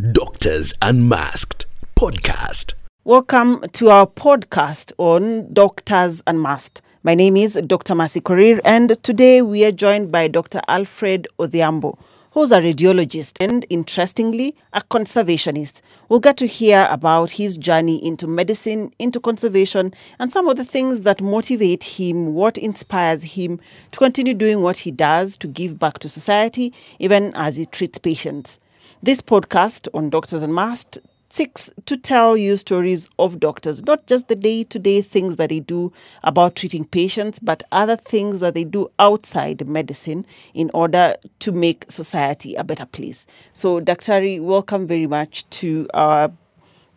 Doctors 0.00 0.72
Unmasked 0.80 1.66
podcast. 1.96 2.72
Welcome 3.04 3.60
to 3.72 3.90
our 3.90 4.06
podcast 4.06 4.90
on 4.96 5.52
Doctors 5.52 6.22
Unmasked. 6.26 6.80
My 7.02 7.14
name 7.14 7.36
is 7.36 7.60
Dr. 7.66 7.94
Mercy 7.94 8.22
Korir, 8.22 8.58
and 8.64 9.02
today 9.02 9.42
we 9.42 9.66
are 9.66 9.70
joined 9.70 10.10
by 10.10 10.28
Dr. 10.28 10.62
Alfred 10.66 11.28
Odhiambo, 11.38 11.98
who's 12.30 12.52
a 12.52 12.62
radiologist 12.62 13.36
and, 13.38 13.66
interestingly, 13.68 14.56
a 14.72 14.80
conservationist. 14.80 15.82
We'll 16.08 16.20
get 16.20 16.38
to 16.38 16.46
hear 16.46 16.86
about 16.88 17.32
his 17.32 17.58
journey 17.58 18.02
into 18.02 18.26
medicine, 18.26 18.92
into 18.98 19.20
conservation, 19.20 19.92
and 20.18 20.32
some 20.32 20.48
of 20.48 20.56
the 20.56 20.64
things 20.64 21.02
that 21.02 21.20
motivate 21.20 21.84
him, 21.84 22.32
what 22.32 22.56
inspires 22.56 23.34
him 23.34 23.60
to 23.90 23.98
continue 23.98 24.32
doing 24.32 24.62
what 24.62 24.78
he 24.78 24.90
does 24.90 25.36
to 25.36 25.46
give 25.46 25.78
back 25.78 25.98
to 25.98 26.08
society, 26.08 26.72
even 26.98 27.30
as 27.34 27.58
he 27.58 27.66
treats 27.66 27.98
patients. 27.98 28.58
This 29.04 29.20
podcast 29.20 29.88
on 29.94 30.10
Doctors 30.10 30.42
Unmasked 30.42 30.98
seeks 31.28 31.72
to 31.86 31.96
tell 31.96 32.36
you 32.36 32.56
stories 32.56 33.10
of 33.18 33.40
doctors, 33.40 33.82
not 33.82 34.06
just 34.06 34.28
the 34.28 34.36
day 34.36 34.62
to 34.62 34.78
day 34.78 35.02
things 35.02 35.38
that 35.38 35.48
they 35.48 35.58
do 35.58 35.92
about 36.22 36.54
treating 36.54 36.84
patients, 36.84 37.40
but 37.40 37.64
other 37.72 37.96
things 37.96 38.38
that 38.38 38.54
they 38.54 38.62
do 38.62 38.88
outside 39.00 39.66
medicine 39.66 40.24
in 40.54 40.70
order 40.72 41.16
to 41.40 41.50
make 41.50 41.90
society 41.90 42.54
a 42.54 42.62
better 42.62 42.86
place. 42.86 43.26
So, 43.52 43.80
Daktari, 43.80 44.40
welcome 44.40 44.86
very 44.86 45.08
much 45.08 45.50
to 45.50 45.88
our 45.94 46.30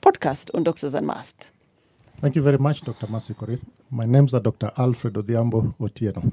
podcast 0.04 0.52
on 0.54 0.64
Doctors 0.64 0.94
Unmasked. 0.94 1.50
Thank 2.22 2.36
you 2.36 2.44
very 2.44 2.60
much, 2.60 2.82
Dr. 2.82 3.08
Mercy 3.08 3.34
Korir. 3.34 3.60
My 3.90 4.06
name's 4.06 4.36
are 4.36 4.40
Dr. 4.42 4.72
Alfred 4.78 5.16
Odhiambo 5.16 5.74
Otieno. 5.80 6.32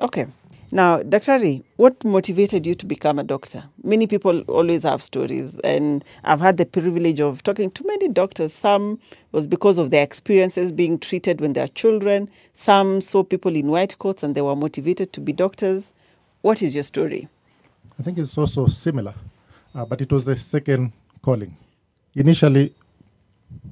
Okay. 0.00 0.26
Now, 0.70 1.02
Daktari, 1.02 1.62
what 1.76 2.02
motivated 2.04 2.66
you 2.66 2.74
to 2.74 2.86
become 2.86 3.18
a 3.18 3.22
doctor? 3.22 3.64
Many 3.82 4.06
people 4.06 4.40
always 4.42 4.82
have 4.82 5.02
stories, 5.02 5.58
and 5.60 6.04
I've 6.24 6.40
had 6.40 6.56
the 6.56 6.66
privilege 6.66 7.20
of 7.20 7.42
talking 7.42 7.70
to 7.70 7.86
many 7.86 8.08
doctors. 8.08 8.52
Some 8.52 8.98
was 9.32 9.46
because 9.46 9.78
of 9.78 9.90
their 9.90 10.02
experiences 10.02 10.72
being 10.72 10.98
treated 10.98 11.40
when 11.40 11.52
they're 11.52 11.68
children. 11.68 12.28
Some 12.54 13.00
saw 13.00 13.22
people 13.22 13.54
in 13.54 13.70
white 13.70 13.98
coats 13.98 14.22
and 14.22 14.34
they 14.34 14.42
were 14.42 14.56
motivated 14.56 15.12
to 15.12 15.20
be 15.20 15.32
doctors. 15.32 15.92
What 16.40 16.62
is 16.62 16.74
your 16.74 16.84
story? 16.84 17.28
I 17.98 18.02
think 18.02 18.18
it's 18.18 18.36
also 18.36 18.66
similar, 18.66 19.14
uh, 19.74 19.84
but 19.84 20.00
it 20.00 20.10
was 20.10 20.24
the 20.24 20.34
second 20.34 20.92
calling. 21.22 21.56
Initially, 22.14 22.74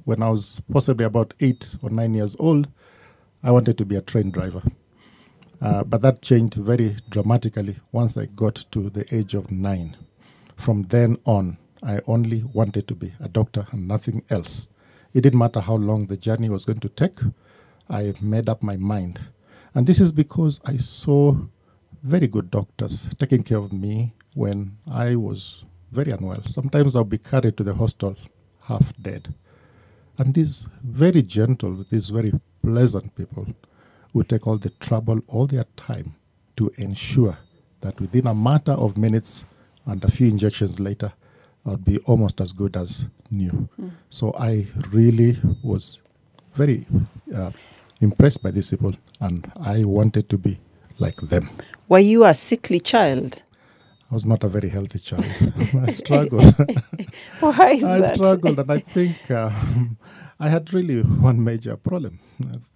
when 0.05 0.21
I 0.21 0.29
was 0.29 0.61
possibly 0.71 1.05
about 1.05 1.33
eight 1.39 1.75
or 1.81 1.89
nine 1.89 2.13
years 2.13 2.35
old, 2.39 2.67
I 3.43 3.51
wanted 3.51 3.77
to 3.79 3.85
be 3.85 3.95
a 3.95 4.01
train 4.01 4.31
driver. 4.31 4.61
Uh, 5.63 5.81
but 5.81 6.01
that 6.01 6.21
changed 6.21 6.55
very 6.55 6.97
dramatically 7.09 7.77
once 7.93 8.17
I 8.17 8.25
got 8.25 8.65
to 8.71 8.89
the 8.89 9.05
age 9.15 9.33
of 9.33 9.49
nine. 9.49 9.95
From 10.57 10.83
then 10.83 11.17
on, 11.25 11.57
I 11.81 12.01
only 12.05 12.43
wanted 12.43 12.85
to 12.89 12.95
be 12.95 13.13
a 13.21 13.29
doctor 13.29 13.65
and 13.71 13.87
nothing 13.87 14.23
else. 14.29 14.67
It 15.13 15.21
didn't 15.21 15.39
matter 15.39 15.61
how 15.61 15.75
long 15.75 16.07
the 16.07 16.17
journey 16.17 16.49
was 16.49 16.65
going 16.65 16.81
to 16.81 16.89
take, 16.89 17.17
I 17.89 18.13
made 18.21 18.49
up 18.49 18.61
my 18.61 18.75
mind. 18.75 19.21
And 19.73 19.87
this 19.87 20.01
is 20.01 20.11
because 20.11 20.59
I 20.65 20.75
saw 20.77 21.37
very 22.03 22.27
good 22.27 22.51
doctors 22.51 23.07
taking 23.17 23.43
care 23.43 23.59
of 23.59 23.71
me 23.71 24.13
when 24.33 24.77
I 24.91 25.15
was 25.15 25.63
very 25.93 26.11
unwell. 26.11 26.43
Sometimes 26.45 26.93
I'll 26.93 27.05
be 27.05 27.17
carried 27.17 27.55
to 27.55 27.63
the 27.63 27.73
hostel 27.73 28.17
half 28.63 28.93
dead. 29.01 29.33
And 30.17 30.33
these 30.33 30.67
very 30.83 31.21
gentle, 31.21 31.85
these 31.89 32.09
very 32.09 32.33
pleasant 32.61 33.15
people 33.15 33.47
would 34.13 34.29
take 34.29 34.47
all 34.47 34.57
the 34.57 34.69
trouble, 34.69 35.19
all 35.27 35.47
their 35.47 35.65
time 35.75 36.15
to 36.55 36.71
ensure 36.77 37.37
that 37.81 37.99
within 37.99 38.27
a 38.27 38.33
matter 38.33 38.71
of 38.71 38.97
minutes 38.97 39.45
and 39.85 40.03
a 40.03 40.11
few 40.11 40.27
injections 40.27 40.79
later, 40.79 41.11
I'd 41.65 41.83
be 41.83 41.97
almost 41.99 42.41
as 42.41 42.51
good 42.51 42.77
as 42.77 43.05
new. 43.31 43.69
Mm. 43.79 43.91
So 44.09 44.33
I 44.37 44.67
really 44.91 45.37
was 45.63 46.01
very 46.55 46.85
uh, 47.33 47.51
impressed 48.01 48.43
by 48.43 48.51
these 48.51 48.69
people, 48.69 48.93
and 49.19 49.51
I 49.59 49.83
wanted 49.83 50.29
to 50.29 50.37
be 50.37 50.59
like 50.99 51.15
them. 51.17 51.49
Were 51.89 51.99
you 51.99 52.25
a 52.25 52.33
sickly 52.33 52.79
child? 52.79 53.41
I 54.11 54.13
was 54.13 54.25
not 54.25 54.43
a 54.43 54.47
very 54.49 54.69
healthy 54.69 54.99
child. 54.99 55.25
I 55.87 55.91
struggled. 55.91 56.53
Why 57.39 57.71
is 57.71 57.83
I 57.95 57.99
that? 57.99 58.11
I 58.11 58.15
struggled, 58.15 58.59
and 58.59 58.71
I 58.71 58.79
think 58.79 59.31
uh, 59.31 59.49
I 60.39 60.49
had 60.49 60.73
really 60.73 61.01
one 61.29 61.43
major 61.43 61.75
problem. 61.77 62.19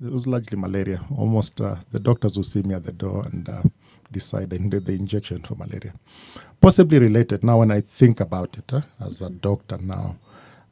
It 0.04 0.12
was 0.12 0.28
largely 0.28 0.58
malaria. 0.58 1.02
Almost 1.18 1.62
uh, 1.62 1.76
the 1.92 2.00
doctors 2.00 2.38
would 2.38 2.46
see 2.46 2.62
me 2.62 2.76
at 2.76 2.86
the 2.86 2.92
door 2.92 3.26
and 3.32 3.50
uh, 3.50 3.64
decide 4.12 4.54
I 4.54 4.58
needed 4.58 4.86
the 4.86 4.94
injection 4.94 5.42
for 5.42 5.56
malaria. 5.56 5.94
Possibly 6.62 7.00
related. 7.00 7.44
Now, 7.44 7.60
when 7.60 7.72
I 7.72 7.82
think 7.82 8.20
about 8.20 8.58
it 8.58 8.72
as 9.00 9.22
a 9.22 9.30
doctor 9.30 9.78
now, 9.78 10.18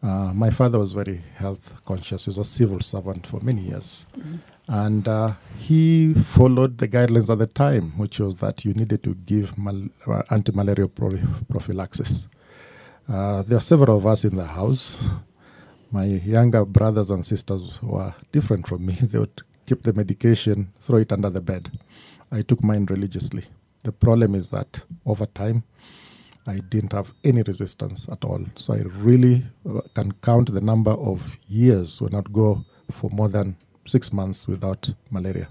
uh, 0.03 0.31
my 0.33 0.49
father 0.51 0.77
was 0.77 0.93
very 0.93 1.19
health 1.35 1.73
conscious. 1.85 2.25
He 2.25 2.29
was 2.29 2.37
a 2.37 2.43
civil 2.43 2.79
servant 2.79 3.25
for 3.25 3.39
many 3.41 3.63
years. 3.63 4.05
Mm-hmm. 4.17 4.35
And 4.67 5.07
uh, 5.07 5.33
he 5.57 6.13
followed 6.13 6.77
the 6.77 6.87
guidelines 6.87 7.29
at 7.31 7.39
the 7.39 7.47
time, 7.47 7.91
which 7.97 8.19
was 8.19 8.35
that 8.37 8.65
you 8.65 8.73
needed 8.73 9.03
to 9.03 9.15
give 9.15 9.57
mal- 9.57 9.89
uh, 10.07 10.21
anti 10.29 10.51
malarial 10.51 10.89
pro- 10.89 11.19
prophylaxis. 11.49 12.27
Uh, 13.07 13.41
there 13.43 13.57
are 13.57 13.61
several 13.61 13.97
of 13.97 14.05
us 14.05 14.25
in 14.25 14.35
the 14.35 14.45
house. 14.45 14.97
My 15.95 16.03
younger 16.03 16.65
brothers 16.65 17.09
and 17.09 17.25
sisters 17.25 17.81
were 17.81 18.13
different 18.33 18.67
from 18.67 18.85
me. 18.85 18.95
They 19.01 19.17
would 19.17 19.41
keep 19.65 19.83
the 19.83 19.93
medication, 19.93 20.73
throw 20.81 20.97
it 20.97 21.13
under 21.13 21.29
the 21.29 21.39
bed. 21.39 21.71
I 22.33 22.41
took 22.41 22.61
mine 22.61 22.85
religiously. 22.89 23.45
The 23.83 23.93
problem 23.93 24.35
is 24.35 24.49
that 24.49 24.83
over 25.05 25.25
time, 25.25 25.63
I 26.45 26.55
didn't 26.67 26.91
have 26.91 27.13
any 27.23 27.43
resistance 27.43 28.09
at 28.11 28.25
all. 28.25 28.43
So 28.57 28.73
I 28.73 28.79
really 28.79 29.45
uh, 29.65 29.79
can 29.93 30.11
count 30.21 30.53
the 30.53 30.59
number 30.59 30.91
of 30.91 31.37
years 31.47 32.01
when 32.01 32.13
I'd 32.13 32.33
go 32.33 32.65
for 32.91 33.09
more 33.11 33.29
than 33.29 33.55
six 33.85 34.11
months 34.11 34.49
without 34.49 34.93
malaria. 35.11 35.47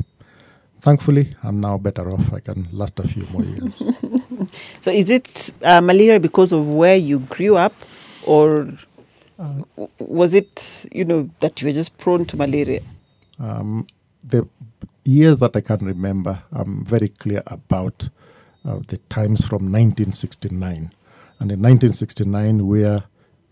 Thankfully, 0.76 1.34
I'm 1.42 1.58
now 1.58 1.78
better 1.78 2.12
off. 2.12 2.34
I 2.34 2.40
can 2.40 2.68
last 2.70 2.98
a 3.00 3.08
few 3.08 3.24
more 3.32 3.44
years. 3.44 3.76
so, 4.82 4.90
is 4.90 5.08
it 5.08 5.54
uh, 5.62 5.80
malaria 5.80 6.20
because 6.20 6.52
of 6.52 6.68
where 6.68 6.96
you 6.96 7.20
grew 7.20 7.56
up, 7.56 7.72
or 8.26 8.68
uh, 9.38 9.86
was 9.98 10.34
it, 10.34 10.86
you 10.92 11.04
know, 11.04 11.30
that 11.40 11.60
you 11.60 11.68
were 11.68 11.72
just 11.72 11.98
prone 11.98 12.24
to 12.26 12.36
malaria? 12.36 12.82
Um, 13.38 13.86
the 14.22 14.46
years 15.04 15.38
that 15.40 15.56
I 15.56 15.60
can 15.60 15.84
remember, 15.84 16.42
I'm 16.52 16.84
very 16.84 17.08
clear 17.08 17.42
about 17.46 18.08
uh, 18.64 18.80
the 18.88 18.98
times 19.08 19.44
from 19.44 19.70
1969. 19.70 20.92
And 21.40 21.52
in 21.52 21.60
1969, 21.60 22.66
we 22.66 22.84
are 22.84 23.04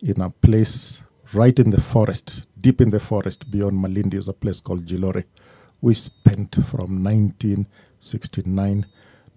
in 0.03 0.21
a 0.21 0.31
place 0.31 1.03
right 1.33 1.59
in 1.59 1.71
the 1.71 1.81
forest, 1.81 2.45
deep 2.61 2.81
in 2.81 2.91
the 2.91 3.01
forest 3.01 3.51
beyond 3.51 3.83
Malindi, 3.85 4.15
is 4.15 4.29
a 4.29 4.33
place 4.33 4.61
called 4.61 4.87
Jilore. 4.87 5.25
We 5.81 5.95
spent 5.95 6.55
from 6.55 7.03
1969 7.03 8.87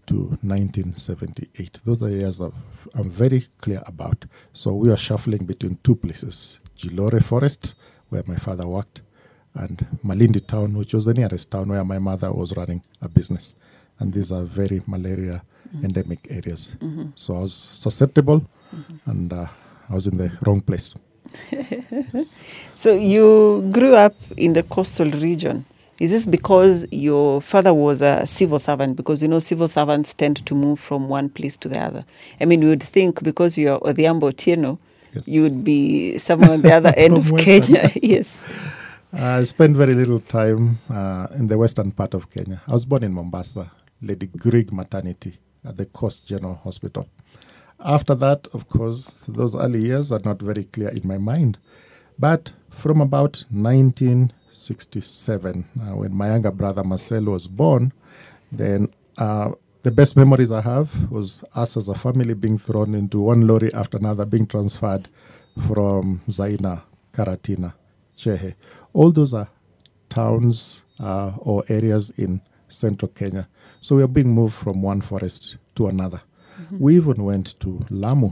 to 0.07 0.15
1978. 0.41 1.79
Those 1.85 2.01
are 2.03 2.09
the 2.09 2.17
years 2.17 2.41
of, 2.41 2.53
I'm 2.93 3.09
very 3.09 3.47
clear 3.61 3.81
about. 3.85 4.25
So 4.53 4.73
we 4.73 4.91
are 4.91 4.97
shuffling 4.97 5.45
between 5.45 5.77
two 5.83 5.95
places 5.95 6.59
Jilore 6.77 7.23
Forest, 7.23 7.75
where 8.09 8.23
my 8.27 8.35
father 8.35 8.67
worked, 8.67 9.01
and 9.53 9.85
Malindi 10.03 10.45
town, 10.45 10.77
which 10.77 10.93
was 10.93 11.05
the 11.05 11.13
nearest 11.13 11.51
town 11.51 11.69
where 11.69 11.83
my 11.83 11.99
mother 11.99 12.31
was 12.31 12.55
running 12.57 12.83
a 13.01 13.07
business. 13.07 13.55
And 13.99 14.13
these 14.13 14.31
are 14.31 14.43
very 14.43 14.81
malaria 14.87 15.41
mm-hmm. 15.69 15.85
endemic 15.85 16.27
areas. 16.29 16.75
Mm-hmm. 16.79 17.11
So 17.15 17.37
I 17.37 17.39
was 17.39 17.53
susceptible 17.53 18.41
mm-hmm. 18.75 19.09
and 19.09 19.33
uh, 19.33 19.47
I 19.89 19.93
was 19.93 20.07
in 20.07 20.17
the 20.17 20.31
wrong 20.45 20.61
place. 20.61 20.95
yes. 21.51 22.37
So 22.75 22.93
you 22.93 23.67
grew 23.71 23.95
up 23.95 24.15
in 24.37 24.53
the 24.53 24.63
coastal 24.63 25.09
region. 25.09 25.65
Is 25.99 26.11
this 26.11 26.25
because 26.25 26.85
your 26.91 27.41
father 27.41 27.73
was 27.73 28.01
a 28.01 28.27
civil 28.27 28.59
servant? 28.59 28.97
Because 28.97 29.21
you 29.21 29.29
know 29.29 29.39
civil 29.39 29.67
servants 29.69 30.13
tend 30.13 30.45
to 30.45 30.53
move 30.53 30.77
from 30.79 31.07
one 31.07 31.29
place 31.29 31.55
to 31.57 31.69
the 31.69 31.79
other. 31.79 32.05
I 32.41 32.45
mean, 32.45 32.61
you 32.61 32.67
would 32.67 32.83
think 32.83 33.23
because 33.23 33.57
you're 33.57 33.79
Odhiambo 33.79 34.31
Otieno, 34.33 34.77
yes. 35.13 35.27
you 35.27 35.41
would 35.43 35.63
be 35.63 36.17
somewhere 36.17 36.51
on 36.51 36.61
the 36.63 36.73
other 36.73 36.93
end 36.97 37.17
of 37.17 37.31
Kenya. 37.37 37.89
yes. 38.01 38.43
I 39.13 39.43
spent 39.43 39.77
very 39.77 39.93
little 39.93 40.19
time 40.19 40.79
uh, 40.89 41.27
in 41.35 41.47
the 41.47 41.57
western 41.57 41.91
part 41.91 42.13
of 42.13 42.29
Kenya. 42.29 42.61
I 42.67 42.73
was 42.73 42.83
born 42.83 43.03
in 43.03 43.13
Mombasa, 43.13 43.71
Lady 44.01 44.27
Grigg 44.27 44.73
Maternity 44.73 45.37
at 45.63 45.77
the 45.77 45.85
Coast 45.85 46.27
General 46.27 46.55
Hospital. 46.55 47.07
After 47.79 48.15
that, 48.15 48.47
of 48.51 48.67
course, 48.67 49.17
those 49.29 49.55
early 49.55 49.83
years 49.83 50.11
are 50.11 50.21
not 50.25 50.41
very 50.41 50.65
clear 50.65 50.89
in 50.89 51.07
my 51.07 51.17
mind. 51.17 51.57
But 52.19 52.51
from 52.69 52.99
about 52.99 53.45
1967, 54.55 55.65
uh, 55.81 55.95
when 55.97 56.15
my 56.15 56.29
younger 56.29 56.51
brother 56.51 56.81
Marcelo 56.81 57.33
was 57.33 57.45
born, 57.45 57.91
then 58.53 58.87
uh, 59.17 59.51
the 59.83 59.91
best 59.91 60.15
memories 60.15 60.49
I 60.49 60.61
have 60.61 61.11
was 61.11 61.43
us 61.53 61.75
as 61.75 61.89
a 61.89 61.93
family 61.93 62.33
being 62.33 62.57
thrown 62.57 62.95
into 62.95 63.19
one 63.19 63.45
lorry 63.45 63.73
after 63.73 63.97
another, 63.97 64.25
being 64.25 64.47
transferred 64.47 65.09
from 65.67 66.21
Zaina, 66.27 66.83
Karatina, 67.13 67.73
Chehe. 68.17 68.55
All 68.93 69.11
those 69.11 69.33
are 69.33 69.49
towns 70.07 70.85
uh, 71.01 71.33
or 71.39 71.65
areas 71.67 72.11
in 72.11 72.41
central 72.69 73.11
Kenya. 73.11 73.49
So 73.81 73.97
we 73.97 74.03
are 74.03 74.07
being 74.07 74.29
moved 74.29 74.55
from 74.55 74.81
one 74.81 75.01
forest 75.01 75.57
to 75.75 75.87
another. 75.87 76.21
We 76.71 76.95
even 76.95 77.25
went 77.25 77.59
to 77.59 77.85
Lamu. 77.89 78.31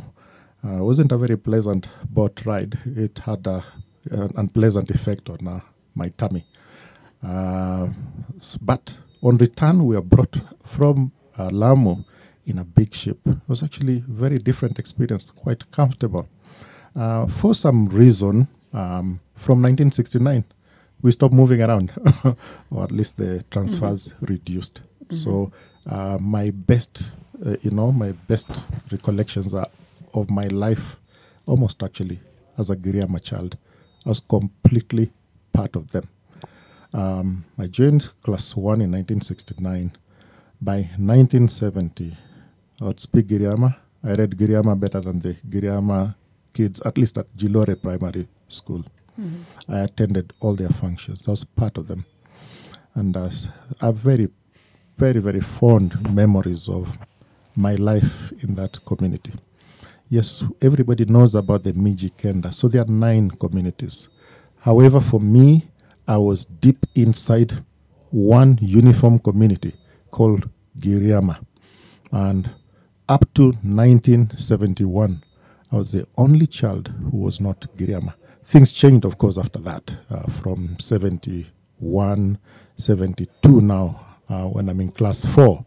Uh, 0.64 0.78
it 0.78 0.84
wasn't 0.84 1.12
a 1.12 1.18
very 1.18 1.36
pleasant 1.38 1.88
boat 2.10 2.46
ride. 2.46 2.80
It 2.86 3.20
had 3.20 3.46
a, 3.46 3.66
an 4.10 4.32
unpleasant 4.38 4.90
effect 4.90 5.30
on 5.30 5.46
uh, 5.48 5.60
my 5.96 6.10
tummy. 6.10 6.46
Uh, 7.22 7.88
but 8.62 8.98
on 9.22 9.38
return, 9.38 9.86
we 9.86 9.96
were 9.96 10.02
brought 10.02 10.36
from 10.66 11.12
uh, 11.38 11.50
Lamu 11.52 12.04
in 12.46 12.60
a 12.60 12.64
big 12.64 12.94
ship. 12.94 13.20
It 13.26 13.38
was 13.48 13.64
actually 13.64 13.98
a 13.98 14.12
very 14.12 14.38
different 14.38 14.80
experience, 14.80 15.30
quite 15.30 15.70
comfortable. 15.72 16.28
Uh, 16.96 17.28
for 17.28 17.56
some 17.56 17.88
reason, 17.88 18.48
um, 18.74 19.20
from 19.36 19.62
1969, 19.62 20.44
we 21.02 21.12
stopped 21.12 21.34
moving 21.34 21.62
around, 21.62 21.92
or 22.72 22.84
at 22.84 22.92
least 22.92 23.18
the 23.18 23.44
transfers 23.50 24.14
reduced. 24.22 24.82
So, 25.10 25.52
uh, 25.86 26.18
my 26.20 26.50
best, 26.52 27.04
uh, 27.46 27.56
you 27.62 27.72
know, 27.72 27.92
my 27.92 28.14
best 28.14 28.50
recollections 28.92 29.54
are 29.54 29.68
of 30.14 30.30
my 30.30 30.48
life, 30.48 30.98
almost 31.46 31.84
actually 31.84 32.20
as 32.58 32.70
a 32.70 32.76
Giriama 32.76 33.22
child. 33.22 33.58
I 34.06 34.10
was 34.10 34.20
completely 34.22 35.12
part 35.54 35.76
of 35.76 35.92
them. 35.92 36.10
Um, 36.94 37.46
I 37.58 37.68
joined 37.68 38.10
class 38.24 38.56
one 38.56 38.82
in 38.82 38.92
1969. 38.92 39.94
By 40.62 40.76
1970, 40.98 42.16
I 42.82 42.86
would 42.86 43.00
speak 43.00 43.28
Giriama. 43.28 43.76
I 44.04 44.14
read 44.14 44.32
Giriama 44.32 44.80
better 44.80 45.00
than 45.02 45.20
the 45.20 45.36
Giriama 45.50 46.16
kids, 46.54 46.82
at 46.86 46.98
least 46.98 47.18
at 47.18 47.28
Jilore 47.36 47.76
Primary 47.82 48.28
School. 48.48 48.84
I 49.70 49.80
attended 49.80 50.34
all 50.40 50.56
their 50.56 50.70
functions. 50.70 51.28
I 51.28 51.32
was 51.32 51.44
part 51.44 51.78
of 51.78 51.88
them. 51.88 52.06
And 52.96 53.16
uh, 53.16 53.30
I 53.82 53.86
have 53.88 53.96
very, 53.98 54.30
very, 54.98 55.20
very 55.20 55.40
fond 55.40 56.14
memories 56.14 56.68
of 56.70 56.98
my 57.56 57.76
life 57.76 58.32
in 58.44 58.56
that 58.56 58.84
community. 58.86 59.34
Yes, 60.10 60.44
everybody 60.62 61.06
knows 61.06 61.36
about 61.36 61.64
the 61.64 61.74
Miji 61.74 62.12
Kenda. 62.14 62.54
So 62.54 62.68
there 62.68 62.82
are 62.82 62.86
nine 62.92 63.32
communities. 63.32 64.10
However, 64.64 65.02
for 65.02 65.20
me, 65.20 65.68
I 66.08 66.16
was 66.16 66.46
deep 66.46 66.86
inside 66.96 67.66
one 68.12 68.58
uniform 68.62 69.20
community 69.20 69.74
called 70.10 70.50
Giriama. 70.80 71.46
And 72.14 72.50
up 73.10 73.26
to 73.34 73.48
1971, 73.48 75.22
I 75.70 75.76
was 75.76 75.92
the 75.92 76.08
only 76.18 76.48
child 76.48 76.88
who 77.12 77.18
was 77.18 77.42
not 77.42 77.60
Giriama. 77.76 78.14
Things 78.46 78.72
changed, 78.72 79.04
of 79.04 79.18
course, 79.18 79.38
after 79.38 79.60
that, 79.60 79.96
uh, 80.10 80.32
from 80.32 80.80
71, 80.80 82.38
72 82.78 83.60
now, 83.60 84.00
uh, 84.30 84.44
when 84.46 84.70
I'm 84.70 84.80
in 84.80 84.92
class 84.92 85.26
four, 85.26 85.66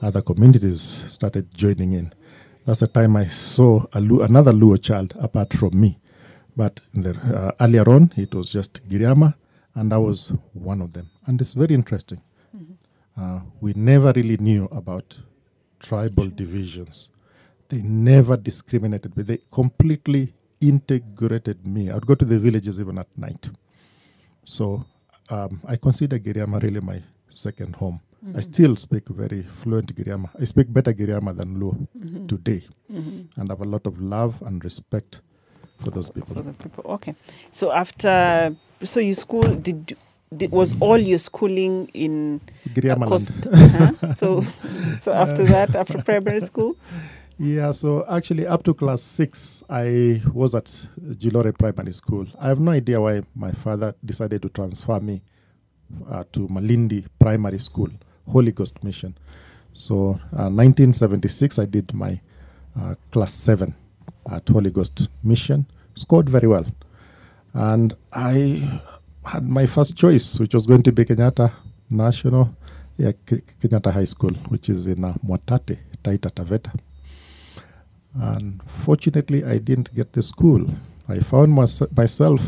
other 0.00 0.22
communities 0.22 0.80
started 0.80 1.52
joining 1.52 1.94
in. 1.94 2.12
That's 2.64 2.78
the 2.78 2.86
time 2.86 3.16
I 3.16 3.24
saw 3.24 3.86
Lu- 3.96 4.22
another 4.22 4.52
Luo 4.52 4.80
child 4.80 5.14
apart 5.18 5.52
from 5.52 5.80
me. 5.80 5.98
But 6.56 6.80
in 6.94 7.02
the, 7.02 7.10
uh, 7.10 7.52
earlier 7.60 7.88
on, 7.88 8.12
it 8.16 8.34
was 8.34 8.48
just 8.48 8.86
Giriama, 8.88 9.34
and 9.74 9.92
I 9.92 9.98
was 9.98 10.32
one 10.54 10.80
of 10.80 10.92
them. 10.94 11.10
And 11.26 11.40
it's 11.40 11.54
very 11.54 11.74
interesting. 11.74 12.20
Uh, 13.18 13.40
we 13.60 13.72
never 13.74 14.12
really 14.12 14.36
knew 14.36 14.64
about 14.72 15.18
tribal 15.80 16.28
divisions. 16.28 17.08
They 17.68 17.82
never 17.82 18.36
discriminated, 18.36 19.14
but 19.14 19.26
they 19.26 19.38
completely 19.50 20.34
integrated 20.60 21.66
me. 21.66 21.90
I'd 21.90 22.06
go 22.06 22.14
to 22.14 22.24
the 22.24 22.38
villages 22.38 22.78
even 22.80 22.98
at 22.98 23.08
night. 23.16 23.50
So 24.44 24.84
um, 25.30 25.60
I 25.66 25.76
consider 25.76 26.18
Giriama 26.18 26.62
really 26.62 26.80
my 26.80 27.02
second 27.28 27.76
home. 27.76 28.00
I 28.34 28.40
still 28.40 28.76
speak 28.76 29.08
very 29.08 29.42
fluent 29.42 29.94
Giriama. 29.94 30.28
I 30.40 30.44
speak 30.44 30.72
better 30.72 30.92
Giriama 30.92 31.36
than 31.36 31.60
Luo 31.60 31.86
today, 32.28 32.62
and 33.36 33.48
have 33.50 33.60
a 33.60 33.64
lot 33.64 33.86
of 33.86 34.00
love 34.00 34.34
and 34.46 34.62
respect 34.64 35.20
for 35.82 35.90
those 35.90 36.10
people. 36.10 36.34
for 36.34 36.42
the 36.42 36.52
people. 36.52 36.84
Okay. 36.92 37.14
So 37.52 37.72
after, 37.72 38.54
so 38.84 39.00
you 39.00 39.14
school 39.14 39.42
did, 39.42 39.96
did 40.36 40.50
was 40.50 40.74
all 40.80 40.98
your 40.98 41.18
schooling 41.18 41.88
in 41.94 42.40
land. 42.76 43.04
Coast? 43.06 43.32
uh-huh. 43.52 44.14
So, 44.14 44.42
so 45.00 45.12
after 45.12 45.44
that, 45.44 45.76
after 45.76 46.02
primary 46.02 46.40
school, 46.40 46.76
Yeah, 47.38 47.72
so 47.72 48.06
actually, 48.08 48.46
up 48.46 48.62
to 48.62 48.72
class 48.72 49.02
six, 49.02 49.62
I 49.68 50.22
was 50.32 50.54
at 50.54 50.64
Jilore 51.18 51.52
Primary 51.52 51.92
School. 51.92 52.26
I 52.40 52.48
have 52.48 52.60
no 52.60 52.70
idea 52.70 52.98
why 52.98 53.22
my 53.34 53.52
father 53.52 53.94
decided 54.02 54.40
to 54.40 54.48
transfer 54.48 54.98
me 55.00 55.20
uh, 56.08 56.24
to 56.32 56.48
Malindi 56.48 57.04
Primary 57.18 57.58
School, 57.58 57.90
Holy 58.26 58.52
Ghost 58.52 58.82
Mission. 58.82 59.14
So, 59.74 60.18
uh, 60.32 60.48
1976, 60.48 61.58
I 61.58 61.66
did 61.66 61.92
my 61.92 62.18
uh, 62.74 62.94
class 63.12 63.34
seven 63.34 63.74
at 64.30 64.48
Holy 64.48 64.70
Ghost 64.70 65.08
Mission, 65.22 65.66
scored 65.94 66.28
very 66.28 66.48
well. 66.48 66.66
And 67.54 67.96
I 68.12 68.80
had 69.24 69.48
my 69.48 69.66
first 69.66 69.96
choice, 69.96 70.38
which 70.38 70.54
was 70.54 70.66
going 70.66 70.82
to 70.84 70.92
be 70.92 71.04
Kenyatta 71.04 71.52
National, 71.90 72.54
yeah, 72.98 73.12
Kenyatta 73.26 73.92
High 73.92 74.04
School, 74.04 74.32
which 74.48 74.68
is 74.68 74.86
in 74.86 75.04
uh, 75.04 75.14
Mwatate, 75.24 75.78
Taita 76.02 76.30
Taveta. 76.30 76.72
Unfortunately, 78.14 79.44
I 79.44 79.58
didn't 79.58 79.94
get 79.94 80.12
the 80.12 80.22
school. 80.22 80.66
I 81.08 81.18
found 81.20 81.52
mys- 81.52 81.82
myself 81.96 82.42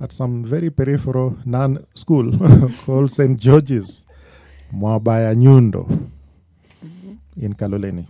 at 0.00 0.12
some 0.12 0.44
very 0.44 0.70
peripheral 0.70 1.36
non 1.44 1.84
school 1.94 2.32
called 2.84 3.10
St. 3.10 3.38
George's, 3.38 4.06
Mwabaya 4.72 5.34
Nyundo, 5.34 6.10
in 7.36 7.54
Kaloleni. 7.54 8.06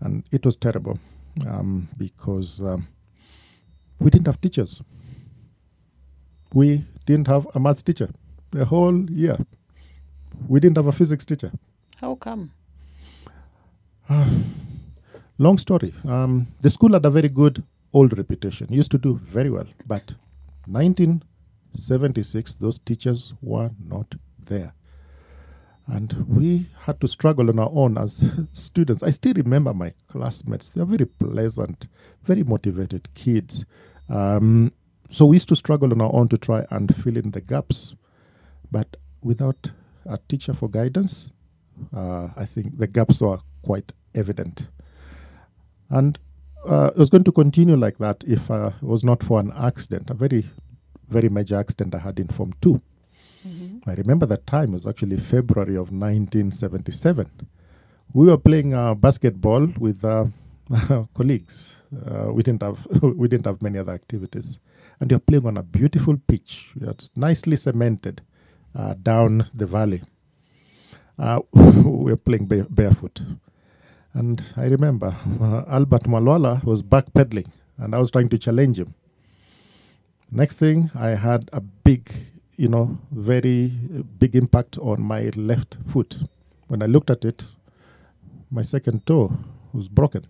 And 0.00 0.24
it 0.30 0.44
was 0.46 0.56
terrible 0.56 0.98
um, 1.46 1.88
because 1.96 2.62
um, 2.62 2.86
we 3.98 4.10
didn't 4.10 4.26
have 4.26 4.40
teachers. 4.40 4.82
We 6.52 6.84
didn't 7.06 7.26
have 7.26 7.46
a 7.54 7.60
maths 7.60 7.82
teacher 7.82 8.08
the 8.50 8.64
whole 8.64 9.10
year. 9.10 9.36
We 10.48 10.60
didn't 10.60 10.76
have 10.76 10.86
a 10.86 10.92
physics 10.92 11.24
teacher. 11.24 11.52
how 12.00 12.14
come? 12.14 12.52
Long 15.38 15.58
story. 15.58 15.94
Um, 16.06 16.48
the 16.60 16.70
school 16.70 16.92
had 16.92 17.04
a 17.04 17.10
very 17.10 17.28
good 17.28 17.62
old 17.92 18.16
reputation. 18.16 18.72
Used 18.72 18.90
to 18.92 18.98
do 18.98 19.20
very 19.22 19.50
well, 19.50 19.66
but 19.86 20.14
1976, 20.66 22.54
those 22.54 22.78
teachers 22.78 23.34
were 23.42 23.70
not 23.86 24.14
there, 24.38 24.72
and 25.88 26.12
we 26.28 26.66
had 26.80 27.00
to 27.00 27.08
struggle 27.08 27.48
on 27.48 27.58
our 27.58 27.70
own 27.72 27.96
as 27.96 28.30
students. 28.52 29.02
I 29.02 29.10
still 29.10 29.32
remember 29.34 29.72
my 29.72 29.94
classmates. 30.08 30.70
They 30.70 30.82
are 30.82 30.86
very 30.86 31.06
pleasant, 31.06 31.88
very 32.22 32.42
motivated 32.44 33.12
kids. 33.14 33.64
Um, 34.08 34.72
so 35.08 35.24
we 35.26 35.36
used 35.36 35.48
to 35.48 35.56
struggle 35.56 35.92
on 35.92 36.00
our 36.00 36.14
own 36.14 36.28
to 36.28 36.36
try 36.36 36.66
and 36.70 36.94
fill 36.94 37.16
in 37.16 37.30
the 37.30 37.40
gaps, 37.40 37.94
but 38.70 38.96
without 39.22 39.70
a 40.04 40.18
teacher 40.28 40.52
for 40.52 40.68
guidance, 40.68 41.32
uh, 41.96 42.28
I 42.36 42.44
think 42.44 42.78
the 42.78 42.86
gaps 42.86 43.22
were 43.22 43.38
quite 43.62 43.92
evident. 44.14 44.68
And 45.88 46.18
uh, 46.68 46.90
it 46.94 46.98
was 46.98 47.08
going 47.08 47.24
to 47.24 47.32
continue 47.32 47.76
like 47.76 47.96
that 47.98 48.22
if 48.26 48.50
uh, 48.50 48.72
it 48.82 48.86
was 48.86 49.04
not 49.04 49.22
for 49.22 49.40
an 49.40 49.52
accident, 49.56 50.10
a 50.10 50.14
very, 50.14 50.44
very 51.08 51.30
major 51.30 51.56
accident 51.56 51.94
I 51.94 51.98
had 51.98 52.20
in 52.20 52.28
Form 52.28 52.52
2. 52.60 52.80
I 53.86 53.94
remember 53.94 54.26
that 54.26 54.46
time 54.46 54.72
was 54.72 54.86
actually 54.86 55.16
February 55.16 55.74
of 55.76 55.90
1977. 55.92 57.30
We 58.12 58.26
were 58.26 58.38
playing 58.38 58.74
uh, 58.74 58.94
basketball 58.94 59.66
with 59.78 60.04
uh, 60.04 60.26
colleagues. 61.14 61.82
Uh, 62.06 62.32
we 62.32 62.42
didn't 62.42 62.62
have 62.62 62.86
we 63.02 63.28
didn't 63.28 63.46
have 63.46 63.62
many 63.62 63.78
other 63.78 63.92
activities, 63.92 64.58
and 65.00 65.10
we 65.10 65.14
were 65.16 65.20
playing 65.20 65.46
on 65.46 65.56
a 65.56 65.62
beautiful 65.62 66.16
pitch. 66.16 66.72
that's 66.76 67.10
nicely 67.16 67.56
cemented 67.56 68.22
uh, 68.74 68.94
down 69.02 69.46
the 69.54 69.66
valley. 69.66 70.02
Uh, 71.18 71.40
we 71.52 72.10
were 72.12 72.16
playing 72.16 72.46
bare, 72.46 72.66
barefoot. 72.70 73.22
And 74.14 74.42
I 74.56 74.64
remember 74.66 75.14
uh, 75.40 75.64
Albert 75.68 76.04
Malwala 76.04 76.62
was 76.64 76.82
backpedaling, 76.82 77.48
and 77.76 77.94
I 77.94 77.98
was 77.98 78.10
trying 78.10 78.28
to 78.30 78.38
challenge 78.38 78.78
him. 78.78 78.94
Next 80.30 80.56
thing, 80.56 80.90
I 80.94 81.08
had 81.10 81.48
a 81.52 81.60
big, 81.60 82.10
you 82.58 82.68
know, 82.68 82.98
very 83.12 83.72
uh, 83.96 84.02
big 84.18 84.34
impact 84.34 84.78
on 84.78 85.00
my 85.00 85.30
left 85.36 85.78
foot. 85.86 86.18
When 86.66 86.82
I 86.82 86.86
looked 86.86 87.08
at 87.08 87.24
it, 87.24 87.44
my 88.50 88.62
second 88.62 89.06
toe 89.06 89.32
was 89.72 89.88
broken. 89.88 90.26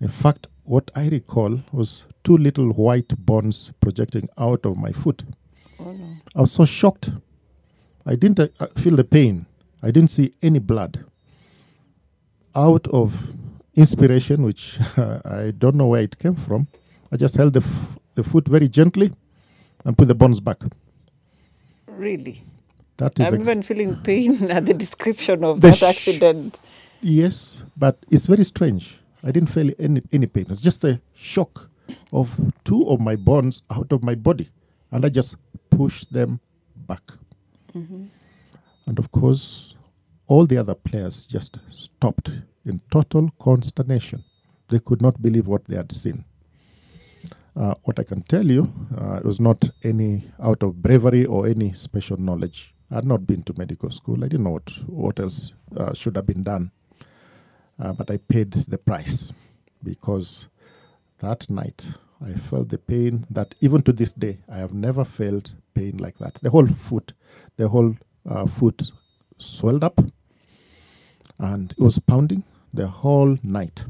In 0.00 0.08
fact, 0.08 0.48
what 0.64 0.90
I 0.96 1.08
recall 1.08 1.60
was 1.72 2.04
two 2.24 2.36
little 2.36 2.70
white 2.72 3.16
bones 3.16 3.72
projecting 3.80 4.28
out 4.36 4.66
of 4.66 4.76
my 4.76 4.90
foot. 4.90 5.22
I 6.34 6.40
was 6.40 6.50
so 6.52 6.64
shocked. 6.64 7.10
I 8.04 8.16
didn't 8.16 8.40
uh, 8.40 8.48
uh, 8.58 8.66
feel 8.76 8.96
the 8.96 9.04
pain. 9.04 9.46
I 9.82 9.92
didn't 9.92 10.10
see 10.10 10.32
any 10.42 10.58
blood. 10.58 11.04
Out 12.56 12.88
of 12.88 13.34
inspiration, 13.76 14.42
which 14.42 14.80
I 14.96 15.52
don't 15.56 15.76
know 15.76 15.86
where 15.86 16.02
it 16.02 16.18
came 16.18 16.34
from, 16.34 16.66
I 17.12 17.16
just 17.16 17.36
held 17.36 17.52
the, 17.52 17.60
f- 17.60 17.98
the 18.16 18.24
foot 18.24 18.48
very 18.48 18.68
gently 18.68 19.12
and 19.84 19.96
put 19.96 20.08
the 20.08 20.14
bones 20.14 20.40
back. 20.40 20.58
Really? 21.96 22.44
That 22.96 23.18
is 23.18 23.26
I'm 23.26 23.40
even 23.40 23.62
feeling 23.62 23.96
pain 23.96 24.50
at 24.50 24.66
the 24.66 24.74
description 24.74 25.44
of 25.44 25.60
The 25.60 25.70
that 25.70 25.82
accident. 25.82 26.60
Yes, 27.00 27.64
but 27.76 27.98
it's 28.10 28.26
very 28.26 28.44
strange. 28.44 28.98
I 29.22 29.30
didn't 29.32 29.50
feel 29.50 29.70
any, 29.78 30.02
any 30.12 30.26
pain. 30.26 30.46
It's 30.50 30.60
just 30.60 30.84
a 30.84 31.00
shock 31.14 31.70
of 32.12 32.38
two 32.64 32.86
of 32.88 33.00
my 33.00 33.16
bones 33.16 33.62
out 33.70 33.92
of 33.92 34.02
my 34.02 34.14
body. 34.14 34.50
And 34.90 35.04
I 35.04 35.08
just 35.08 35.36
pushed 35.70 36.12
them 36.12 36.40
back. 36.76 37.02
Mm-hmm. 37.74 38.04
And 38.86 38.98
of 38.98 39.10
course, 39.10 39.74
all 40.26 40.46
the 40.46 40.58
other 40.58 40.74
players 40.74 41.26
just 41.26 41.58
stopped 41.70 42.30
in 42.64 42.80
total 42.90 43.30
consternation. 43.40 44.24
They 44.68 44.78
could 44.78 45.02
not 45.02 45.20
believe 45.20 45.46
what 45.46 45.64
they 45.66 45.76
had 45.76 45.92
seen. 45.92 46.24
Uh, 47.56 47.74
what 47.84 48.00
I 48.00 48.02
can 48.02 48.22
tell 48.22 48.44
you, 48.44 48.72
uh, 48.98 49.14
it 49.14 49.24
was 49.24 49.40
not 49.40 49.70
any 49.84 50.24
out 50.42 50.62
of 50.62 50.82
bravery 50.82 51.24
or 51.24 51.46
any 51.46 51.72
special 51.72 52.16
knowledge. 52.16 52.74
I 52.90 52.96
had 52.96 53.04
not 53.04 53.26
been 53.26 53.42
to 53.44 53.54
medical 53.56 53.90
school. 53.90 54.24
I 54.24 54.28
didn't 54.28 54.44
know 54.44 54.50
what, 54.50 54.70
what 54.86 55.20
else 55.20 55.52
uh, 55.76 55.94
should 55.94 56.16
have 56.16 56.26
been 56.26 56.42
done. 56.42 56.72
Uh, 57.78 57.92
but 57.92 58.10
I 58.10 58.16
paid 58.16 58.52
the 58.52 58.78
price 58.78 59.32
because 59.82 60.48
that 61.20 61.48
night 61.48 61.86
I 62.24 62.32
felt 62.32 62.70
the 62.70 62.78
pain 62.78 63.26
that 63.30 63.54
even 63.60 63.82
to 63.82 63.92
this 63.92 64.12
day 64.12 64.38
I 64.48 64.58
have 64.58 64.72
never 64.72 65.04
felt 65.04 65.54
pain 65.74 65.98
like 65.98 66.18
that. 66.18 66.38
The 66.42 66.50
whole 66.50 66.66
foot, 66.66 67.12
the 67.56 67.68
whole 67.68 67.96
uh, 68.28 68.46
foot 68.46 68.90
swelled 69.38 69.84
up 69.84 70.00
and 71.38 71.72
it 71.72 71.78
was 71.78 71.98
pounding 71.98 72.44
the 72.72 72.88
whole 72.88 73.36
night. 73.42 73.86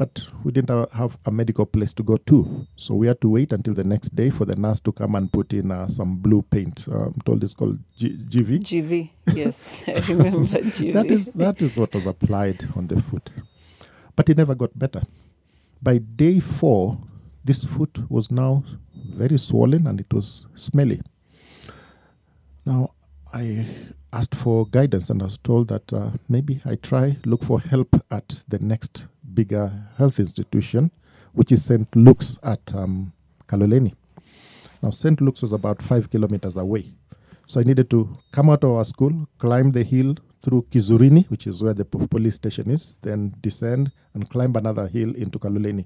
But 0.00 0.26
we 0.44 0.50
didn't 0.50 0.90
have 0.94 1.18
a 1.26 1.30
medical 1.30 1.66
place 1.66 1.92
to 1.92 2.02
go 2.02 2.16
to, 2.16 2.66
so 2.74 2.94
we 2.94 3.06
had 3.06 3.20
to 3.20 3.28
wait 3.28 3.52
until 3.52 3.74
the 3.74 3.84
next 3.84 4.16
day 4.16 4.30
for 4.30 4.46
the 4.46 4.56
nurse 4.56 4.80
to 4.80 4.92
come 4.92 5.14
and 5.14 5.30
put 5.30 5.52
in 5.52 5.70
uh, 5.70 5.86
some 5.88 6.16
blue 6.16 6.40
paint. 6.40 6.88
Uh, 6.88 7.08
I'm 7.08 7.20
told 7.26 7.44
it's 7.44 7.52
called 7.52 7.78
G- 7.98 8.16
GV. 8.16 8.60
GV. 8.60 9.10
Yes, 9.34 9.88
I 9.94 10.00
remember 10.08 10.56
GV. 10.56 10.92
That 10.94 11.04
is 11.04 11.26
that 11.32 11.60
is 11.60 11.76
what 11.76 11.92
was 11.92 12.06
applied 12.06 12.66
on 12.76 12.86
the 12.86 13.02
foot, 13.02 13.28
but 14.16 14.30
it 14.30 14.38
never 14.38 14.54
got 14.54 14.70
better. 14.78 15.02
By 15.82 15.98
day 15.98 16.40
four, 16.40 16.96
this 17.44 17.66
foot 17.66 17.98
was 18.08 18.30
now 18.30 18.64
very 18.94 19.36
swollen 19.36 19.86
and 19.86 20.00
it 20.00 20.10
was 20.14 20.46
smelly. 20.54 21.02
Now 22.64 22.94
I 23.34 23.66
asked 24.12 24.34
for 24.34 24.66
guidance 24.66 25.10
and 25.10 25.22
I 25.22 25.24
was 25.26 25.38
told 25.38 25.68
that 25.68 25.92
uh, 25.92 26.10
maybe 26.28 26.60
I 26.64 26.74
try 26.76 27.16
look 27.26 27.44
for 27.44 27.60
help 27.60 27.94
at 28.10 28.42
the 28.48 28.58
next 28.58 29.06
bigger 29.34 29.72
health 29.96 30.18
institution, 30.18 30.90
which 31.32 31.52
is 31.52 31.64
St. 31.64 31.86
Luke's 31.94 32.38
at 32.42 32.74
um, 32.74 33.12
Kaloleni. 33.48 33.94
Now 34.82 34.90
St. 34.90 35.20
Luke's 35.20 35.42
was 35.42 35.52
about 35.52 35.80
five 35.82 36.10
kilometers 36.10 36.56
away. 36.56 36.92
So 37.46 37.60
I 37.60 37.64
needed 37.64 37.90
to 37.90 38.16
come 38.32 38.50
out 38.50 38.64
of 38.64 38.70
our 38.70 38.84
school, 38.84 39.28
climb 39.38 39.72
the 39.72 39.82
hill 39.84 40.14
through 40.42 40.62
Kizurini, 40.70 41.28
which 41.30 41.46
is 41.46 41.62
where 41.62 41.74
the 41.74 41.84
po- 41.84 42.06
police 42.06 42.36
station 42.36 42.70
is, 42.70 42.96
then 43.02 43.34
descend 43.42 43.92
and 44.14 44.28
climb 44.30 44.54
another 44.56 44.86
hill 44.88 45.14
into 45.14 45.38
Kaloleni. 45.38 45.84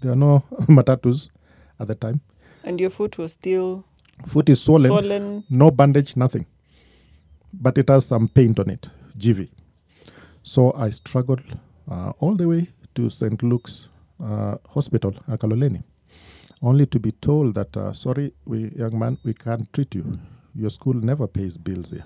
There 0.00 0.12
are 0.12 0.16
no 0.16 0.42
matatus 0.68 1.30
at 1.80 1.88
the 1.88 1.94
time. 1.94 2.20
and 2.64 2.80
your 2.80 2.90
foot 2.90 3.16
was 3.18 3.32
still 3.32 3.84
Foot 4.26 4.48
is 4.48 4.60
swollen, 4.60 4.86
swollen. 4.86 5.44
no 5.48 5.70
bandage, 5.70 6.16
nothing. 6.16 6.44
But 7.52 7.78
it 7.78 7.88
has 7.88 8.06
some 8.06 8.28
paint 8.28 8.58
on 8.58 8.70
it, 8.70 8.88
GV. 9.18 9.48
So 10.42 10.72
I 10.74 10.90
struggled 10.90 11.42
uh, 11.90 12.12
all 12.20 12.34
the 12.34 12.48
way 12.48 12.68
to 12.94 13.10
St. 13.10 13.42
Luke's 13.42 13.88
uh, 14.22 14.56
Hospital, 14.68 15.14
at 15.28 15.40
Kaloleni, 15.40 15.82
only 16.62 16.86
to 16.86 16.98
be 16.98 17.12
told 17.12 17.54
that, 17.54 17.76
uh, 17.76 17.92
sorry, 17.92 18.32
we, 18.44 18.70
young 18.76 18.98
man, 18.98 19.18
we 19.24 19.34
can't 19.34 19.72
treat 19.72 19.94
you. 19.94 20.18
Your 20.54 20.70
school 20.70 20.94
never 20.94 21.26
pays 21.26 21.56
bills 21.56 21.92
here. 21.92 22.04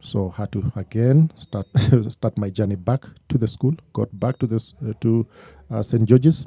So 0.00 0.28
had 0.28 0.52
to 0.52 0.64
again 0.76 1.30
start 1.36 1.66
start 2.08 2.38
my 2.38 2.48
journey 2.50 2.76
back 2.76 3.04
to 3.28 3.38
the 3.38 3.48
school. 3.48 3.74
Got 3.92 4.08
back 4.20 4.38
to 4.38 4.46
this 4.46 4.74
uh, 4.86 4.92
to 5.00 5.26
uh, 5.70 5.82
St 5.82 6.04
George's. 6.08 6.46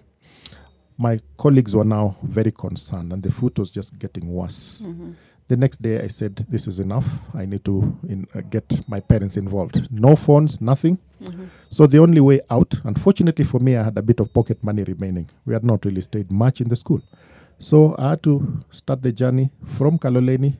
My 0.97 1.19
colleagues 1.37 1.75
were 1.75 1.85
now 1.85 2.15
very 2.23 2.51
concerned, 2.51 3.11
and 3.13 3.23
the 3.23 3.31
foot 3.31 3.57
was 3.59 3.71
just 3.71 3.97
getting 3.99 4.27
worse. 4.31 4.85
The 5.49 5.57
next 5.57 5.81
day, 5.81 5.95
I 5.99 6.07
said, 6.07 6.33
"This 6.53 6.67
is 6.67 6.79
enough. 6.79 7.07
I 7.33 7.45
need 7.51 7.63
to 7.65 7.75
in, 8.07 8.27
uh, 8.35 8.41
get 8.55 8.65
my 8.87 8.99
parents 9.01 9.35
involved. 9.35 9.75
No 9.91 10.15
phones, 10.15 10.61
nothing. 10.61 10.97
So 11.69 11.87
the 11.87 11.97
only 11.99 12.21
way 12.21 12.39
out, 12.49 12.71
unfortunately 12.85 13.45
for 13.45 13.59
me, 13.59 13.75
I 13.75 13.83
had 13.83 13.97
a 13.97 14.01
bit 14.01 14.19
of 14.21 14.31
pocket 14.31 14.63
money 14.63 14.83
remaining. 14.83 15.27
We 15.45 15.53
had 15.53 15.63
not 15.71 15.83
really 15.85 16.01
stayed 16.01 16.29
much 16.31 16.61
in 16.61 16.69
the 16.69 16.75
school, 16.75 17.01
so 17.57 17.95
I 17.97 18.11
had 18.11 18.21
to 18.23 18.33
start 18.71 19.01
the 19.01 19.11
journey 19.11 19.49
from 19.65 19.97
Kaloleni 19.97 20.51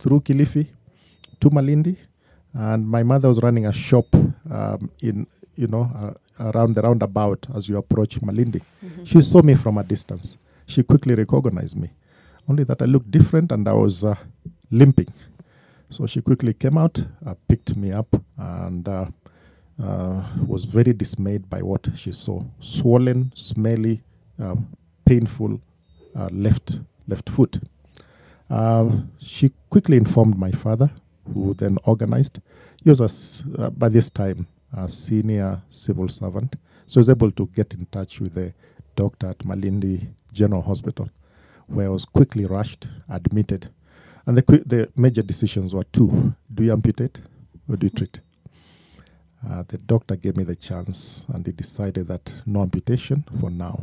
through 0.00 0.20
Kilifi 0.20 0.66
to 1.40 1.50
Malindi, 1.50 1.96
and 2.52 2.86
my 2.86 3.02
mother 3.04 3.28
was 3.28 3.40
running 3.42 3.66
a 3.66 3.72
shop 3.72 4.06
um, 4.50 4.90
in 5.00 5.26
you 5.56 5.68
know 5.68 5.84
uh, 6.02 6.50
around 6.50 6.74
the 6.74 6.82
roundabout 6.82 7.46
as 7.54 7.68
you 7.68 7.76
approach 7.78 8.20
Malindi. 8.20 8.60
She 9.04 9.20
saw 9.22 9.40
me 9.42 9.54
from 9.54 9.78
a 9.78 9.84
distance. 9.84 10.36
She 10.66 10.82
quickly 10.82 11.14
recognized 11.14 11.76
me, 11.76 11.90
only 12.50 12.64
that 12.64 12.82
I 12.82 12.86
looked 12.86 13.10
different 13.10 13.52
and 13.52 13.66
I 13.68 13.72
was 13.72 14.04
uh, 14.04 14.16
limping. 14.70 15.08
So 15.88 16.06
she 16.06 16.20
quickly 16.20 16.52
came 16.52 16.76
out, 16.76 17.02
uh, 17.26 17.34
picked 17.48 17.76
me 17.76 17.92
up, 17.92 18.08
and 18.36 18.86
uh, 18.88 19.06
uh, 19.82 20.24
was 20.46 20.64
very 20.64 20.92
dismayed 20.92 21.48
by 21.48 21.62
what 21.62 21.88
she 21.96 22.12
saw: 22.12 22.42
swollen, 22.60 23.32
smelly, 23.34 24.02
uh, 24.42 24.56
painful 25.04 25.60
uh, 26.16 26.28
left 26.32 26.80
left 27.08 27.30
foot. 27.30 27.60
Um, 28.48 29.10
she 29.18 29.52
quickly 29.68 29.96
informed 29.96 30.36
my 30.36 30.50
father, 30.50 30.90
who 31.32 31.54
then 31.54 31.78
organized. 31.84 32.40
He 32.82 32.90
was, 32.90 33.44
a 33.58 33.70
by 33.70 33.88
this 33.88 34.10
time, 34.10 34.46
a 34.76 34.88
senior 34.88 35.62
civil 35.70 36.08
servant, 36.08 36.56
so 36.86 36.94
he 36.94 37.00
was 37.00 37.10
able 37.10 37.30
to 37.32 37.46
get 37.54 37.74
in 37.74 37.86
touch 37.86 38.20
with 38.20 38.34
the 38.34 38.52
doctor 38.96 39.28
at 39.28 39.38
Malindi 39.38 40.06
General 40.32 40.62
Hospital, 40.62 41.08
where 41.70 41.86
I 41.86 41.90
was 41.90 42.04
quickly 42.04 42.44
rushed, 42.44 42.88
admitted. 43.08 43.70
And 44.26 44.36
the, 44.36 44.42
the 44.66 44.90
major 44.96 45.22
decisions 45.22 45.74
were 45.74 45.84
two 45.84 46.34
do 46.52 46.62
you 46.64 46.72
amputate 46.72 47.20
or 47.68 47.76
do 47.76 47.86
you 47.86 47.90
treat? 47.90 48.20
Uh, 49.48 49.62
the 49.68 49.78
doctor 49.78 50.16
gave 50.16 50.36
me 50.36 50.44
the 50.44 50.54
chance, 50.56 51.26
and 51.32 51.46
he 51.46 51.52
decided 51.52 52.08
that 52.08 52.30
no 52.44 52.60
amputation 52.60 53.24
for 53.40 53.50
now. 53.50 53.82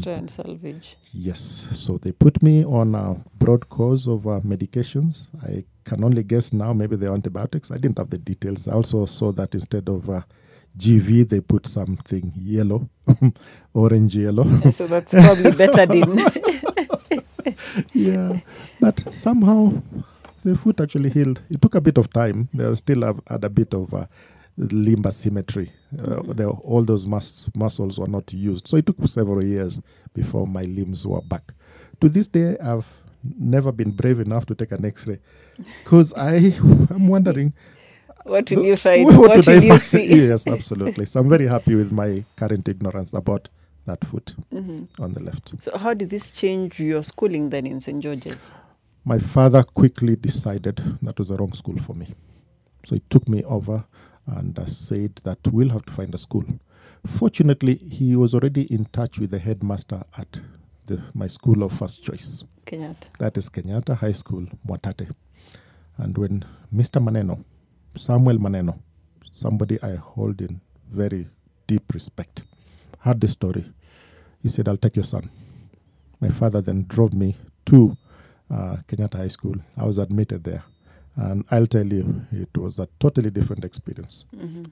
Try 0.00 0.12
and 0.12 0.30
salvage. 0.30 0.96
Yes, 1.12 1.40
so 1.72 1.98
they 1.98 2.12
put 2.12 2.42
me 2.42 2.64
on 2.64 2.94
a 2.94 3.20
broad 3.38 3.68
course 3.68 4.06
of 4.06 4.26
uh, 4.26 4.40
medications. 4.40 5.28
I 5.42 5.64
can 5.84 6.04
only 6.04 6.22
guess 6.22 6.52
now, 6.52 6.72
maybe 6.72 6.96
they're 6.96 7.12
antibiotics. 7.12 7.70
I 7.70 7.78
didn't 7.78 7.98
have 7.98 8.10
the 8.10 8.18
details. 8.18 8.68
I 8.68 8.72
also 8.72 9.04
saw 9.06 9.32
that 9.32 9.54
instead 9.54 9.88
of 9.88 10.08
uh, 10.08 10.22
GV, 10.78 11.28
they 11.28 11.40
put 11.40 11.66
something 11.66 12.32
yellow, 12.36 12.88
orange 13.74 14.16
yellow. 14.16 14.44
so 14.70 14.86
that's 14.86 15.14
probably 15.14 15.52
better 15.52 15.86
than 15.86 16.18
yeah, 17.92 18.40
but 18.80 19.14
somehow 19.14 19.72
the 20.44 20.56
foot 20.56 20.80
actually 20.80 21.10
healed. 21.10 21.40
It 21.50 21.60
took 21.62 21.74
a 21.74 21.80
bit 21.80 21.98
of 21.98 22.12
time. 22.12 22.48
There 22.52 22.74
still 22.74 23.02
have, 23.02 23.20
had 23.28 23.44
a 23.44 23.50
bit 23.50 23.74
of 23.74 23.92
uh, 23.94 24.06
limb 24.56 25.04
asymmetry. 25.06 25.70
Uh, 25.98 26.22
there, 26.34 26.48
all 26.48 26.82
those 26.82 27.06
mus- 27.06 27.50
muscles 27.54 27.98
were 27.98 28.06
not 28.08 28.32
used. 28.32 28.68
So 28.68 28.76
it 28.76 28.86
took 28.86 28.96
several 29.06 29.44
years 29.44 29.80
before 30.14 30.46
my 30.46 30.62
limbs 30.62 31.06
were 31.06 31.22
back. 31.22 31.52
To 32.00 32.08
this 32.08 32.28
day, 32.28 32.56
I've 32.58 32.86
never 33.38 33.72
been 33.72 33.90
brave 33.90 34.20
enough 34.20 34.46
to 34.46 34.54
take 34.54 34.72
an 34.72 34.84
X-ray 34.84 35.18
because 35.82 36.14
I 36.14 36.36
am 36.90 37.08
wondering 37.08 37.54
what 38.28 38.50
will 38.50 38.64
you 38.64 38.76
find? 38.76 39.04
what, 39.06 39.16
What, 39.18 39.46
will 39.46 39.54
I 39.54 39.58
you 39.64 39.78
see? 39.78 40.26
yes, 40.28 40.46
absolutely. 40.46 41.06
So 41.06 41.20
I'm 41.20 41.28
very 41.28 41.46
happy 41.46 41.74
with 41.74 41.92
my 41.92 42.24
current 42.36 42.68
ignorance 42.68 43.14
about 43.14 43.48
that 43.86 44.04
foot 44.04 44.34
Mm-hmm. 44.52 45.02
on 45.02 45.12
the 45.14 45.22
left. 45.22 45.54
So 45.62 45.76
how 45.78 45.94
did 45.94 46.10
this 46.10 46.32
change 46.32 46.80
your 46.80 47.02
schooling 47.04 47.50
then 47.50 47.66
in 47.66 47.80
St. 47.80 48.02
George's? 48.02 48.52
my 49.04 49.18
father 49.20 49.62
quickly 49.62 50.16
decided 50.16 50.82
that 51.00 51.16
was 51.16 51.28
the 51.28 51.36
wrong 51.36 51.52
school 51.52 51.78
for 51.78 51.94
me. 51.94 52.08
So 52.84 52.96
he 52.96 53.02
took 53.08 53.28
me 53.28 53.44
over 53.44 53.84
and 54.26 54.58
uh, 54.58 54.66
said 54.66 55.20
that 55.22 55.38
we'll 55.52 55.68
have 55.68 55.84
to 55.86 55.92
find 55.92 56.12
a 56.12 56.18
school. 56.18 56.42
Fortunately, 57.06 57.76
he 57.76 58.16
was 58.16 58.34
already 58.34 58.62
in 58.62 58.86
touch 58.86 59.20
with 59.20 59.30
the 59.30 59.38
headmaster 59.38 60.02
at 60.18 60.40
the, 60.86 61.00
my 61.14 61.28
school 61.28 61.62
of 61.62 61.70
first 61.72 62.02
choice. 62.02 62.42
Kenyatta. 62.64 63.08
That 63.18 63.36
is 63.36 63.48
Kenyatta 63.48 63.96
High 63.96 64.10
School, 64.10 64.46
Mwatate. 64.66 65.08
And 65.98 66.18
when 66.18 66.44
Mr. 66.74 67.00
Maneno, 67.00 67.44
Samuel 67.96 68.38
Maneno, 68.38 68.78
somebody 69.30 69.82
I 69.82 69.96
hold 69.96 70.40
in 70.40 70.60
very 70.90 71.28
deep 71.66 71.92
respect. 71.94 72.44
Heard 73.00 73.20
the 73.20 73.28
story. 73.28 73.64
He 74.42 74.48
said, 74.48 74.68
I'll 74.68 74.76
take 74.76 74.96
your 74.96 75.04
son. 75.04 75.30
My 76.20 76.28
father 76.28 76.60
then 76.60 76.84
drove 76.88 77.14
me 77.14 77.36
to 77.66 77.96
uh, 78.50 78.76
Kenyatta 78.86 79.16
High 79.16 79.28
School. 79.28 79.56
I 79.76 79.84
was 79.84 79.98
admitted 79.98 80.44
there. 80.44 80.62
And 81.16 81.44
I'll 81.50 81.66
tell 81.66 81.86
you, 81.86 82.26
it 82.30 82.56
was 82.56 82.78
a 82.78 82.88
totally 83.00 83.30
different 83.30 83.64
experience. 83.64 84.26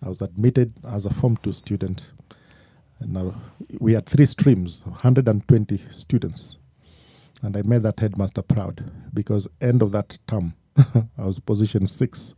I 0.05 0.09
was 0.09 0.21
admitted 0.21 0.75
as 0.87 1.07
a 1.07 1.13
Form 1.13 1.37
2 1.39 1.53
student. 1.53 2.13
And 3.01 3.15
now 3.15 3.35
we 3.81 3.95
had 3.95 4.07
three 4.07 4.27
streams, 4.27 4.85
120 4.87 5.79
students. 5.91 6.59
And 7.43 7.57
I 7.57 7.63
made 7.63 7.83
that 7.83 7.99
headmaster 8.01 8.43
proud 8.43 8.91
because 9.13 9.49
end 9.61 9.83
of 9.83 9.93
that 9.93 10.19
term, 10.27 10.55
I 10.77 11.25
was 11.25 11.39
position 11.39 11.87
six 11.87 12.35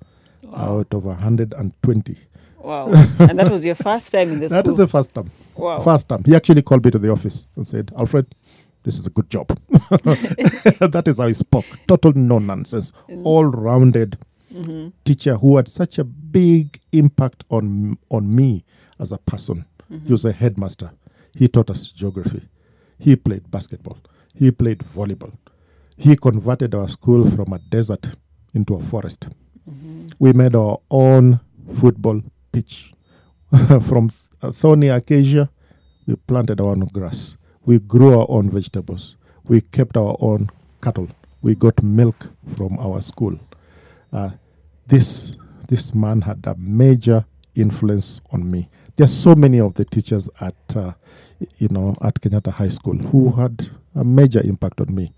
out 0.54 0.92
of 0.92 1.04
120. 1.04 2.16
Wow. 2.58 2.88
and 3.18 3.38
that 3.38 3.50
was 3.50 3.64
your 3.64 3.74
first 3.74 4.10
time 4.12 4.32
in 4.32 4.40
the 4.40 4.48
That 4.48 4.66
is 4.66 4.76
the 4.76 4.88
first 4.88 5.14
time. 5.14 5.30
Wow. 5.54 5.80
First 5.80 6.08
time. 6.08 6.24
He 6.24 6.34
actually 6.34 6.62
called 6.62 6.84
me 6.84 6.90
to 6.90 6.98
the 6.98 7.10
office 7.10 7.48
and 7.56 7.66
said, 7.66 7.92
Alfred, 7.98 8.34
this 8.82 8.98
is 8.98 9.06
a 9.06 9.10
good 9.10 9.30
job. 9.30 9.48
that 9.70 11.04
is 11.06 11.18
how 11.18 11.26
he 11.28 11.34
spoke. 11.34 11.64
Total 11.86 12.12
no 12.14 12.38
nonsense. 12.38 12.92
All 13.24 13.44
rounded 13.44 14.18
Mm-hmm. 14.54 14.88
teacher 15.04 15.34
who 15.36 15.56
had 15.56 15.68
such 15.68 15.98
a 15.98 16.04
big 16.04 16.80
impact 16.92 17.44
on 17.50 17.98
on 18.10 18.34
me 18.34 18.64
as 18.98 19.12
a 19.12 19.18
person. 19.18 19.66
Mm-hmm. 19.92 20.06
He 20.06 20.12
was 20.12 20.24
a 20.24 20.32
headmaster. 20.32 20.92
He 21.36 21.46
taught 21.48 21.68
us 21.68 21.88
geography. 21.88 22.48
He 22.98 23.16
played 23.16 23.50
basketball. 23.50 23.98
He 24.34 24.50
played 24.50 24.78
volleyball. 24.94 25.32
He 25.98 26.16
converted 26.16 26.74
our 26.74 26.88
school 26.88 27.28
from 27.30 27.52
a 27.52 27.58
desert 27.58 28.06
into 28.54 28.76
a 28.76 28.80
forest. 28.80 29.26
Mm-hmm. 29.68 30.06
We 30.18 30.32
made 30.32 30.54
our 30.54 30.78
own 30.90 31.40
football 31.74 32.22
pitch. 32.52 32.92
from 33.82 34.10
thorny 34.52 34.88
acacia, 34.88 35.48
we 36.06 36.16
planted 36.16 36.60
our 36.60 36.68
own 36.70 36.86
grass. 36.92 37.36
We 37.64 37.78
grew 37.78 38.18
our 38.18 38.26
own 38.28 38.50
vegetables. 38.50 39.16
We 39.44 39.60
kept 39.60 39.96
our 39.96 40.16
own 40.20 40.50
cattle. 40.82 41.08
We 41.42 41.54
got 41.54 41.82
milk 41.82 42.30
from 42.56 42.78
our 42.78 43.00
school. 43.00 43.38
Uh, 44.12 44.30
this 44.86 45.36
this 45.68 45.94
man 45.94 46.20
had 46.20 46.44
a 46.46 46.54
major 46.56 47.24
influence 47.54 48.20
on 48.32 48.48
me. 48.50 48.68
There's 48.94 49.12
so 49.12 49.34
many 49.34 49.60
of 49.60 49.74
the 49.74 49.84
teachers 49.84 50.30
at 50.40 50.54
uh, 50.76 50.92
you 51.58 51.68
know 51.68 51.96
at 52.02 52.14
Kenyatta 52.14 52.52
High 52.52 52.68
School 52.68 52.96
who 52.96 53.30
had 53.32 53.68
a 53.94 54.04
major 54.04 54.40
impact 54.44 54.80
on 54.80 54.94
me. 54.94 55.12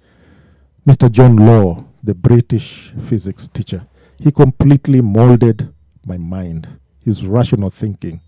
Mr. 0.86 1.10
John 1.10 1.36
Law, 1.36 1.84
the 2.02 2.14
British 2.14 2.92
physics 3.02 3.48
teacher, 3.48 3.86
he 4.20 4.30
completely 4.30 5.00
molded 5.00 5.72
my 6.04 6.16
mind, 6.16 6.68
his 7.04 7.24
rational 7.24 7.70
thinking. 7.70 8.20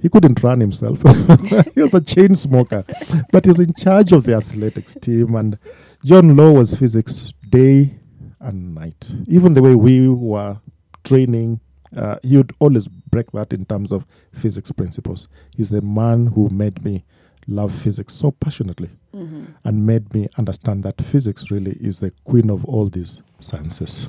He 0.00 0.08
couldn't 0.08 0.42
run 0.42 0.60
himself. 0.60 0.98
he 1.74 1.80
was 1.80 1.94
a 1.94 2.00
chain 2.00 2.34
smoker, 2.34 2.84
but 3.32 3.44
he 3.44 3.48
was 3.48 3.60
in 3.60 3.72
charge 3.74 4.12
of 4.12 4.24
the 4.24 4.34
athletics 4.34 4.94
team. 4.94 5.34
And 5.34 5.58
John 6.04 6.36
Law 6.36 6.52
was 6.52 6.78
physics 6.78 7.32
day 7.48 7.98
and 8.40 8.74
night. 8.74 9.12
Even 9.26 9.54
the 9.54 9.62
way 9.62 9.74
we 9.74 10.08
were 10.08 10.60
training, 11.04 11.60
uh, 11.96 12.18
he 12.22 12.36
would 12.36 12.52
always 12.58 12.86
break 12.88 13.32
that 13.32 13.52
in 13.52 13.64
terms 13.64 13.92
of 13.92 14.06
physics 14.32 14.70
principles. 14.70 15.28
He's 15.56 15.72
a 15.72 15.80
man 15.80 16.26
who 16.26 16.50
made 16.50 16.84
me 16.84 17.04
love 17.48 17.72
physics 17.72 18.14
so 18.14 18.30
passionately 18.32 18.90
and 19.64 19.86
made 19.86 20.12
me 20.12 20.28
understand 20.36 20.82
that 20.84 21.00
physics 21.00 21.50
really 21.50 21.72
is 21.80 22.00
the 22.00 22.10
queen 22.24 22.50
of 22.50 22.64
all 22.66 22.88
these 22.88 23.22
sciences. 23.40 24.08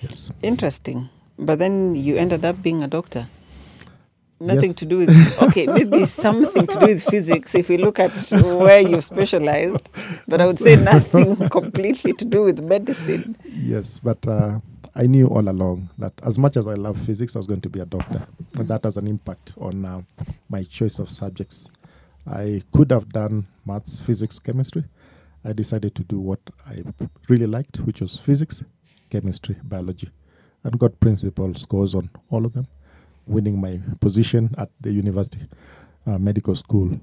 Yes. 0.00 0.30
Interesting. 0.42 1.08
But 1.38 1.58
then 1.58 1.94
you 1.94 2.16
ended 2.16 2.44
up 2.44 2.62
being 2.62 2.82
a 2.82 2.88
doctor. 2.88 3.28
Nothing 4.40 4.70
Yes. 4.70 4.74
to 4.76 4.86
do 4.86 4.98
with, 4.98 5.42
okay, 5.42 5.66
maybe 5.66 6.04
something 6.24 6.66
to 6.66 6.78
do 6.78 6.86
with 6.86 7.02
physics 7.02 7.54
if 7.56 7.68
we 7.68 7.76
look 7.76 7.98
at 7.98 8.12
where 8.42 8.80
you 8.80 9.00
specialized, 9.00 9.90
but 10.28 10.40
I 10.40 10.46
would 10.46 10.56
say 10.58 10.76
nothing 10.76 11.48
completely 11.50 12.12
to 12.12 12.24
do 12.24 12.44
with 12.44 12.60
medicine. 12.60 13.36
Yes, 13.44 13.98
but 13.98 14.24
uh, 14.28 14.60
I 14.94 15.06
knew 15.06 15.26
all 15.26 15.48
along 15.48 15.90
that 15.98 16.12
as 16.22 16.38
much 16.38 16.56
as 16.56 16.68
I 16.68 16.74
love 16.74 16.98
physics, 17.00 17.34
I 17.34 17.40
was 17.40 17.48
going 17.48 17.60
to 17.62 17.68
be 17.68 17.80
a 17.80 17.84
doctor. 17.84 18.26
And 18.56 18.68
that 18.68 18.84
has 18.84 18.96
an 18.96 19.08
impact 19.08 19.54
on 19.58 19.84
uh, 19.84 20.02
my 20.48 20.62
choice 20.62 21.00
of 21.00 21.10
subjects. 21.10 21.68
I 22.30 22.62
could 22.72 22.90
have 22.90 23.08
done 23.10 23.46
maths, 23.64 24.00
physics, 24.00 24.38
chemistry. 24.38 24.84
I 25.44 25.52
decided 25.52 25.94
to 25.94 26.04
do 26.04 26.18
what 26.18 26.40
I 26.66 26.82
really 27.28 27.46
liked, 27.46 27.78
which 27.78 28.00
was 28.00 28.16
physics, 28.16 28.62
chemistry, 29.10 29.56
biology, 29.62 30.10
and 30.64 30.78
got 30.78 30.98
principal 31.00 31.54
scores 31.54 31.94
on 31.94 32.10
all 32.30 32.44
of 32.44 32.52
them, 32.52 32.66
winning 33.26 33.60
my 33.60 33.80
position 34.00 34.54
at 34.58 34.68
the 34.80 34.92
university 34.92 35.40
uh, 36.06 36.18
medical 36.18 36.54
school. 36.54 36.98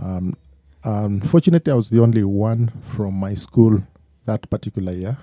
Um, 0.00 0.36
unfortunately, 0.84 1.72
I 1.72 1.76
was 1.76 1.90
the 1.90 2.00
only 2.00 2.24
one 2.24 2.70
from 2.82 3.14
my 3.14 3.34
school 3.34 3.82
that 4.26 4.48
particular 4.50 4.92
year, 4.92 5.16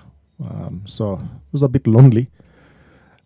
um, 0.44 0.82
so 0.84 1.14
it 1.14 1.52
was 1.52 1.62
a 1.62 1.68
bit 1.68 1.86
lonely. 1.86 2.28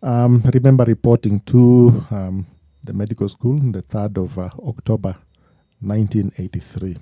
Um, 0.03 0.43
remember 0.53 0.85
reporting 0.85 1.39
to 1.41 2.05
um, 2.11 2.45
the 2.83 2.93
medical 2.93 3.27
school 3.27 3.59
on 3.59 3.71
the 3.71 3.81
3rd 3.81 4.23
of 4.23 4.37
uh, 4.37 4.49
October 4.59 5.15
1983. 5.81 6.97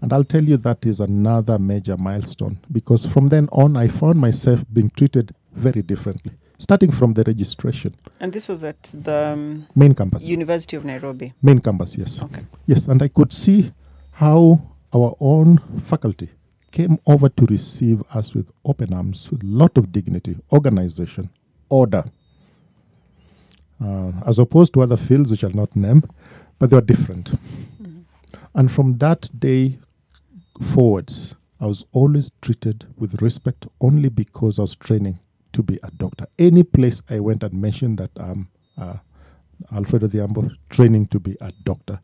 And 0.00 0.12
I'll 0.12 0.24
tell 0.24 0.44
you 0.44 0.56
that 0.58 0.84
is 0.84 1.00
another 1.00 1.58
major 1.58 1.96
milestone 1.96 2.58
because 2.70 3.06
from 3.06 3.28
then 3.28 3.48
on, 3.52 3.76
I 3.76 3.88
found 3.88 4.20
myself 4.20 4.64
being 4.72 4.90
treated 4.90 5.34
very 5.52 5.82
differently, 5.82 6.32
starting 6.58 6.92
from 6.92 7.14
the 7.14 7.22
registration. 7.24 7.94
And 8.20 8.32
this 8.32 8.48
was 8.48 8.62
at 8.62 8.82
the 8.92 9.32
um, 9.32 9.66
Main 9.74 9.94
campus. 9.94 10.24
University 10.24 10.76
of 10.76 10.84
Nairobi. 10.84 11.32
Main 11.42 11.60
campus, 11.60 11.96
yes. 11.96 12.20
Okay. 12.22 12.42
Yes, 12.66 12.86
and 12.86 13.02
I 13.02 13.08
could 13.08 13.32
see 13.32 13.72
how 14.12 14.60
our 14.94 15.16
own 15.20 15.58
faculty 15.82 16.30
came 16.70 16.98
over 17.06 17.28
to 17.30 17.46
receive 17.46 18.02
us 18.12 18.34
with 18.34 18.50
open 18.64 18.92
arms, 18.92 19.30
with 19.30 19.42
a 19.42 19.46
lot 19.46 19.78
of 19.78 19.90
dignity, 19.90 20.36
organization, 20.52 21.30
order. 21.70 22.04
Uh, 23.82 24.12
as 24.26 24.38
opposed 24.38 24.72
to 24.74 24.82
other 24.82 24.96
fields 24.96 25.30
which 25.30 25.44
I'll 25.44 25.50
not 25.50 25.74
name, 25.74 26.02
but 26.58 26.70
they 26.70 26.76
were 26.76 26.82
different. 26.82 27.32
And 28.56 28.72
from 28.72 28.96
that 28.98 29.28
day 29.38 29.78
forwards, 30.62 31.34
I 31.60 31.66
was 31.66 31.84
always 31.92 32.30
treated 32.40 32.86
with 32.96 33.20
respect 33.20 33.66
only 33.82 34.08
because 34.08 34.58
I 34.58 34.62
was 34.62 34.74
training 34.74 35.18
to 35.52 35.62
be 35.62 35.78
a 35.82 35.90
doctor. 35.90 36.26
Any 36.38 36.62
place 36.62 37.02
I 37.10 37.20
went 37.20 37.42
and 37.42 37.52
mentioned 37.52 37.98
that 37.98 38.10
I'm 38.16 38.48
uh, 38.78 38.96
Alfred 39.72 40.04
Odhiambo 40.04 40.50
training 40.70 41.08
to 41.08 41.20
be 41.20 41.36
a 41.42 41.52
doctor, 41.64 42.00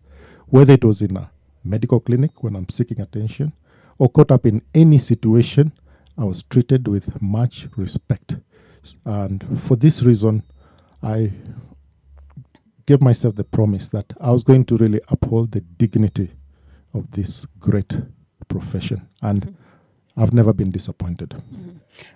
whether 0.49 0.75
it 0.75 0.85
was 0.85 1.01
in 1.01 1.17
a 1.17 1.31
medical 1.65 2.01
clinic 2.01 2.43
when 2.45 2.55
I'm 2.55 2.69
seeking 2.69 3.01
attention 3.01 3.55
or 3.97 4.11
caught 4.11 4.31
up 4.31 4.45
in 4.45 4.61
any 4.75 4.99
situation, 4.99 5.73
I 6.19 6.25
was 6.25 6.43
treated 6.43 6.87
with 6.87 7.23
much 7.23 7.67
respect. 7.77 8.37
And 9.07 9.59
for 9.63 9.77
this 9.77 10.03
reason, 10.03 10.43
I 11.03 11.33
gave 12.85 13.01
myself 13.01 13.37
the 13.37 13.45
promise 13.45 13.89
that 13.89 14.13
I 14.21 14.33
was 14.33 14.45
going 14.45 14.67
to 14.67 14.77
really 14.77 15.01
uphold 15.09 15.53
the 15.53 15.61
dignity 15.63 16.33
of 16.95 17.11
this 17.13 17.47
great 17.61 18.01
profession. 18.49 19.09
And 19.21 19.55
I've 20.17 20.33
never 20.35 20.53
been 20.53 20.71
disappointed. 20.71 21.35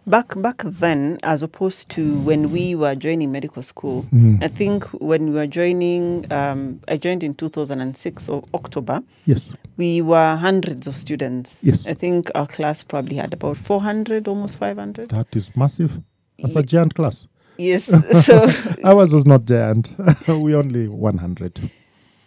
Back 0.07 0.41
back 0.43 0.63
then, 0.65 1.19
as 1.23 1.43
opposed 1.43 1.89
to 1.91 2.19
when 2.21 2.51
we 2.51 2.75
were 2.75 2.95
joining 2.95 3.31
medical 3.33 3.63
school, 3.63 4.05
Mm. 4.13 4.43
I 4.43 4.49
think 4.49 4.85
when 5.01 5.27
we 5.27 5.31
were 5.33 5.47
joining, 5.47 6.31
um, 6.33 6.81
I 6.89 6.97
joined 6.97 7.23
in 7.23 7.35
2006 7.35 8.29
of 8.29 8.45
October. 8.55 9.03
Yes. 9.25 9.53
We 9.77 10.03
were 10.03 10.37
hundreds 10.37 10.87
of 10.87 10.95
students. 10.97 11.61
Yes. 11.63 11.87
I 11.87 11.95
think 11.95 12.31
our 12.35 12.47
class 12.47 12.83
probably 12.85 13.17
had 13.17 13.33
about 13.35 13.57
400, 13.57 14.29
almost 14.29 14.59
500. 14.59 15.09
That 15.11 15.35
is 15.37 15.55
massive. 15.57 16.01
That's 16.39 16.57
a 16.57 16.63
giant 16.63 16.95
class. 16.95 17.27
Yes. 17.59 17.89
So, 18.23 18.47
Ours 18.85 19.13
was 19.15 19.25
not 19.27 19.45
giant. 19.47 19.95
we 20.29 20.55
only 20.55 20.89
100. 20.89 21.71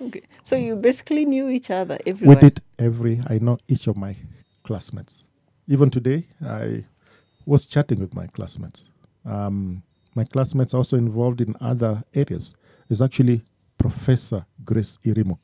Okay. 0.01 0.21
so 0.43 0.55
you 0.55 0.75
basically 0.75 1.25
knew 1.25 1.49
each 1.49 1.69
other. 1.71 1.97
We 2.05 2.35
did 2.35 2.61
every, 2.77 3.21
I 3.27 3.39
know 3.39 3.57
each 3.67 3.87
of 3.87 3.97
my 3.97 4.15
classmates. 4.63 5.27
Even 5.67 5.89
today, 5.89 6.25
I 6.45 6.85
was 7.45 7.65
chatting 7.65 7.99
with 7.99 8.13
my 8.13 8.27
classmates. 8.27 8.89
Um, 9.25 9.83
my 10.15 10.23
classmates 10.23 10.73
also 10.73 10.97
involved 10.97 11.41
in 11.41 11.55
other 11.61 12.03
areas. 12.13 12.55
Is 12.89 13.01
actually 13.03 13.43
Professor 13.77 14.45
Grace 14.65 14.97
Irimu, 15.05 15.37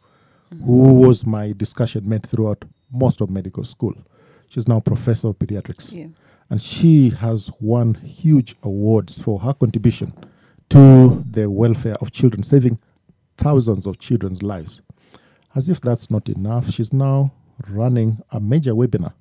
who 0.65 0.94
was 0.96 1.26
my 1.28 1.52
discussion 1.52 2.10
mate 2.10 2.26
throughout 2.26 2.63
most 2.91 3.22
of 3.22 3.30
medical 3.30 3.63
school. 3.63 3.94
She's 4.50 4.68
now 4.68 4.80
Professor 4.80 5.28
of 5.30 5.38
Pediatrics. 5.38 5.91
Yeah. 5.91 6.08
And 6.50 6.62
she 6.62 7.10
has 7.10 7.52
won 7.60 7.96
huge 7.96 8.56
awards 8.63 9.18
for 9.18 9.39
her 9.39 9.54
contribution 9.54 10.13
to 10.70 11.24
the 11.30 11.50
welfare 11.50 11.96
of 12.02 12.12
children, 12.12 12.41
saving 12.44 12.80
thousands 13.38 13.86
of 13.86 14.00
children's 14.00 14.43
lives. 14.43 14.82
As 15.56 15.69
if 15.69 15.80
that's 15.82 16.12
not 16.12 16.28
enough, 16.30 16.69
she's 16.69 16.91
now 16.91 17.32
running 17.69 18.21
a 18.32 18.39
major 18.39 18.74
webinar 18.74 19.13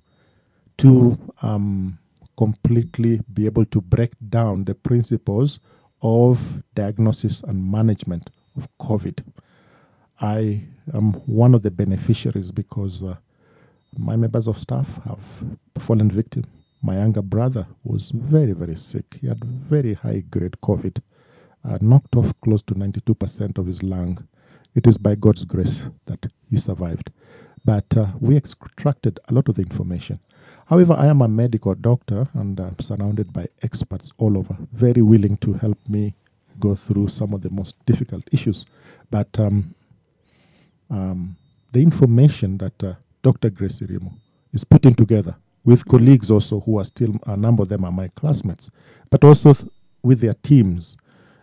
to 0.79 1.17
um, 1.43 1.99
completely 2.37 3.21
be 3.33 3.47
able 3.47 3.65
to 3.67 3.81
break 3.81 4.13
down 4.29 4.65
the 4.65 4.75
principles 4.75 5.61
of 6.03 6.63
diagnosis 6.75 7.43
and 7.43 7.71
management 7.71 8.31
of 8.57 8.69
COVID. 8.81 9.25
I 10.21 10.65
am 10.93 11.13
one 11.27 11.55
of 11.55 11.63
the 11.63 11.71
beneficiaries 11.71 12.51
because 12.51 13.03
uh, 13.03 13.17
my 13.97 14.17
members 14.17 14.49
of 14.49 14.59
staff 14.59 14.89
have 15.05 15.19
fallen 15.79 16.11
victim. 16.11 16.45
My 16.83 16.99
younger 16.99 17.23
brother 17.23 17.67
was 17.83 18.11
very, 18.11 18.53
very 18.53 18.77
sick. 18.77 19.19
He 19.21 19.29
had 19.29 19.43
very 19.43 19.95
high 19.95 20.21
grade 20.31 20.57
COVID, 20.63 21.01
uh, 21.65 21.79
knocked 21.81 22.17
off 22.17 22.33
close 22.43 22.63
to 22.63 22.75
92% 22.75 23.59
of 23.59 23.67
his 23.67 23.83
lung. 23.83 24.27
It 24.75 24.87
is 24.87 24.99
by 24.99 25.15
God's 25.15 25.45
grace 25.45 25.89
that 26.07 26.27
he 26.51 26.57
survived. 26.57 27.11
But 27.65 27.97
uh, 27.97 28.09
we 28.21 28.37
extracted 28.37 29.21
a 29.29 29.35
lot 29.35 29.49
of 29.49 29.55
the 29.55 29.63
information. 29.63 30.21
However, 30.67 30.95
I 30.95 31.07
am 31.07 31.23
a 31.23 31.29
medical 31.29 31.75
doctor 31.75 32.27
and 32.35 32.59
I'm 32.59 32.79
surrounded 32.79 33.33
by 33.33 33.47
experts 33.63 34.13
all 34.19 34.37
over, 34.37 34.57
very 34.73 35.03
willing 35.03 35.37
to 35.39 35.55
help 35.55 35.79
me 35.89 36.15
go 36.61 36.75
through 36.75 37.09
some 37.09 37.35
of 37.35 37.43
the 37.43 37.51
most 37.51 37.75
difficult 37.87 38.25
issues. 38.33 38.65
But 39.11 39.29
um, 39.39 39.75
um, 40.91 41.37
the 41.73 41.83
information 41.83 42.59
that 42.59 42.83
uh, 42.83 42.95
Dr. 43.23 43.51
Grace 43.51 43.81
Irimu 43.81 44.13
is 44.53 44.65
putting 44.65 44.95
together 44.95 45.35
with 45.65 45.87
colleagues 45.87 46.31
also 46.31 46.61
who 46.61 46.79
are 46.79 46.85
still, 46.85 47.15
a 47.27 47.37
number 47.37 47.63
of 47.63 47.69
them 47.69 47.85
are 47.85 47.93
my 47.93 48.09
classmates, 48.09 48.71
but 49.11 49.25
also 49.25 49.55
th- 49.55 49.71
with 50.03 50.21
their 50.21 50.35
teams. 50.35 50.99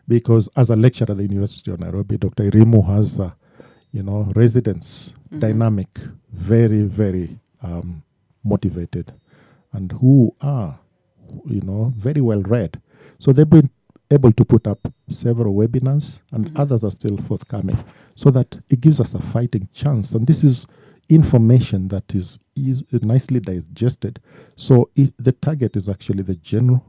Because 0.08 0.50
as 0.56 0.70
a 0.70 0.76
lecturer 0.76 1.12
at 1.12 1.18
the 1.18 1.24
University 1.24 1.72
of 1.72 1.80
Nairobi, 1.80 2.18
Dr. 2.18 2.50
Irimu 2.50 2.86
has, 2.88 3.20
uh, 3.20 3.32
you 3.92 4.04
know, 4.04 4.32
residents, 4.36 5.14
dynamic, 5.40 5.90
very, 6.32 6.84
very 6.84 7.40
um, 7.62 8.04
motivated, 8.44 9.14
and 9.74 9.92
who 9.94 10.36
are, 10.42 10.78
you 11.46 11.62
know, 11.62 11.94
very 11.96 12.22
well 12.22 12.42
read. 12.42 12.82
So 13.20 13.32
they've 13.32 13.50
been 13.50 13.70
able 14.10 14.32
to 14.34 14.44
put 14.44 14.68
up 14.68 14.92
several 15.08 15.54
webinars, 15.54 16.22
and 16.32 16.58
others 16.58 16.84
are 16.84 16.92
still 16.92 17.18
forthcoming, 17.18 17.78
so 18.16 18.32
that 18.32 18.60
it 18.70 18.82
gives 18.82 19.00
us 19.00 19.14
a 19.14 19.22
fighting 19.22 19.70
chance. 19.74 20.14
And 20.14 20.28
this 20.28 20.44
is 20.44 20.68
information 21.10 21.88
that 21.90 22.16
is, 22.16 22.40
is 22.56 22.84
nicely 23.02 23.40
digested. 23.40 24.20
So 24.56 24.90
it, 24.96 25.14
the 25.18 25.34
target 25.34 25.76
is 25.76 25.90
actually 25.90 26.24
the 26.24 26.36
general 26.36 26.86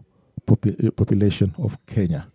popu- 0.47 0.87
uh, 0.87 0.91
population 0.91 1.55
of 1.59 1.77
Kenya. 1.87 2.27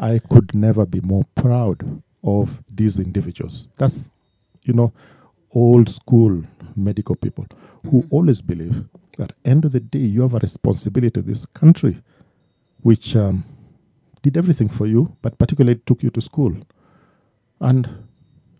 I 0.00 0.18
could 0.18 0.54
never 0.54 0.84
be 0.86 1.00
more 1.00 1.24
proud 1.34 2.02
of 2.22 2.62
these 2.70 2.98
individuals. 2.98 3.68
That's, 3.78 4.10
you 4.64 4.74
know, 4.74 4.92
old 5.54 5.88
school 5.88 6.42
medical 6.76 7.16
people 7.16 7.46
who 7.90 8.04
always 8.10 8.40
believe 8.42 8.84
that 9.16 9.32
end 9.44 9.64
of 9.64 9.72
the 9.72 9.80
day 9.80 9.98
you 9.98 10.22
have 10.22 10.34
a 10.34 10.38
responsibility 10.38 11.10
to 11.10 11.22
this 11.22 11.46
country, 11.46 11.96
which 12.82 13.16
um, 13.16 13.44
did 14.22 14.36
everything 14.36 14.68
for 14.68 14.86
you, 14.86 15.14
but 15.22 15.38
particularly 15.38 15.80
took 15.86 16.02
you 16.02 16.10
to 16.10 16.20
school, 16.20 16.54
and 17.60 17.88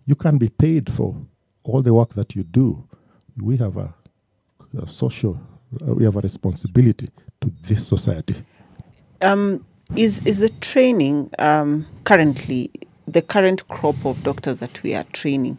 you 0.07 0.15
can 0.15 0.39
be 0.39 0.49
paid 0.49 0.91
for 0.93 1.15
all 1.65 1.83
the 1.83 1.93
work 1.93 2.15
that 2.15 2.35
you 2.35 2.43
do. 2.43 2.83
We 3.37 3.57
have 3.59 3.77
a, 3.77 3.95
a 4.79 4.87
social, 4.87 5.39
uh, 5.87 5.95
we 5.95 6.05
have 6.05 6.17
a 6.17 6.21
responsibility 6.21 7.09
to 7.41 7.53
this 7.67 7.87
society. 7.87 8.35
Um, 9.23 9.65
is 9.97 10.25
is 10.27 10.39
the 10.39 10.49
training 10.61 11.31
um, 11.39 11.87
currently 12.05 12.71
the 13.07 13.23
current 13.23 13.67
crop 13.69 14.05
of 14.05 14.23
doctors 14.23 14.59
that 14.61 14.83
we 14.83 14.95
are 14.95 15.05
training, 15.13 15.59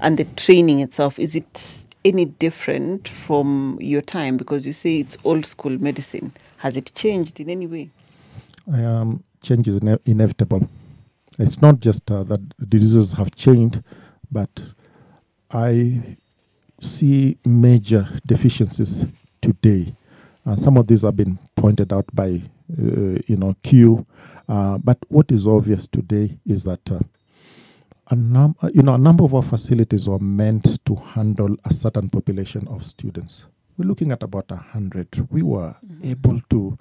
and 0.00 0.18
the 0.18 0.24
training 0.24 0.80
itself 0.80 1.18
is 1.18 1.34
it 1.36 1.86
any 2.04 2.24
different 2.24 3.08
from 3.08 3.78
your 3.80 4.00
time? 4.00 4.36
Because 4.36 4.66
you 4.66 4.72
say 4.72 5.00
it's 5.00 5.16
old 5.24 5.44
school 5.44 5.78
medicine. 5.78 6.32
Has 6.58 6.76
it 6.76 6.92
changed 6.94 7.40
in 7.40 7.50
any 7.50 7.66
way? 7.66 7.90
um, 8.72 9.22
change 9.42 9.68
is 9.68 9.76
ine- 9.76 9.98
inevitable. 10.04 10.68
It's 11.38 11.60
not 11.60 11.80
just 11.80 12.10
uh, 12.10 12.24
that 12.24 12.40
diseases 12.68 13.12
have 13.12 13.34
changed, 13.34 13.82
but 14.30 14.50
I 15.50 16.16
see 16.80 17.36
major 17.44 18.08
deficiencies 18.26 19.06
today. 19.42 19.94
Uh, 20.44 20.56
some 20.56 20.76
of 20.76 20.86
these 20.86 21.02
have 21.02 21.16
been 21.16 21.38
pointed 21.56 21.92
out 21.92 22.06
by, 22.14 22.42
you 22.68 23.36
know, 23.36 23.54
Q. 23.62 24.06
Uh, 24.48 24.78
but 24.78 24.98
what 25.08 25.30
is 25.32 25.46
obvious 25.46 25.86
today 25.86 26.38
is 26.46 26.64
that 26.64 26.90
uh, 26.90 27.00
a 28.10 28.16
num- 28.16 28.56
uh, 28.62 28.70
you 28.72 28.82
know, 28.82 28.94
a 28.94 28.98
number 28.98 29.24
of 29.24 29.34
our 29.34 29.42
facilities 29.42 30.08
were 30.08 30.18
meant 30.18 30.84
to 30.84 30.94
handle 30.94 31.56
a 31.64 31.72
certain 31.72 32.08
population 32.08 32.66
of 32.68 32.84
students. 32.86 33.46
We're 33.76 33.88
looking 33.88 34.12
at 34.12 34.22
about 34.22 34.46
a 34.50 34.56
hundred. 34.56 35.08
We 35.30 35.42
were 35.42 35.74
able 36.04 36.40
to 36.50 36.78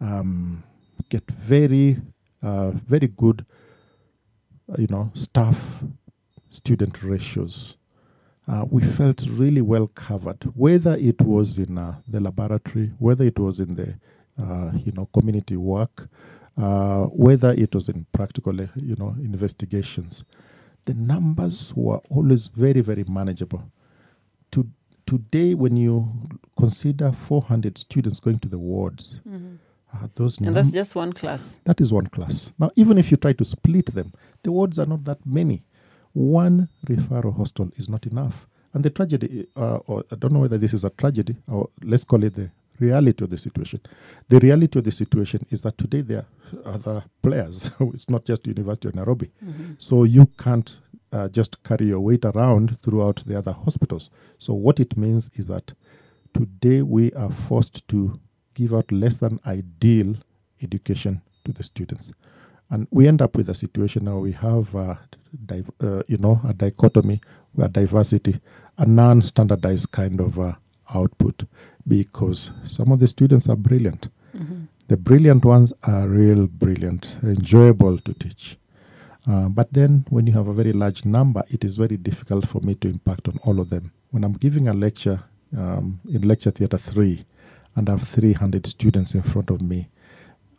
um, 0.00 0.64
get 1.08 1.30
very, 1.30 1.98
uh, 2.42 2.70
very 2.70 3.08
good, 3.08 3.44
uh, 4.70 4.76
you 4.78 4.88
know, 4.88 5.10
staff 5.14 5.84
student 6.50 7.02
ratios. 7.02 7.76
Uh, 8.48 8.64
we 8.68 8.82
felt 8.82 9.24
really 9.28 9.60
well 9.60 9.86
covered, 9.88 10.42
whether 10.56 10.96
it 10.96 11.20
was 11.20 11.58
in 11.58 11.78
uh, 11.78 11.96
the 12.08 12.18
laboratory, 12.20 12.90
whether 12.98 13.24
it 13.24 13.38
was 13.38 13.60
in 13.60 13.76
the, 13.76 13.90
uh, 13.90 13.94
you 14.38 14.92
know, 14.92 15.06
community 15.12 15.56
work, 15.56 16.08
uh, 16.56 17.04
whether 17.04 17.52
it 17.52 17.74
was 17.74 17.88
in 17.88 18.06
practical, 18.12 18.60
uh, 18.60 18.66
you 18.76 18.96
know, 18.96 19.14
investigations. 19.20 20.24
The 20.84 20.94
numbers 20.94 21.72
were 21.76 22.00
always 22.10 22.48
very, 22.48 22.80
very 22.80 23.04
manageable. 23.04 23.62
To, 24.52 24.66
today, 25.06 25.54
when 25.54 25.76
you 25.76 26.12
consider 26.58 27.12
400 27.12 27.78
students 27.78 28.20
going 28.20 28.38
to 28.40 28.48
the 28.48 28.58
wards, 28.58 29.20
uh, 29.94 30.08
those 30.14 30.40
And 30.40 30.56
that's 30.56 30.72
just 30.72 30.96
one 30.96 31.12
class. 31.12 31.58
that 31.64 31.80
is 31.80 31.92
one 31.92 32.06
class. 32.08 32.52
Now, 32.58 32.70
even 32.76 32.98
if 32.98 33.10
you 33.10 33.16
try 33.16 33.32
to 33.34 33.44
split 33.44 33.94
them, 33.94 34.12
the 34.42 34.50
wards 34.50 34.78
are 34.78 34.86
not 34.86 35.04
that 35.04 35.24
many. 35.24 35.62
One 36.14 36.68
referral 36.86 37.36
hostel 37.36 37.70
is 37.76 37.88
not 37.88 38.06
enough. 38.06 38.46
And 38.74 38.82
the 38.84 38.90
tragedy, 38.90 39.46
uh, 39.56 39.76
or 39.86 40.04
I 40.10 40.16
don't 40.16 40.32
know 40.32 40.40
whether 40.40 40.58
this 40.58 40.72
is 40.74 40.84
a 40.84 40.90
tragedy, 40.90 41.36
or 41.46 41.68
let's 41.84 42.04
call 42.04 42.24
it 42.24 42.34
the 42.34 42.50
reality 42.88 43.24
of 43.24 43.30
the 43.30 43.36
situation. 43.36 43.80
The 44.28 44.38
reality 44.40 44.78
of 44.78 44.84
the 44.84 44.90
situation 44.90 45.40
is 45.50 45.62
that 45.62 45.78
today 45.78 46.02
there 46.02 46.24
are 46.64 46.74
other 46.74 47.04
players. 47.22 47.70
it's 47.94 48.08
not 48.10 48.24
just 48.24 48.46
University 48.46 48.88
of 48.88 48.94
Nairobi. 48.94 49.30
So 49.78 50.04
you 50.04 50.26
can't 50.38 50.76
uh, 51.12 51.28
just 51.28 51.62
carry 51.62 51.86
your 51.86 52.00
weight 52.00 52.24
around 52.24 52.78
throughout 52.82 53.24
the 53.26 53.36
other 53.38 53.52
hospitals. 53.52 54.10
So 54.38 54.54
what 54.54 54.80
it 54.80 54.96
means 54.96 55.30
is 55.34 55.46
that 55.48 55.72
today 56.34 56.82
we 56.82 57.12
are 57.12 57.30
forced 57.48 57.86
to 57.88 58.18
give 58.54 58.72
out 58.74 58.90
less 58.92 59.18
than 59.18 59.40
ideal 59.46 60.14
education 60.62 61.20
to 61.44 61.52
the 61.52 61.62
students 61.62 62.12
and 62.72 62.88
we 62.90 63.06
end 63.06 63.20
up 63.22 63.36
with 63.36 63.48
a 63.48 63.54
situation 63.54 64.04
now 64.04 64.18
we 64.18 64.32
have 64.32 64.74
uh, 64.74 64.94
div- 65.46 65.70
uh, 65.82 66.02
you 66.08 66.18
know 66.18 66.40
a 66.48 66.52
dichotomy 66.52 67.20
where 67.52 67.68
diversity 67.68 68.40
a 68.78 68.86
non-standardized 68.86 69.90
kind 69.92 70.20
of 70.20 70.38
uh, 70.38 70.52
output 70.94 71.44
because 71.86 72.50
some 72.64 72.92
of 72.92 73.00
the 73.00 73.06
students 73.06 73.48
are 73.48 73.56
brilliant 73.56 74.08
the 74.88 74.96
brilliant 74.96 75.44
ones 75.44 75.72
are 75.82 76.06
real 76.08 76.46
brilliant 76.46 77.16
enjoyable 77.22 77.98
to 77.98 78.12
teach 78.14 78.56
uh, 79.28 79.48
but 79.48 79.72
then 79.72 80.04
when 80.10 80.26
you 80.26 80.32
have 80.32 80.48
a 80.48 80.52
very 80.52 80.72
large 80.72 81.04
number, 81.04 81.42
it 81.48 81.64
is 81.64 81.76
very 81.76 81.96
difficult 81.96 82.46
for 82.46 82.60
me 82.60 82.74
to 82.74 82.88
impact 82.88 83.28
on 83.28 83.38
all 83.44 83.60
of 83.60 83.70
them. 83.70 83.92
When 84.10 84.24
I'm 84.24 84.32
giving 84.32 84.68
a 84.68 84.72
lecture 84.72 85.22
um, 85.56 86.00
in 86.10 86.22
lecture 86.22 86.50
theatre 86.50 86.78
three 86.78 87.24
and 87.76 87.88
I 87.88 87.92
have 87.92 88.08
300 88.08 88.66
students 88.66 89.14
in 89.14 89.22
front 89.22 89.50
of 89.50 89.62
me, 89.62 89.88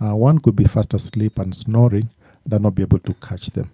uh, 0.01 0.15
one 0.15 0.39
could 0.39 0.55
be 0.55 0.63
fast 0.63 0.93
asleep 0.93 1.39
and 1.39 1.53
snoring 1.53 2.09
and 2.45 2.53
I'll 2.53 2.59
not 2.59 2.75
be 2.75 2.83
able 2.83 2.99
to 2.99 3.13
catch 3.15 3.47
them. 3.47 3.69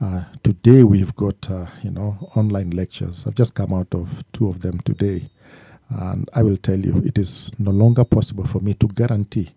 Uh, 0.00 0.24
today 0.42 0.82
we've 0.82 1.14
got, 1.14 1.48
uh, 1.48 1.66
you 1.82 1.90
know, 1.90 2.30
online 2.34 2.70
lectures. 2.70 3.26
I've 3.26 3.36
just 3.36 3.54
come 3.54 3.72
out 3.72 3.94
of 3.94 4.24
two 4.32 4.48
of 4.48 4.60
them 4.60 4.80
today. 4.80 5.30
And 5.88 6.28
I 6.34 6.42
will 6.42 6.56
tell 6.56 6.78
you, 6.78 7.02
it 7.04 7.18
is 7.18 7.50
no 7.58 7.70
longer 7.70 8.04
possible 8.04 8.44
for 8.44 8.60
me 8.60 8.74
to 8.74 8.88
guarantee 8.88 9.50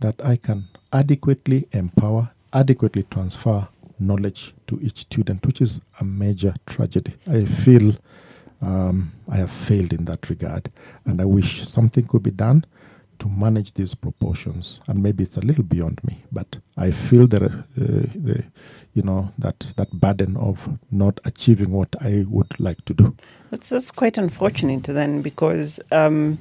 that 0.00 0.14
I 0.24 0.36
can 0.36 0.64
adequately 0.92 1.68
empower, 1.72 2.30
adequately 2.52 3.04
transfer 3.04 3.68
knowledge 3.98 4.54
to 4.66 4.80
each 4.80 5.00
student, 5.00 5.44
which 5.46 5.60
is 5.60 5.80
a 6.00 6.04
major 6.04 6.54
tragedy. 6.66 7.14
I 7.28 7.44
feel 7.44 7.94
um, 8.60 9.12
I 9.28 9.36
have 9.36 9.50
failed 9.50 9.92
in 9.92 10.04
that 10.06 10.28
regard, 10.30 10.70
and 11.04 11.20
I 11.20 11.24
wish 11.24 11.66
something 11.68 12.06
could 12.06 12.22
be 12.22 12.30
done 12.30 12.64
to 13.22 13.28
manage 13.28 13.74
these 13.74 13.94
proportions. 13.94 14.80
And 14.88 15.02
maybe 15.02 15.22
it's 15.22 15.36
a 15.36 15.40
little 15.40 15.64
beyond 15.64 16.00
me, 16.04 16.22
but 16.32 16.58
I 16.76 16.90
feel 16.90 17.26
that 17.28 17.42
uh, 17.42 17.48
the, 17.76 18.44
you 18.94 19.02
know 19.02 19.32
that 19.38 19.60
that 19.76 19.90
burden 19.92 20.36
of 20.36 20.68
not 20.90 21.20
achieving 21.24 21.70
what 21.70 21.94
I 22.00 22.24
would 22.28 22.58
like 22.58 22.84
to 22.86 22.94
do. 22.94 23.16
That's, 23.50 23.68
that's 23.68 23.90
quite 23.90 24.18
unfortunate 24.18 24.84
then 24.84 25.22
because 25.22 25.78
um, 25.92 26.38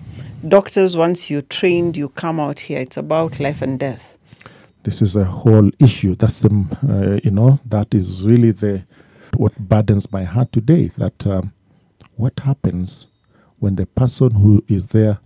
doctors, 0.48 0.98
once 0.98 1.30
you're 1.30 1.44
trained, 1.44 1.98
you 1.98 2.10
come 2.10 2.40
out 2.40 2.60
here, 2.62 2.80
it's 2.80 2.98
about 2.98 3.40
life 3.40 3.62
and 3.62 3.80
death. 3.80 4.18
this 4.84 5.02
is 5.02 5.16
a 5.16 5.24
whole 5.24 5.70
issue. 5.80 6.16
That's 6.16 6.42
the, 6.42 6.50
uh, 6.90 7.20
you 7.24 7.32
know, 7.32 7.60
that 7.66 7.94
is 7.94 8.24
really 8.24 8.52
the 8.52 8.84
what 9.38 9.58
burdens 9.58 10.12
my 10.12 10.24
heart 10.24 10.52
today. 10.52 10.92
That 10.98 11.26
um, 11.28 11.54
what 12.16 12.40
happens 12.40 13.08
when 13.60 13.76
the 13.76 13.86
person 13.86 14.32
who 14.32 14.64
is 14.68 14.88
there 14.88 15.20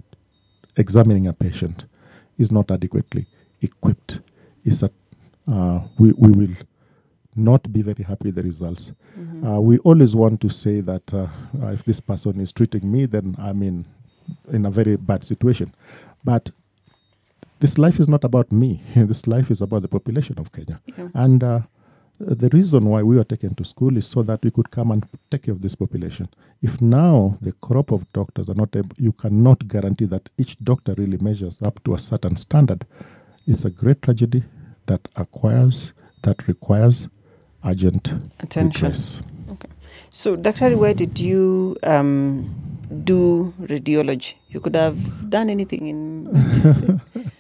examining 0.78 1.28
a 1.28 1.34
patient 1.34 1.86
is 2.38 2.52
not 2.52 2.72
adequately 2.72 3.26
equipped? 3.62 4.22
Is 4.64 4.80
that 4.82 4.94
uh, 5.48 5.82
we 6.00 6.12
we 6.14 6.32
will 6.32 6.56
not 7.36 7.72
be 7.72 7.82
very 7.82 8.04
happy 8.04 8.28
with 8.30 8.36
the 8.36 8.44
results. 8.44 8.94
Uh, 9.46 9.60
we 9.60 9.78
always 9.80 10.16
want 10.16 10.40
to 10.42 10.50
say 10.50 10.80
that 10.82 11.14
uh, 11.14 11.28
uh, 11.62 11.68
if 11.68 11.84
this 11.84 12.00
person 12.00 12.40
is 12.40 12.52
treating 12.52 12.90
me, 12.90 13.06
then 13.06 13.36
I'm 13.38 13.62
in, 13.62 13.86
in 14.52 14.66
a 14.66 14.72
very 14.72 14.96
bad 14.96 15.24
situation. 15.26 15.74
But 16.24 16.50
this 17.60 17.78
life 17.78 18.00
is 18.00 18.08
not 18.08 18.24
about 18.24 18.52
me. 18.52 18.82
this 18.96 19.28
life 19.28 19.52
is 19.52 19.62
about 19.62 19.82
the 19.82 19.88
population 19.88 20.40
of 20.40 20.52
Kenya. 20.54 20.82
Yeah. 20.98 21.10
And 21.14 21.44
uh, 21.44 21.60
the 22.20 22.50
reason 22.50 22.86
why 22.86 23.04
we 23.04 23.18
were 23.18 23.24
taken 23.24 23.56
to 23.56 23.66
school 23.66 23.98
is 23.98 24.08
so 24.08 24.24
that 24.24 24.44
we 24.44 24.52
could 24.52 24.72
come 24.72 24.92
and 24.92 25.08
take 25.30 25.44
care 25.44 25.54
of 25.54 25.62
this 25.62 25.76
population. 25.76 26.30
If 26.62 26.82
now 26.82 27.38
the 27.42 27.52
crop 27.54 27.92
of 27.92 28.12
doctors 28.14 28.50
are 28.50 28.56
not 28.56 28.76
able, 28.76 28.96
you 28.98 29.12
cannot 29.12 29.68
guarantee 29.68 30.06
that 30.06 30.30
each 30.38 30.58
doctor 30.64 30.94
really 30.98 31.18
measures 31.18 31.62
up 31.62 31.84
to 31.84 31.94
a 31.94 32.00
certain 32.00 32.36
standard. 32.38 32.86
It's 33.46 33.66
a 33.66 33.70
great 33.70 34.02
tragedy 34.02 34.44
that 34.86 35.08
acquires, 35.16 35.94
that 36.24 36.48
requires 36.48 37.10
urgent 37.66 38.14
Attention. 38.40 38.88
redress. 38.88 39.22
So, 40.12 40.38
Dr. 40.38 40.78
where 40.78 40.94
did 40.94 41.20
you 41.20 41.76
um, 41.84 42.56
do 43.04 43.54
radiology? 43.60 44.36
You 44.48 44.62
could 44.62 44.76
have 44.76 45.30
done 45.30 45.50
anything 45.50 45.88
in 45.88 46.32
medicine. 46.32 47.02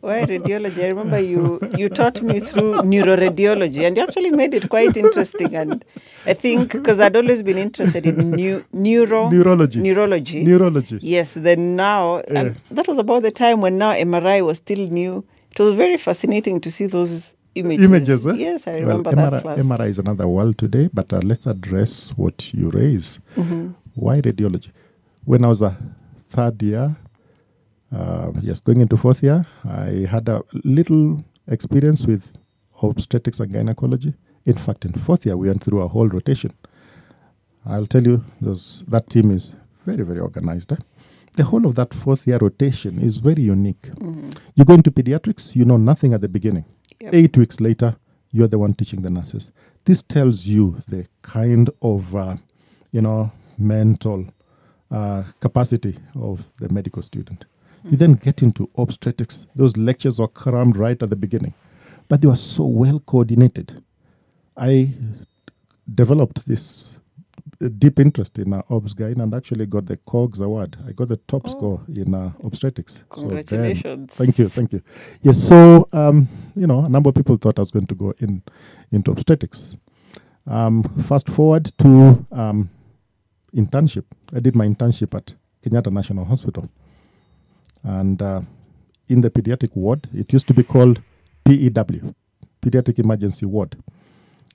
Why 0.00 0.24
radiology? 0.24 0.82
I 0.84 0.88
remember 0.88 1.18
you 1.18 1.58
you 1.76 1.88
taught 1.88 2.22
me 2.22 2.40
through 2.40 2.74
neuroradiology, 2.82 3.86
and 3.86 3.96
you 3.96 4.02
actually 4.02 4.30
made 4.30 4.54
it 4.54 4.68
quite 4.68 4.96
interesting. 4.96 5.54
And 5.56 5.84
I 6.26 6.34
think 6.34 6.72
because 6.72 7.00
I'd 7.00 7.16
always 7.16 7.42
been 7.42 7.58
interested 7.58 8.06
in 8.06 8.30
new, 8.32 8.64
neuro 8.72 9.30
Neurology. 9.30 9.80
neurology. 9.80 10.44
Neurology. 10.44 10.98
Yes, 11.02 11.34
then 11.34 11.76
now, 11.76 12.16
and 12.28 12.56
that 12.70 12.86
was 12.88 12.98
about 12.98 13.22
the 13.22 13.30
time 13.30 13.60
when 13.60 13.78
now 13.78 13.92
MRI 13.94 14.44
was 14.44 14.58
still 14.58 14.88
new. 14.90 15.24
It 15.50 15.60
was 15.60 15.74
very 15.74 15.96
fascinating 15.96 16.60
to 16.60 16.70
see 16.70 16.86
those 16.86 17.32
images. 17.54 17.84
Images, 17.84 18.26
eh? 18.26 18.34
Yes, 18.34 18.66
I 18.66 18.72
Well, 18.72 18.80
remember 18.80 19.10
MRI, 19.12 19.30
that 19.30 19.42
class. 19.42 19.58
MRI 19.58 19.88
is 19.88 19.98
another 19.98 20.28
world 20.28 20.58
today, 20.58 20.90
but 20.92 21.12
uh, 21.12 21.20
let's 21.24 21.46
address 21.46 22.10
what 22.16 22.52
you 22.52 22.68
raise. 22.70 23.20
Mm-hmm. 23.36 23.70
Why 23.94 24.20
radiology? 24.20 24.68
When 25.24 25.44
I 25.44 25.48
was 25.48 25.62
a 25.62 25.74
third 26.30 26.62
year, 26.62 26.94
uh, 27.92 28.32
yes, 28.40 28.60
going 28.60 28.80
into 28.80 28.96
fourth 28.96 29.22
year, 29.22 29.46
I 29.64 30.06
had 30.08 30.28
a 30.28 30.42
little 30.64 31.24
experience 31.48 32.06
with 32.06 32.24
obstetrics 32.82 33.40
and 33.40 33.52
gynecology. 33.52 34.14
In 34.44 34.54
fact, 34.56 34.84
in 34.84 34.92
fourth 34.92 35.26
year, 35.26 35.36
we 35.36 35.48
went 35.48 35.62
through 35.62 35.82
a 35.82 35.88
whole 35.88 36.08
rotation. 36.08 36.52
I'll 37.64 37.86
tell 37.86 38.02
you, 38.06 38.24
those, 38.40 38.84
that 38.88 39.08
team 39.10 39.30
is 39.30 39.56
very, 39.84 40.04
very 40.04 40.20
organized. 40.20 40.72
eh? 40.72 40.76
The 41.34 41.44
whole 41.44 41.66
of 41.66 41.74
that 41.74 41.92
fourth 41.92 42.26
year 42.26 42.38
rotation 42.38 42.98
is 43.00 43.18
very 43.18 43.42
unique. 43.42 43.88
You 44.54 44.64
go 44.64 44.74
into 44.74 44.90
pediatrics, 44.90 45.54
you 45.54 45.64
know 45.64 45.76
nothing 45.76 46.14
at 46.14 46.20
the 46.20 46.28
beginning. 46.28 46.64
Yep. 47.00 47.14
Eight 47.14 47.36
weeks 47.36 47.60
later, 47.60 47.96
you're 48.30 48.48
the 48.48 48.58
one 48.58 48.74
teaching 48.74 49.02
the 49.02 49.10
nurses. 49.10 49.50
This 49.84 50.02
tells 50.02 50.46
you 50.46 50.82
the 50.88 51.06
kind 51.22 51.70
of, 51.82 52.14
uh, 52.16 52.36
you 52.90 53.02
know, 53.02 53.30
mental 53.58 54.26
uh, 54.90 55.24
capacity 55.40 55.98
of 56.14 56.44
the 56.58 56.68
medical 56.72 57.02
student. 57.02 57.44
You 57.90 57.96
then 57.96 58.14
get 58.14 58.42
into 58.42 58.68
obstetrics. 58.76 59.46
Those 59.54 59.76
lectures 59.76 60.18
are 60.20 60.28
crammed 60.28 60.76
right 60.76 61.00
at 61.02 61.10
the 61.10 61.16
beginning, 61.16 61.54
but 62.08 62.20
they 62.20 62.28
were 62.28 62.36
so 62.36 62.64
well 62.64 63.00
coordinated. 63.00 63.82
I 64.56 64.90
developed 65.94 66.46
this 66.48 66.90
uh, 67.62 67.68
deep 67.78 68.00
interest 68.00 68.38
in 68.38 68.52
uh, 68.52 68.62
obs 68.70 68.92
gyne 68.94 69.20
and 69.22 69.32
actually 69.34 69.66
got 69.66 69.86
the 69.86 69.96
COGS 69.98 70.40
award. 70.40 70.76
I 70.86 70.92
got 70.92 71.08
the 71.08 71.18
top 71.28 71.42
Oh. 71.46 71.48
score 71.48 71.80
in 71.94 72.12
uh, 72.14 72.32
obstetrics. 72.42 73.04
So 73.14 73.20
then- 73.20 73.28
Congratulations. 73.44 74.14
thank 74.14 74.38
you, 74.38 74.48
thank 74.48 74.72
you. 74.72 74.82
Yes, 75.22 75.38
so 75.46 75.88
um, 75.92 76.28
you 76.56 76.66
know, 76.66 76.80
a 76.84 76.88
number 76.88 77.08
of 77.10 77.14
people 77.14 77.36
thought 77.36 77.58
I 77.58 77.62
was 77.62 77.70
going 77.70 77.86
to 77.86 77.94
go 77.94 78.12
in 78.18 78.42
into 78.90 79.10
obstetrics. 79.12 79.76
Um, 80.46 80.82
fast 80.82 81.28
forward 81.28 81.66
to 81.78 82.26
um, 82.32 82.70
internship. 83.54 84.04
I 84.34 84.40
did 84.40 84.56
my 84.56 84.66
internship 84.66 85.14
at 85.14 85.34
Kenyatta 85.62 85.92
National 85.92 86.24
Hospital, 86.24 86.68
and 87.82 88.20
uh, 88.22 88.40
in 89.08 89.20
the 89.20 89.30
pediatric 89.30 89.74
ward, 89.76 90.08
it 90.14 90.32
used 90.32 90.46
to 90.48 90.54
be 90.54 90.62
called 90.62 91.00
PEW, 91.44 92.14
Pediatric 92.62 92.98
Emergency 92.98 93.46
Ward. 93.46 93.76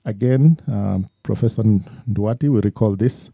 Again, 0.04 0.60
um, 0.68 1.08
Professor 1.22 1.62
Nduati 1.62 2.48
will 2.48 2.60
recall 2.62 2.96
this. 2.96 3.30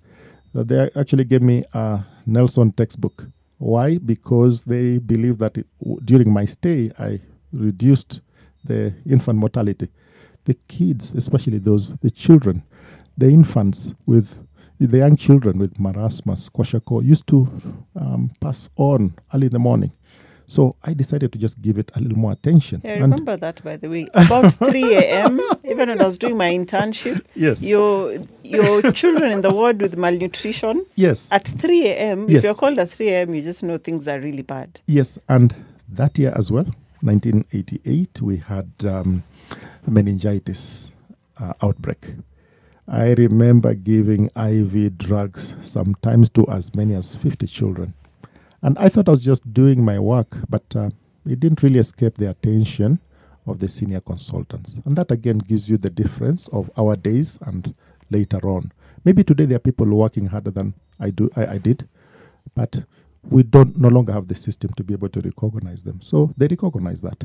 that 0.54 0.68
they 0.68 0.90
actually 1.00 1.24
gave 1.24 1.42
me 1.42 1.62
a 1.72 2.04
Nelson 2.26 2.72
textbook. 2.72 3.26
Why? 3.58 3.98
Because 3.98 4.62
they 4.62 4.98
believe 4.98 5.38
that 5.38 5.58
it, 5.58 5.66
during 6.04 6.32
my 6.32 6.44
stay, 6.44 6.90
I 6.98 7.20
reduced 7.52 8.20
the 8.64 8.94
infant 9.06 9.38
mortality. 9.38 9.88
The 10.44 10.54
kids, 10.68 11.12
especially 11.14 11.58
those, 11.58 11.94
the 11.96 12.10
children, 12.10 12.62
the 13.16 13.28
infants 13.28 13.92
with 14.06 14.28
the 14.80 14.98
young 14.98 15.16
children 15.16 15.58
with 15.58 15.74
marasmus, 15.78 16.50
kwashiorkor, 16.50 17.04
used 17.04 17.26
to 17.28 17.48
um, 17.96 18.30
pass 18.40 18.70
on 18.76 19.14
early 19.34 19.46
in 19.46 19.52
the 19.52 19.58
morning. 19.58 19.92
So 20.50 20.76
I 20.82 20.94
decided 20.94 21.30
to 21.32 21.38
just 21.38 21.60
give 21.60 21.76
it 21.76 21.90
a 21.94 22.00
little 22.00 22.16
more 22.16 22.32
attention. 22.32 22.80
Yeah, 22.82 22.92
I 22.92 22.94
And- 22.94 23.02
remember 23.02 23.36
that 23.36 23.62
by 23.62 23.76
the 23.76 23.90
way. 23.90 24.06
About 24.14 24.50
3 24.70 24.94
a.m., 24.96 25.40
even 25.64 25.88
when 25.90 26.00
I 26.00 26.04
was 26.04 26.16
doing 26.16 26.38
my 26.38 26.50
internship, 26.50 27.20
Yes. 27.34 27.62
your 27.62 28.14
your 28.44 28.90
children 28.92 29.30
in 29.30 29.42
the 29.42 29.50
ward 29.52 29.82
with 29.82 29.98
malnutrition 29.98 30.86
yes. 30.96 31.30
at 31.32 31.46
3 31.46 31.86
a.m. 31.88 32.30
If 32.30 32.44
you're 32.44 32.54
called 32.54 32.78
at 32.78 32.88
3 32.88 33.08
a.m., 33.10 33.34
you 33.34 33.42
just 33.42 33.62
know 33.62 33.76
things 33.76 34.08
are 34.08 34.18
really 34.20 34.42
bad. 34.42 34.80
Yes, 34.86 35.18
and 35.28 35.54
that 35.86 36.18
year 36.18 36.32
as 36.34 36.50
well, 36.50 36.66
1988, 37.02 38.22
we 38.22 38.38
had 38.38 38.70
um, 38.86 39.22
meningitis 39.86 40.92
uh, 41.38 41.52
outbreak. 41.62 42.14
I 42.90 43.12
remember 43.12 43.74
giving 43.74 44.30
IV 44.34 44.96
drugs 44.96 45.54
sometimes 45.62 46.30
to 46.30 46.46
as 46.48 46.74
many 46.74 46.94
as 46.94 47.14
50 47.14 47.46
children. 47.46 47.92
And 48.62 48.78
I 48.78 48.88
thought 48.88 49.08
I 49.08 49.10
was 49.10 49.22
just 49.22 49.52
doing 49.52 49.84
my 49.84 49.98
work, 49.98 50.38
but 50.48 50.64
uh, 50.74 50.90
it 51.26 51.38
didn't 51.38 51.62
really 51.62 51.78
escape 51.78 52.14
the 52.14 52.30
attention 52.30 52.98
of 53.46 53.58
the 53.58 53.68
senior 53.68 54.00
consultants. 54.00 54.80
And 54.86 54.96
that 54.96 55.10
again 55.10 55.38
gives 55.38 55.68
you 55.68 55.76
the 55.76 55.90
difference 55.90 56.48
of 56.48 56.70
our 56.78 56.96
days 56.96 57.38
and 57.42 57.74
later 58.10 58.40
on. 58.48 58.72
Maybe 59.04 59.22
today 59.22 59.44
there 59.44 59.56
are 59.56 59.60
people 59.60 59.86
working 59.86 60.26
harder 60.26 60.50
than 60.50 60.74
I 60.98 61.10
do 61.10 61.30
I, 61.36 61.46
I 61.46 61.58
did, 61.58 61.86
but 62.54 62.84
we 63.22 63.42
don't 63.42 63.76
no 63.78 63.88
longer 63.88 64.12
have 64.12 64.28
the 64.28 64.34
system 64.34 64.72
to 64.74 64.82
be 64.82 64.94
able 64.94 65.10
to 65.10 65.20
recognize 65.20 65.84
them. 65.84 66.00
So 66.00 66.32
they 66.36 66.46
recognize 66.48 67.02
that. 67.02 67.24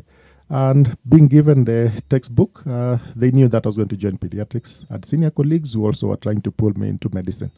And 0.49 0.97
being 1.07 1.27
given 1.27 1.63
the 1.63 1.91
textbook, 2.09 2.63
uh, 2.67 2.97
they 3.15 3.31
knew 3.31 3.47
that 3.47 3.65
I 3.65 3.67
was 3.67 3.75
going 3.75 3.89
to 3.89 3.97
join 3.97 4.17
pediatrics. 4.17 4.85
I 4.89 4.93
had 4.93 5.05
senior 5.05 5.31
colleagues 5.31 5.73
who 5.73 5.85
also 5.85 6.07
were 6.07 6.17
trying 6.17 6.41
to 6.41 6.51
pull 6.51 6.77
me 6.77 6.89
into 6.89 7.09
medicine. 7.13 7.51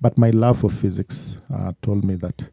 But 0.00 0.16
my 0.16 0.30
love 0.30 0.60
for 0.60 0.70
physics 0.70 1.36
uh, 1.52 1.72
told 1.82 2.04
me 2.04 2.14
that 2.16 2.48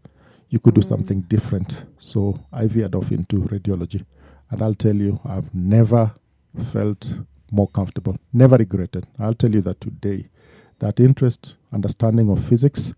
you 0.49 0.59
could 0.59 0.73
do 0.73 0.81
something 0.81 1.21
different. 1.21 1.85
So 1.99 2.39
I 2.51 2.67
veered 2.67 2.95
off 2.95 3.11
into 3.11 3.38
radiology. 3.41 4.05
And 4.49 4.61
I'll 4.61 4.75
tell 4.75 4.95
you, 4.95 5.19
I've 5.25 5.53
never 5.53 6.11
felt 6.71 7.13
more 7.51 7.67
comfortable, 7.67 8.17
never 8.33 8.57
regretted. 8.57 9.05
I'll 9.19 9.33
tell 9.33 9.53
you 9.53 9.61
that 9.61 9.81
today, 9.81 10.29
that 10.79 10.99
interest, 10.99 11.55
understanding 11.71 12.29
of 12.29 12.43
physics, 12.43 12.93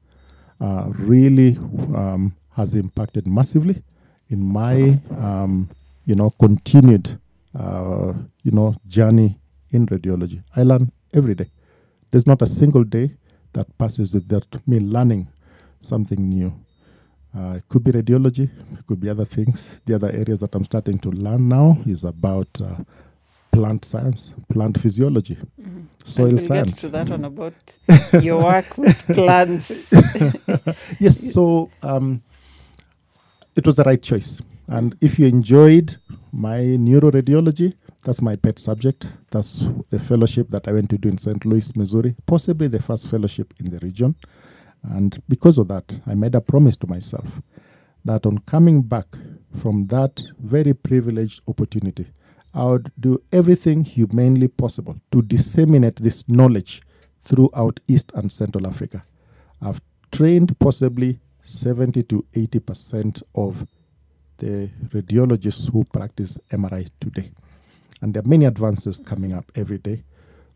uh, 0.61 0.85
really 0.97 1.57
um, 1.95 2.35
has 2.51 2.75
impacted 2.75 3.27
massively 3.27 3.83
in 4.29 4.43
my, 4.43 4.99
um, 5.17 5.69
you 6.07 6.15
know, 6.15 6.29
continued, 6.39 7.19
uh, 7.53 8.13
you 8.43 8.51
know, 8.51 8.73
journey 8.87 9.37
in 9.71 9.85
radiology. 9.87 10.41
I 10.55 10.63
learn 10.63 10.91
every 11.13 11.35
day. 11.35 11.51
There's 12.11 12.25
not 12.25 12.41
a 12.41 12.47
single 12.47 12.85
day 12.85 13.11
that 13.53 13.77
passes 13.77 14.13
without 14.13 14.47
me 14.67 14.79
learning 14.79 15.27
something 15.81 16.17
new. 16.29 16.53
Uh, 17.37 17.55
it 17.57 17.63
could 17.69 17.83
be 17.83 17.91
radiology, 17.91 18.49
it 18.73 18.87
could 18.87 19.01
be 19.01 19.09
other 19.09 19.25
things. 19.25 19.79
The 19.85 19.95
other 19.95 20.09
areas 20.11 20.39
that 20.39 20.55
I'm 20.55 20.63
starting 20.63 20.97
to 20.99 21.11
learn 21.11 21.49
now 21.49 21.77
is 21.85 22.05
about 22.05 22.47
uh, 22.61 22.75
plant 23.51 23.83
science, 23.83 24.33
plant 24.49 24.79
physiology, 24.79 25.37
soil 26.05 26.29
and 26.29 26.39
we'll 26.39 26.47
science. 26.47 26.71
get 26.71 26.79
to 26.79 26.89
that 26.89 27.09
one 27.09 27.25
about 27.25 27.77
your 28.23 28.41
work 28.41 28.77
with 28.77 28.97
plants. 29.07 29.91
yes, 30.99 31.33
so 31.33 31.69
um, 31.83 32.23
it 33.55 33.65
was 33.65 33.75
the 33.75 33.83
right 33.83 34.01
choice. 34.01 34.41
And 34.67 34.97
if 35.01 35.17
you 35.17 35.27
enjoyed 35.27 35.95
my 36.31 36.59
neuroradiology, 36.59 37.73
that's 38.03 38.21
my 38.21 38.35
pet 38.35 38.59
subject. 38.59 39.07
That's 39.31 39.65
the 39.89 39.99
fellowship 39.99 40.49
that 40.49 40.67
I 40.67 40.73
went 40.73 40.89
to 40.91 40.97
do 40.97 41.09
in 41.09 41.17
St. 41.17 41.45
Louis, 41.45 41.75
Missouri, 41.75 42.15
possibly 42.25 42.67
the 42.67 42.81
first 42.81 43.09
fellowship 43.09 43.53
in 43.59 43.69
the 43.69 43.79
region. 43.79 44.15
And 44.83 45.21
because 45.27 45.57
of 45.57 45.67
that, 45.69 45.83
I 46.05 46.15
made 46.15 46.35
a 46.35 46.41
promise 46.41 46.75
to 46.77 46.87
myself 46.87 47.41
that 48.05 48.25
on 48.25 48.39
coming 48.39 48.81
back 48.81 49.07
from 49.57 49.87
that 49.87 50.21
very 50.39 50.73
privileged 50.73 51.41
opportunity, 51.47 52.07
I 52.53 52.65
would 52.65 52.91
do 52.99 53.21
everything 53.31 53.83
humanly 53.83 54.47
possible 54.47 54.95
to 55.11 55.21
disseminate 55.21 55.97
this 55.97 56.27
knowledge 56.27 56.81
throughout 57.23 57.79
East 57.87 58.11
and 58.15 58.31
Central 58.31 58.65
Africa. 58.67 59.03
I've 59.61 59.81
trained 60.11 60.57
possibly 60.59 61.19
70 61.41 62.03
to 62.03 62.25
80% 62.33 63.23
of 63.35 63.67
the 64.37 64.69
radiologists 64.89 65.71
who 65.71 65.83
practice 65.85 66.37
MRI 66.51 66.89
today. 66.99 67.31
And 68.01 68.13
there 68.13 68.21
are 68.23 68.27
many 68.27 68.45
advances 68.45 68.99
coming 69.03 69.33
up 69.33 69.51
every 69.55 69.77
day. 69.79 70.03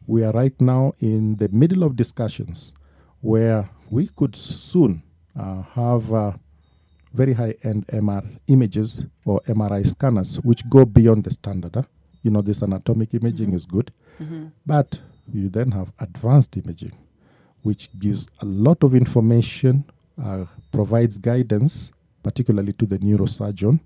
We 0.07 0.23
are 0.23 0.31
right 0.31 0.59
now 0.61 0.93
in 0.99 1.35
the 1.37 1.49
middle 1.49 1.83
of 1.83 1.95
discussions 1.95 2.73
where 3.21 3.69
we 3.89 4.07
could 4.15 4.35
soon 4.35 5.01
uh, 5.39 5.61
have 5.73 6.11
uh, 6.13 6.31
very 7.13 7.33
high 7.33 7.55
end 7.63 7.87
MR 7.87 8.25
images 8.47 9.05
or 9.25 9.41
MRI 9.47 9.85
scanners 9.85 10.37
which 10.41 10.67
go 10.69 10.85
beyond 10.85 11.23
the 11.23 11.31
standard. 11.31 11.75
huh? 11.75 11.83
You 12.23 12.31
know, 12.31 12.41
this 12.41 12.61
anatomic 12.61 13.13
imaging 13.13 13.53
is 13.53 13.65
good, 13.65 13.91
but 14.65 14.99
you 15.33 15.49
then 15.49 15.71
have 15.71 15.91
advanced 15.99 16.55
imaging, 16.57 16.93
which 17.63 17.89
gives 17.99 18.27
a 18.41 18.45
lot 18.45 18.83
of 18.83 18.93
information, 18.95 19.83
uh, 20.23 20.45
provides 20.71 21.17
guidance, 21.17 21.91
particularly 22.23 22.73
to 22.73 22.85
the 22.85 22.97
neurosurgeon. 22.99 23.79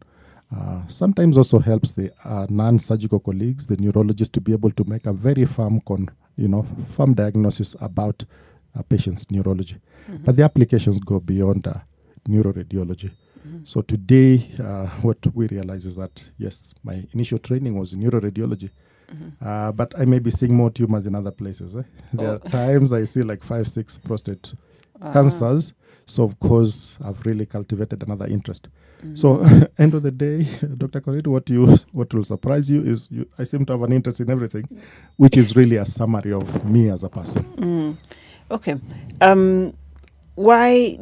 Uh, 0.56 0.86
sometimes 0.88 1.38
also 1.38 1.60
helps 1.60 1.94
the 1.94 2.12
uh, 2.24 2.46
non-surgical 2.50 3.20
colleagues, 3.20 3.68
the 3.68 3.78
neurologists, 3.78 4.32
to 4.32 4.42
be 4.42 4.54
able 4.54 4.72
to 4.72 4.84
make 4.86 5.06
a 5.08 5.14
very 5.14 5.46
firm, 5.46 5.82
con- 5.82 6.10
you 6.38 6.48
know, 6.48 6.64
firm 6.96 7.14
diagnosis 7.14 7.76
about 7.82 8.24
a 8.76 8.84
patient's 8.84 9.32
neurology. 9.32 9.78
But 10.24 10.36
the 10.36 10.44
applications 10.44 11.00
go 11.00 11.20
beyond 11.20 11.68
uh, 11.68 11.74
neuroradiology. 12.30 13.12
So 13.64 13.82
today, 13.82 14.50
uh, 14.60 14.88
what 15.02 15.18
we 15.36 15.48
realize 15.48 15.86
is 15.86 15.96
that 15.98 16.30
yes, 16.38 16.74
my 16.84 17.04
initial 17.14 17.38
training 17.38 17.78
was 17.78 17.94
in 17.94 18.02
neuroradiology, 18.02 18.70
uh, 19.44 19.72
but 19.72 19.94
I 20.00 20.06
may 20.06 20.20
be 20.20 20.32
seeing 20.32 20.54
more 20.56 20.72
tumors 20.72 21.06
in 21.06 21.16
other 21.16 21.32
places. 21.32 21.76
Eh? 21.76 21.84
There 22.14 22.34
are 22.34 22.40
times 22.40 22.92
I 22.92 23.06
see 23.06 23.22
like 23.24 23.44
five, 23.44 23.68
six 23.68 23.98
prostate 23.98 24.54
cancers. 25.14 25.74
So 26.08 26.24
of 26.24 26.40
course, 26.40 26.98
I've 27.04 27.26
really 27.26 27.46
cultivated 27.46 28.04
another 28.04 28.28
interest. 28.28 28.68
So 29.14 29.42
end 29.78 29.94
of 29.94 30.04
the 30.04 30.12
day, 30.12 30.44
Dr. 30.78 31.02
Corito, 31.02 31.28
what 31.28 31.50
you 31.50 31.68
what 31.92 32.14
will 32.14 32.24
surprise 32.24 32.70
you 32.70 32.84
is 32.84 33.08
you, 33.12 33.28
I 33.38 33.44
seem 33.44 33.66
to 33.66 33.74
have 33.74 33.84
an 33.84 33.92
interest 33.92 34.20
in 34.20 34.30
everything, 34.30 34.68
which 35.18 35.38
is 35.38 35.56
really 35.56 35.78
a 35.78 35.86
summary 35.86 36.34
of 36.34 36.66
me 36.66 36.90
as 36.90 37.04
a 37.04 37.10
person. 37.10 37.98
Okay. 38.52 38.76
Um, 39.22 39.74
why, 40.36 41.00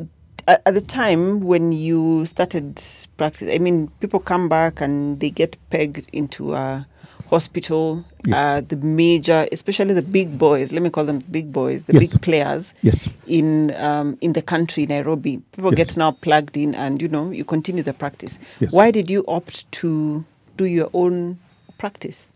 at, 0.47 0.61
at 0.65 0.73
the 0.73 0.81
time 0.81 1.41
when 1.41 1.71
you 1.71 2.25
started 2.25 2.81
practice, 3.17 3.49
I 3.53 3.57
mean, 3.57 3.89
people 3.99 4.19
come 4.19 4.47
back 4.49 4.81
and 4.81 5.19
they 5.19 5.29
get 5.29 5.57
pegged 5.69 6.07
into 6.13 6.53
a 6.53 6.87
hospital. 7.33 8.05
Yes. 8.25 8.39
Uh, 8.39 8.61
the 8.67 8.77
major, 8.77 9.47
especially 9.51 9.93
the 9.93 10.01
big 10.01 10.37
boys, 10.37 10.71
let 10.71 10.81
me 10.81 10.89
call 10.89 11.03
them 11.05 11.19
big 11.29 11.51
boys, 11.51 11.85
the 11.85 11.93
Yes. 11.93 12.11
big 12.13 12.21
players 12.21 12.73
Yes. 12.81 13.09
in 13.27 13.73
um, 13.75 14.17
in 14.21 14.33
the 14.33 14.41
country, 14.41 14.85
Nairobi. 14.85 15.41
People 15.55 15.71
Yes. 15.75 15.87
get 15.89 15.97
now 15.97 16.11
plugged 16.11 16.55
in, 16.55 16.73
and 16.75 17.01
you 17.01 17.09
know, 17.09 17.31
you 17.31 17.43
continue 17.43 17.83
the 17.83 17.93
practice. 17.93 18.39
Why 18.71 18.91
did 18.91 19.09
you 19.09 19.25
opt 19.27 19.69
to 19.81 20.23
do 20.57 20.65
your 20.65 20.89
own 20.93 21.37
practice? 21.77 22.31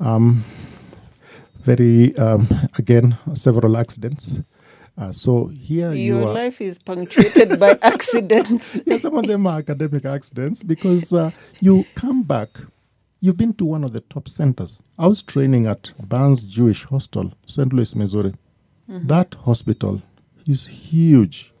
Um, 0.00 0.44
very 1.62 2.16
um, 2.16 2.48
again 2.78 3.16
several 3.34 3.76
accidents. 3.76 4.40
Uh, 4.98 5.12
so 5.12 5.46
here 5.46 5.92
you 5.94 6.16
Your 6.18 6.28
are. 6.28 6.34
life 6.34 6.60
is 6.60 6.78
punctuated 6.78 7.58
by 7.60 7.78
accidents. 7.82 8.78
yeah, 8.86 8.98
some 8.98 9.16
of 9.16 9.26
them 9.26 9.46
are 9.46 9.58
academic 9.58 10.04
accidents 10.04 10.62
because 10.62 11.12
uh, 11.12 11.30
you 11.60 11.84
come 11.94 12.22
back. 12.22 12.48
You've 13.22 13.36
been 13.36 13.52
to 13.54 13.66
one 13.66 13.84
of 13.84 13.92
the 13.92 14.00
top 14.00 14.28
centers. 14.30 14.78
I 14.98 15.06
was 15.06 15.20
training 15.20 15.66
at 15.66 15.92
Barnes 16.08 16.42
Jewish 16.42 16.84
Hospital, 16.84 17.34
St. 17.46 17.70
Louis, 17.70 17.94
Missouri. 17.94 18.32
Mm-hmm. 18.88 19.08
That 19.08 19.34
hospital 19.44 20.00
is 20.46 20.66
huge. 20.66 21.52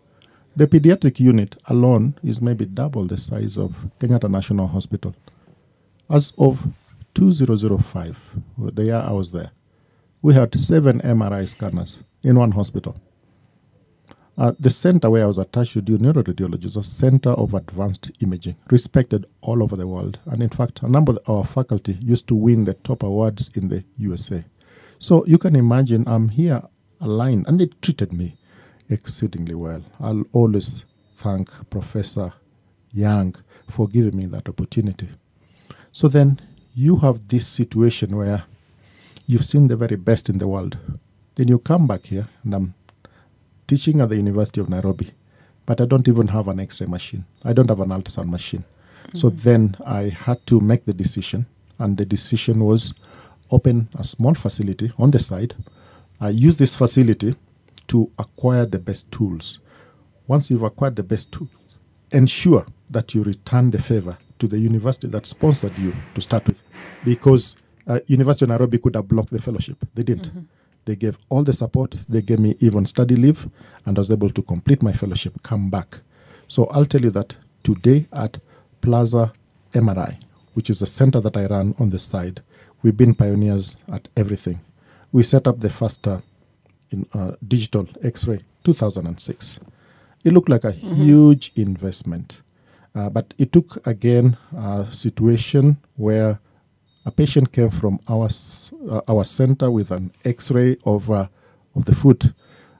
The 0.56 0.66
pediatric 0.66 1.20
unit 1.20 1.56
alone 1.66 2.14
is 2.24 2.40
maybe 2.40 2.64
double 2.64 3.04
the 3.04 3.18
size 3.18 3.58
of 3.58 3.74
Kenyatta 3.98 4.30
National 4.30 4.68
Hospital. 4.68 5.14
As 6.08 6.32
of 6.38 6.66
2005, 7.14 8.18
the 8.56 8.84
year 8.84 8.96
I 8.96 9.12
was 9.12 9.32
there, 9.32 9.50
we 10.22 10.32
had 10.32 10.58
seven 10.58 11.00
MRI 11.02 11.46
scanners 11.46 12.00
in 12.22 12.38
one 12.38 12.52
hospital. 12.52 12.96
Uh, 14.38 14.52
the 14.58 14.70
center 14.70 15.10
where 15.10 15.24
I 15.24 15.26
was 15.26 15.38
attached 15.38 15.72
to 15.74 15.82
do 15.82 15.98
neuroradiology 15.98 16.64
is 16.64 16.76
a 16.76 16.82
center 16.82 17.30
of 17.30 17.52
advanced 17.52 18.10
imaging, 18.20 18.56
respected 18.70 19.26
all 19.42 19.62
over 19.62 19.76
the 19.76 19.86
world. 19.86 20.18
And 20.26 20.42
in 20.42 20.48
fact, 20.48 20.82
a 20.82 20.88
number 20.88 21.12
of 21.12 21.18
our 21.28 21.44
faculty 21.44 21.98
used 22.00 22.26
to 22.28 22.34
win 22.34 22.64
the 22.64 22.74
top 22.74 23.02
awards 23.02 23.50
in 23.54 23.68
the 23.68 23.84
USA. 23.98 24.44
So 24.98 25.24
you 25.26 25.38
can 25.38 25.56
imagine 25.56 26.04
I'm 26.06 26.28
here 26.28 26.62
aligned, 27.00 27.48
and 27.48 27.60
they 27.60 27.66
treated 27.82 28.12
me 28.12 28.36
exceedingly 28.88 29.54
well. 29.54 29.82
I'll 29.98 30.24
always 30.32 30.84
thank 31.16 31.48
Professor 31.70 32.32
Young 32.92 33.34
for 33.68 33.88
giving 33.88 34.16
me 34.16 34.26
that 34.26 34.48
opportunity. 34.48 35.08
So 35.92 36.08
then 36.08 36.40
you 36.74 36.96
have 36.96 37.28
this 37.28 37.46
situation 37.46 38.16
where 38.16 38.44
you've 39.26 39.44
seen 39.44 39.68
the 39.68 39.76
very 39.76 39.96
best 39.96 40.28
in 40.28 40.38
the 40.38 40.48
world. 40.48 40.76
Then 41.34 41.48
you 41.48 41.58
come 41.58 41.86
back 41.86 42.06
here, 42.06 42.28
and 42.44 42.54
I'm 42.54 42.74
teaching 43.70 44.00
at 44.00 44.08
the 44.08 44.16
University 44.16 44.60
of 44.60 44.68
Nairobi, 44.68 45.08
but 45.64 45.80
I 45.80 45.84
don't 45.84 46.08
even 46.08 46.26
have 46.26 46.48
an 46.48 46.58
X 46.58 46.80
ray 46.80 46.88
machine. 46.88 47.24
I 47.44 47.52
don't 47.52 47.70
have 47.70 47.78
an 47.78 47.90
ultrasound 47.90 48.28
machine. 48.28 48.64
So 49.14 49.30
then 49.30 49.76
I 49.86 50.02
had 50.08 50.44
to 50.46 50.58
make 50.58 50.84
the 50.86 50.92
decision, 50.92 51.46
and 51.78 51.96
the 51.96 52.04
decision 52.04 52.64
was 52.64 52.92
open 53.52 53.88
a 53.94 54.02
small 54.02 54.34
facility 54.34 54.90
on 54.98 55.12
the 55.12 55.20
side. 55.20 55.54
I 56.20 56.30
use 56.30 56.56
this 56.56 56.74
facility 56.74 57.36
to 57.86 58.10
acquire 58.18 58.66
the 58.66 58.80
best 58.80 59.12
tools. 59.12 59.60
Once 60.26 60.50
you've 60.50 60.64
acquired 60.64 60.96
the 60.96 61.04
best 61.04 61.30
tools, 61.30 61.50
ensure 62.10 62.66
that 62.90 63.14
you 63.14 63.22
return 63.22 63.70
the 63.70 63.80
favor 63.80 64.18
to 64.40 64.48
the 64.48 64.58
university 64.58 65.06
that 65.08 65.26
sponsored 65.26 65.76
you 65.78 65.94
to 66.14 66.20
start 66.20 66.44
with, 66.48 66.60
because 67.04 67.56
uh, 67.86 68.00
University 68.08 68.44
of 68.44 68.48
Nairobi 68.48 68.78
could 68.78 68.96
have 68.96 69.06
blocked 69.06 69.30
the 69.30 69.40
fellowship. 69.40 69.78
They 69.94 70.02
didn't. 70.02 70.30
They 70.90 70.96
gave 70.96 71.18
all 71.28 71.44
the 71.44 71.52
support. 71.52 71.94
They 72.08 72.20
gave 72.20 72.40
me 72.40 72.56
even 72.58 72.84
study 72.84 73.14
leave, 73.14 73.48
and 73.86 73.96
I 73.96 74.00
was 74.00 74.10
able 74.10 74.30
to 74.30 74.42
complete 74.42 74.82
my 74.82 74.92
fellowship, 74.92 75.40
come 75.44 75.70
back. 75.70 75.98
So 76.48 76.64
I'll 76.64 76.84
tell 76.84 77.02
you 77.02 77.12
that 77.12 77.36
today 77.62 78.08
at 78.12 78.38
Plaza 78.80 79.32
MRI, 79.72 80.20
which 80.54 80.68
is 80.68 80.82
a 80.82 80.86
center 80.86 81.20
that 81.20 81.36
I 81.36 81.46
run 81.46 81.76
on 81.78 81.90
the 81.90 82.00
side, 82.00 82.42
we've 82.82 82.96
been 82.96 83.14
pioneers 83.14 83.78
at 83.92 84.08
everything. 84.16 84.62
We 85.12 85.22
set 85.22 85.46
up 85.46 85.60
the 85.60 85.70
first 85.70 86.08
uh, 86.08 86.22
in, 86.90 87.06
uh, 87.14 87.36
digital 87.46 87.86
X-ray 88.02 88.40
2006. 88.64 89.60
It 90.24 90.32
looked 90.32 90.48
like 90.48 90.64
a 90.64 90.72
huge 90.72 91.52
investment, 91.54 92.42
uh, 92.96 93.10
but 93.10 93.32
it 93.38 93.52
took 93.52 93.86
again 93.86 94.36
a 94.56 94.88
situation 94.90 95.76
where 95.94 96.40
a 97.06 97.10
patient 97.10 97.52
came 97.52 97.70
from 97.70 97.98
our 98.08 98.28
uh, 98.90 99.00
our 99.08 99.24
center 99.24 99.70
with 99.70 99.90
an 99.90 100.12
X-ray 100.24 100.76
of 100.84 101.10
uh, 101.10 101.26
of 101.74 101.84
the 101.84 101.94
foot 101.94 102.32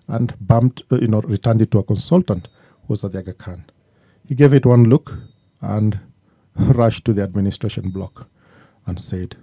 and 0.08 0.34
bumped, 0.40 0.82
uh, 0.90 0.98
you 1.00 1.08
know, 1.08 1.20
returned 1.20 1.62
it 1.62 1.70
to 1.70 1.78
a 1.78 1.82
consultant 1.82 2.48
who 2.82 2.92
was 2.92 3.04
at 3.04 3.12
the 3.12 3.18
Aga 3.18 3.34
Khan. 3.34 3.64
He 4.26 4.34
gave 4.34 4.52
it 4.52 4.66
one 4.66 4.84
look 4.84 5.16
and 5.60 5.98
rushed 6.56 7.04
to 7.04 7.12
the 7.12 7.22
administration 7.22 7.90
block 7.90 8.28
and 8.86 9.00
said, 9.00 9.36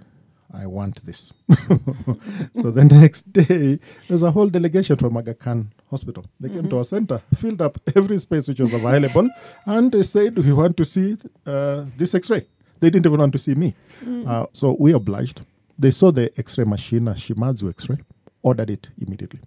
I 0.52 0.66
want 0.66 1.04
this. 1.04 1.34
so 2.54 2.70
the 2.70 2.84
next 2.90 3.32
day, 3.32 3.78
there's 4.08 4.22
a 4.22 4.30
whole 4.30 4.48
delegation 4.48 4.96
from 4.96 5.16
Aga 5.16 5.34
Khan 5.34 5.72
Hospital. 5.90 6.24
They 6.40 6.48
came 6.48 6.68
to 6.70 6.78
our 6.78 6.84
center, 6.84 7.20
filled 7.34 7.60
up 7.60 7.78
every 7.94 8.18
space 8.18 8.48
which 8.48 8.60
was 8.60 8.72
available, 8.72 9.28
and 9.66 9.92
they 9.92 10.02
said, 10.02 10.38
We 10.38 10.52
want 10.52 10.76
to 10.78 10.84
see 10.84 11.18
uh, 11.46 11.84
this 11.96 12.14
x 12.14 12.30
ray. 12.30 12.46
They 12.80 12.90
didn't 12.90 13.06
even 13.06 13.18
want 13.20 13.32
to 13.32 13.38
see 13.38 13.54
me. 13.54 13.74
Uh, 14.26 14.46
so 14.52 14.76
we 14.78 14.92
obliged. 14.92 15.42
They 15.78 15.90
saw 15.90 16.10
the 16.10 16.30
x 16.38 16.58
ray 16.58 16.64
machine, 16.64 17.08
a 17.08 17.12
Shimadzu 17.14 17.70
x 17.70 17.88
ray, 17.88 17.98
ordered 18.42 18.70
it 18.70 18.90
immediately. 19.00 19.40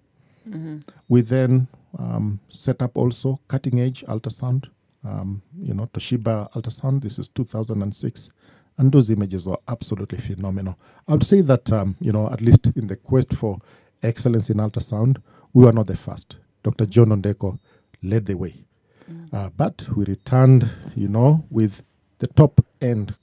We 1.08 1.22
then 1.22 1.68
um, 1.98 2.40
set 2.50 2.82
up 2.82 2.98
also 2.98 3.40
cutting 3.48 3.80
edge 3.80 4.04
ultrasound, 4.08 4.70
um, 5.06 5.42
you 5.62 5.74
know, 5.74 5.88
Toshiba 5.94 6.52
ultrasound. 6.54 7.02
This 7.02 7.20
is 7.20 7.28
2006. 7.30 8.34
And 8.78 8.92
those 8.92 9.12
images 9.12 9.48
were 9.48 9.60
absolutely 9.68 10.18
phenomenal. 10.18 10.78
I 11.08 11.12
would 11.14 11.26
say 11.26 11.42
that, 11.42 11.72
um, 11.72 11.96
you 12.00 12.12
know, 12.12 12.30
at 12.32 12.42
least 12.42 12.68
in 12.76 12.88
the 12.88 12.96
quest 12.96 13.34
for 13.34 13.60
excellence 14.02 14.50
in 14.50 14.58
ultrasound, 14.58 15.22
we 15.54 15.66
were 15.66 15.74
not 15.74 15.88
the 15.88 15.96
first. 15.98 16.38
Dr. 16.64 16.86
John 16.86 17.08
Ondeko 17.10 17.60
led 18.02 18.26
the 18.26 18.36
way. 18.36 18.64
Uh, 19.34 19.50
but 19.58 19.88
we 19.96 20.06
returned, 20.06 20.70
you 20.96 21.08
know, 21.10 21.44
with 21.50 21.84
the 22.20 22.28
top 22.28 22.66
end 22.82 23.14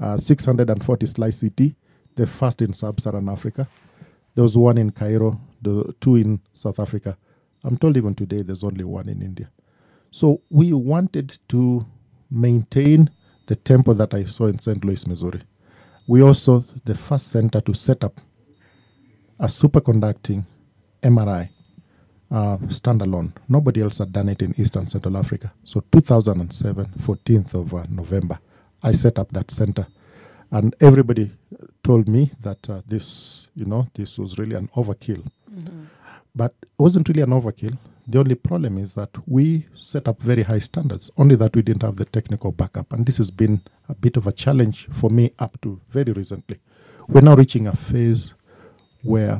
uh, 0.00 0.16
640 0.16 1.06
slice 1.06 1.40
CT, 1.40 1.74
the 2.16 2.26
first 2.26 2.62
in 2.62 2.72
sub 2.72 3.00
Saharan 3.00 3.28
Africa. 3.28 3.68
There 4.34 4.42
was 4.42 4.56
one 4.56 4.78
in 4.78 4.90
Cairo, 4.90 5.40
the 5.62 5.94
two 6.00 6.16
in 6.16 6.40
South 6.52 6.78
Africa. 6.78 7.16
I'm 7.64 7.76
told 7.76 7.96
even 7.96 8.14
today 8.14 8.42
there's 8.42 8.64
only 8.64 8.84
one 8.84 9.08
in 9.08 9.22
India. 9.22 9.50
So 10.10 10.42
we 10.50 10.72
wanted 10.72 11.38
to 11.48 11.86
maintain 12.30 13.10
the 13.46 13.56
tempo 13.56 13.94
that 13.94 14.14
I 14.14 14.24
saw 14.24 14.46
in 14.46 14.58
St. 14.58 14.84
Louis, 14.84 15.06
Missouri. 15.06 15.40
We 16.06 16.22
also 16.22 16.64
the 16.84 16.94
first 16.94 17.28
center 17.28 17.60
to 17.60 17.74
set 17.74 18.04
up 18.04 18.20
a 19.38 19.46
superconducting 19.46 20.44
MRI 21.02 21.48
uh, 22.30 22.56
standalone. 22.68 23.32
Nobody 23.48 23.82
else 23.82 23.98
had 23.98 24.12
done 24.12 24.28
it 24.28 24.42
in 24.42 24.54
Eastern 24.58 24.86
Central 24.86 25.16
Africa. 25.16 25.52
So 25.64 25.82
2007, 25.92 26.86
14th 27.02 27.54
of 27.54 27.74
uh, 27.74 27.84
November, 27.90 28.38
I 28.82 28.92
set 28.92 29.18
up 29.18 29.30
that 29.32 29.50
center. 29.50 29.86
And 30.50 30.74
everybody 30.80 31.32
told 31.82 32.08
me 32.08 32.30
that 32.42 32.70
uh, 32.70 32.82
this, 32.86 33.48
you 33.54 33.64
know, 33.64 33.86
this 33.94 34.18
was 34.18 34.38
really 34.38 34.54
an 34.54 34.68
overkill. 34.76 35.24
But 36.34 36.54
it 36.62 36.68
wasn't 36.78 37.08
really 37.08 37.22
an 37.22 37.30
overkill. 37.30 37.76
The 38.08 38.20
only 38.20 38.36
problem 38.36 38.78
is 38.78 38.94
that 38.94 39.10
we 39.26 39.66
set 39.74 40.06
up 40.06 40.22
very 40.22 40.44
high 40.44 40.60
standards, 40.60 41.10
only 41.16 41.34
that 41.36 41.56
we 41.56 41.62
didn't 41.62 41.82
have 41.82 41.96
the 41.96 42.04
technical 42.04 42.52
backup. 42.52 42.92
And 42.92 43.04
this 43.04 43.16
has 43.16 43.30
been 43.30 43.60
a 43.88 43.94
bit 43.94 44.16
of 44.16 44.26
a 44.28 44.32
challenge 44.32 44.88
for 44.92 45.10
me 45.10 45.32
up 45.40 45.60
to 45.62 45.80
very 45.90 46.12
recently. 46.12 46.60
We're 47.08 47.22
now 47.22 47.34
reaching 47.34 47.66
a 47.66 47.74
phase 47.74 48.34
where 49.02 49.38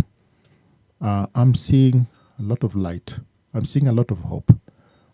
uh, 1.01 1.26
I'm 1.34 1.55
seeing 1.55 2.09
a 2.39 2.43
lot 2.43 2.64
of 2.64 2.74
light. 2.74 3.18
I'm 3.55 3.64
seeing 3.64 3.87
a 3.87 3.93
lot 3.93 4.11
of 4.11 4.18
hope. 4.18 4.53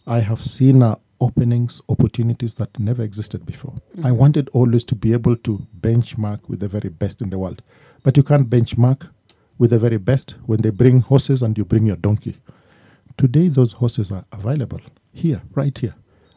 I 0.06 0.20
have 0.20 0.42
seen 0.42 0.82
uh, 0.82 0.96
openings, 1.22 1.80
opportunities 1.88 2.54
that 2.56 2.78
never 2.78 3.02
existed 3.02 3.46
before. 3.46 3.74
I 4.02 4.10
wanted 4.12 4.48
always 4.52 4.84
to 4.86 4.94
be 4.94 5.12
able 5.12 5.36
to 5.36 5.66
benchmark 5.80 6.48
with 6.48 6.60
the 6.60 6.68
very 6.68 6.88
best 6.88 7.22
in 7.22 7.30
the 7.30 7.38
world. 7.38 7.62
But 8.02 8.16
you 8.16 8.22
can't 8.22 8.50
benchmark 8.50 9.08
with 9.58 9.70
the 9.70 9.78
very 9.78 9.98
best 9.98 10.34
when 10.46 10.60
they 10.62 10.70
bring 10.70 11.00
horses 11.00 11.42
and 11.42 11.56
you 11.56 11.64
bring 11.64 11.86
your 11.86 11.96
donkey. 11.96 12.36
Today, 13.16 13.48
those 13.48 13.72
horses 13.72 14.10
are 14.10 14.24
available 14.32 14.80
here, 15.12 15.42
right 15.54 15.76
here. 15.78 15.94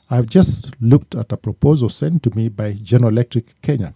I've 0.10 0.28
just 0.28 0.80
looked 0.80 1.16
at 1.16 1.32
a 1.32 1.38
proposal 1.38 1.90
sent 1.90 2.22
to 2.24 2.36
me 2.36 2.50
by 2.50 2.74
General 2.74 3.12
Electric 3.12 3.60
Kenya 3.62 3.96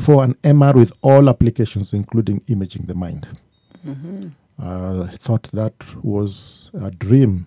for 0.00 0.24
an 0.24 0.34
MR 0.42 0.74
with 0.74 0.92
all 1.02 1.28
applications, 1.28 1.92
including 1.92 2.40
imaging 2.48 2.86
the 2.86 2.94
mind. 2.94 3.28
Uh, 4.62 5.02
I 5.12 5.16
thought 5.16 5.42
that 5.52 5.74
was 6.02 6.70
a 6.80 6.90
dream. 6.90 7.46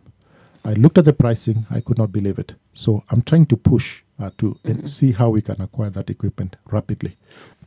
I 0.67 0.73
looked 0.73 0.97
at 0.97 1.05
the 1.05 1.13
pricing, 1.13 1.65
I 1.69 1.79
could 1.79 1.97
not 1.97 2.11
believe 2.11 2.37
it. 2.37 2.53
So 2.73 3.01
I'm 3.09 3.21
trying 3.21 3.45
to 3.45 3.55
push 3.55 4.03
uh, 4.19 4.31
to 4.39 4.59
and 4.65 4.89
see 4.89 5.13
how 5.13 5.29
we 5.29 5.41
can 5.41 5.61
acquire 5.61 5.89
that 5.91 6.09
equipment 6.09 6.57
rapidly. 6.69 7.15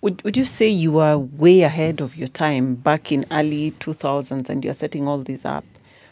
Would, 0.03 0.23
would 0.23 0.37
you 0.37 0.45
say 0.45 0.69
you 0.69 0.93
were 0.93 1.17
way 1.17 1.63
ahead 1.63 2.03
of 2.03 2.15
your 2.15 2.29
time 2.29 2.75
back 2.75 3.11
in 3.11 3.25
early 3.31 3.71
2000s 3.71 4.51
and 4.51 4.63
you're 4.63 4.75
setting 4.75 5.09
all 5.09 5.23
these 5.23 5.47
up 5.47 5.65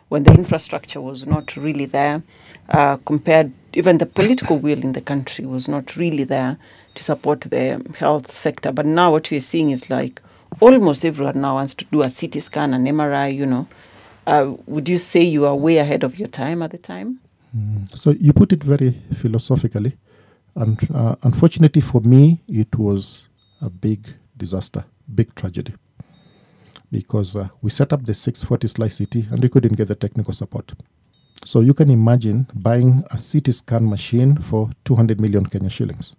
when 0.09 0.23
the 0.23 0.33
infrastructure 0.33 1.03
was 1.03 1.27
not 1.27 1.59
really 1.59 1.85
there 1.85 2.23
uh, 2.71 2.97
compared 3.05 3.53
even 3.75 3.99
the 3.99 4.07
political 4.07 4.59
will 4.59 4.83
in 4.83 4.93
the 4.93 5.03
country 5.03 5.45
was 5.45 5.69
not 5.69 5.95
really 5.97 6.25
there 6.25 6.57
to 6.95 7.03
support 7.03 7.43
the 7.43 7.95
health 7.99 8.31
sector 8.31 8.73
but 8.73 8.87
now 8.87 9.11
what 9.11 9.31
we're 9.31 9.41
seeing 9.41 9.71
is 9.71 9.91
like 9.91 10.23
almost 10.61 11.05
everyone 11.05 11.41
now 11.41 11.55
wants 11.55 11.75
to 11.75 11.85
do 11.87 12.03
a 12.03 12.11
CT 12.11 12.43
scan 12.43 12.73
an 12.73 12.87
MRI 12.87 13.35
you 13.35 13.45
know 13.45 13.67
uh, 14.29 14.55
would 14.67 14.89
you 14.89 14.99
say 14.99 15.23
you 15.23 15.47
are 15.47 15.57
way 15.57 15.79
ahead 15.79 16.05
of 16.05 16.19
your 16.19 16.29
time 16.29 16.63
at 16.63 16.71
the 16.71 16.79
time 16.79 17.19
So 17.95 18.11
you 18.11 18.33
put 18.33 18.53
it 18.53 18.63
very 18.63 18.93
philosophically, 19.15 19.93
and 20.55 20.79
uh, 20.95 21.15
unfortunately 21.23 21.81
for 21.81 22.01
me, 22.03 22.41
it 22.47 22.75
was 22.77 23.29
a 23.61 23.71
big 23.71 24.01
disaster, 24.37 24.85
big 25.15 25.35
tragedy, 25.35 25.75
because 26.93 27.37
uh, 27.37 27.49
we 27.63 27.71
set 27.71 27.93
up 27.93 28.05
the 28.05 28.15
640 28.15 28.69
slice 28.69 28.99
CT 28.99 29.15
and 29.31 29.43
we 29.43 29.49
couldn't 29.49 29.77
get 29.77 29.89
the 29.89 29.95
technical 29.95 30.33
support. 30.33 30.73
So 31.45 31.61
you 31.61 31.75
can 31.75 31.91
imagine 31.91 32.47
buying 32.55 33.05
a 33.11 33.17
CT 33.19 33.55
scan 33.55 33.89
machine 33.89 34.37
for 34.37 34.69
200 34.85 35.21
million 35.21 35.47
Kenya 35.47 35.71
shillings. 35.71 36.15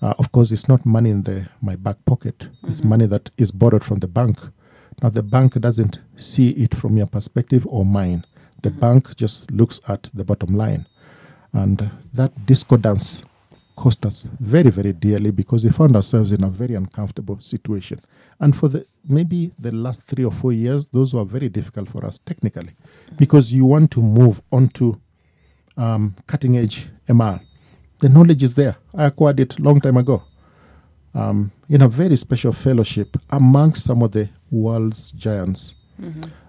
Uh, 0.00 0.14
of 0.18 0.32
course, 0.32 0.52
it's 0.52 0.68
not 0.68 0.84
money 0.86 1.10
in 1.10 1.22
the 1.22 1.46
my 1.60 1.76
back 1.76 1.96
pocket. 2.04 2.48
It's 2.66 2.82
money 2.84 3.06
that 3.06 3.30
is 3.36 3.50
borrowed 3.52 3.84
from 3.84 3.98
the 4.00 4.08
bank. 4.08 4.38
Now 5.02 5.10
the 5.10 5.22
bank 5.22 5.60
doesn't 5.60 5.98
see 6.16 6.50
it 6.50 6.74
from 6.74 6.96
your 6.96 7.06
perspective 7.06 7.66
or 7.68 7.84
mine. 7.84 8.24
The 8.62 8.70
bank 8.70 9.14
just 9.16 9.50
looks 9.50 9.80
at 9.88 10.08
the 10.14 10.24
bottom 10.24 10.54
line, 10.56 10.86
and 11.52 11.90
that 12.14 12.46
discordance 12.46 13.24
cost 13.76 14.06
us 14.06 14.28
very, 14.40 14.70
very 14.70 14.92
dearly 14.92 15.30
because 15.30 15.64
we 15.64 15.70
found 15.70 15.96
ourselves 15.96 16.32
in 16.32 16.44
a 16.44 16.48
very 16.48 16.74
uncomfortable 16.74 17.38
situation. 17.40 18.00
And 18.40 18.56
for 18.56 18.68
the 18.68 18.86
maybe 19.06 19.52
the 19.58 19.72
last 19.72 20.04
three 20.06 20.24
or 20.24 20.32
four 20.32 20.52
years, 20.52 20.86
those 20.86 21.12
were 21.12 21.24
very 21.24 21.48
difficult 21.48 21.90
for 21.90 22.04
us 22.06 22.18
technically, 22.18 22.70
because 23.16 23.52
you 23.52 23.64
want 23.64 23.90
to 23.92 24.02
move 24.02 24.40
onto 24.50 24.96
um, 25.76 26.14
cutting 26.26 26.56
edge 26.56 26.88
MR. 27.08 27.40
The 27.98 28.08
knowledge 28.08 28.42
is 28.42 28.54
there. 28.54 28.76
I 28.94 29.04
acquired 29.06 29.40
it 29.40 29.58
long 29.58 29.80
time 29.80 29.96
ago 29.96 30.22
um, 31.14 31.52
in 31.68 31.82
a 31.82 31.88
very 31.88 32.16
special 32.16 32.52
fellowship 32.52 33.16
amongst 33.30 33.84
some 33.84 34.02
of 34.02 34.12
the 34.12 34.28
world's 34.54 35.10
giants. 35.12 35.74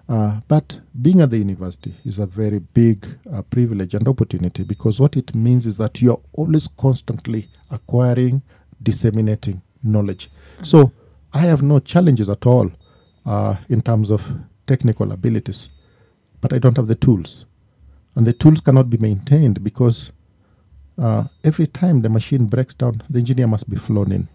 Uh, 0.08 0.40
but 0.46 0.80
being 1.02 1.20
at 1.20 1.30
the 1.30 1.38
university 1.38 1.94
is 2.04 2.18
a 2.18 2.26
very 2.26 2.60
big 2.60 3.06
uh, 3.32 3.42
privilege 3.42 3.94
and 3.94 4.06
opportunity 4.06 4.62
because 4.62 5.00
what 5.00 5.16
it 5.16 5.34
means 5.34 5.66
is 5.66 5.78
that 5.78 6.00
you're 6.00 6.20
always 6.32 6.68
constantly 6.68 7.48
acquiring, 7.70 8.42
disseminating 8.82 9.62
knowledge. 9.82 10.30
So 10.62 10.92
I 11.32 11.40
have 11.40 11.62
no 11.62 11.80
challenges 11.80 12.28
at 12.28 12.46
all 12.46 12.70
uh, 13.24 13.56
in 13.68 13.82
terms 13.82 14.10
of 14.10 14.22
technical 14.66 15.10
abilities, 15.12 15.70
but 16.40 16.52
I 16.52 16.58
don't 16.58 16.76
have 16.76 16.86
the 16.86 16.94
tools. 16.94 17.46
And 18.14 18.26
the 18.26 18.32
tools 18.32 18.60
cannot 18.60 18.88
be 18.88 18.96
maintained 18.98 19.62
because 19.62 20.12
uh, 20.98 21.24
every 21.44 21.66
time 21.66 22.02
the 22.02 22.08
machine 22.08 22.46
breaks 22.46 22.74
down, 22.74 23.02
the 23.10 23.18
engineer 23.18 23.46
must 23.46 23.68
be 23.68 23.76
flown 23.76 24.12
in. 24.12 24.28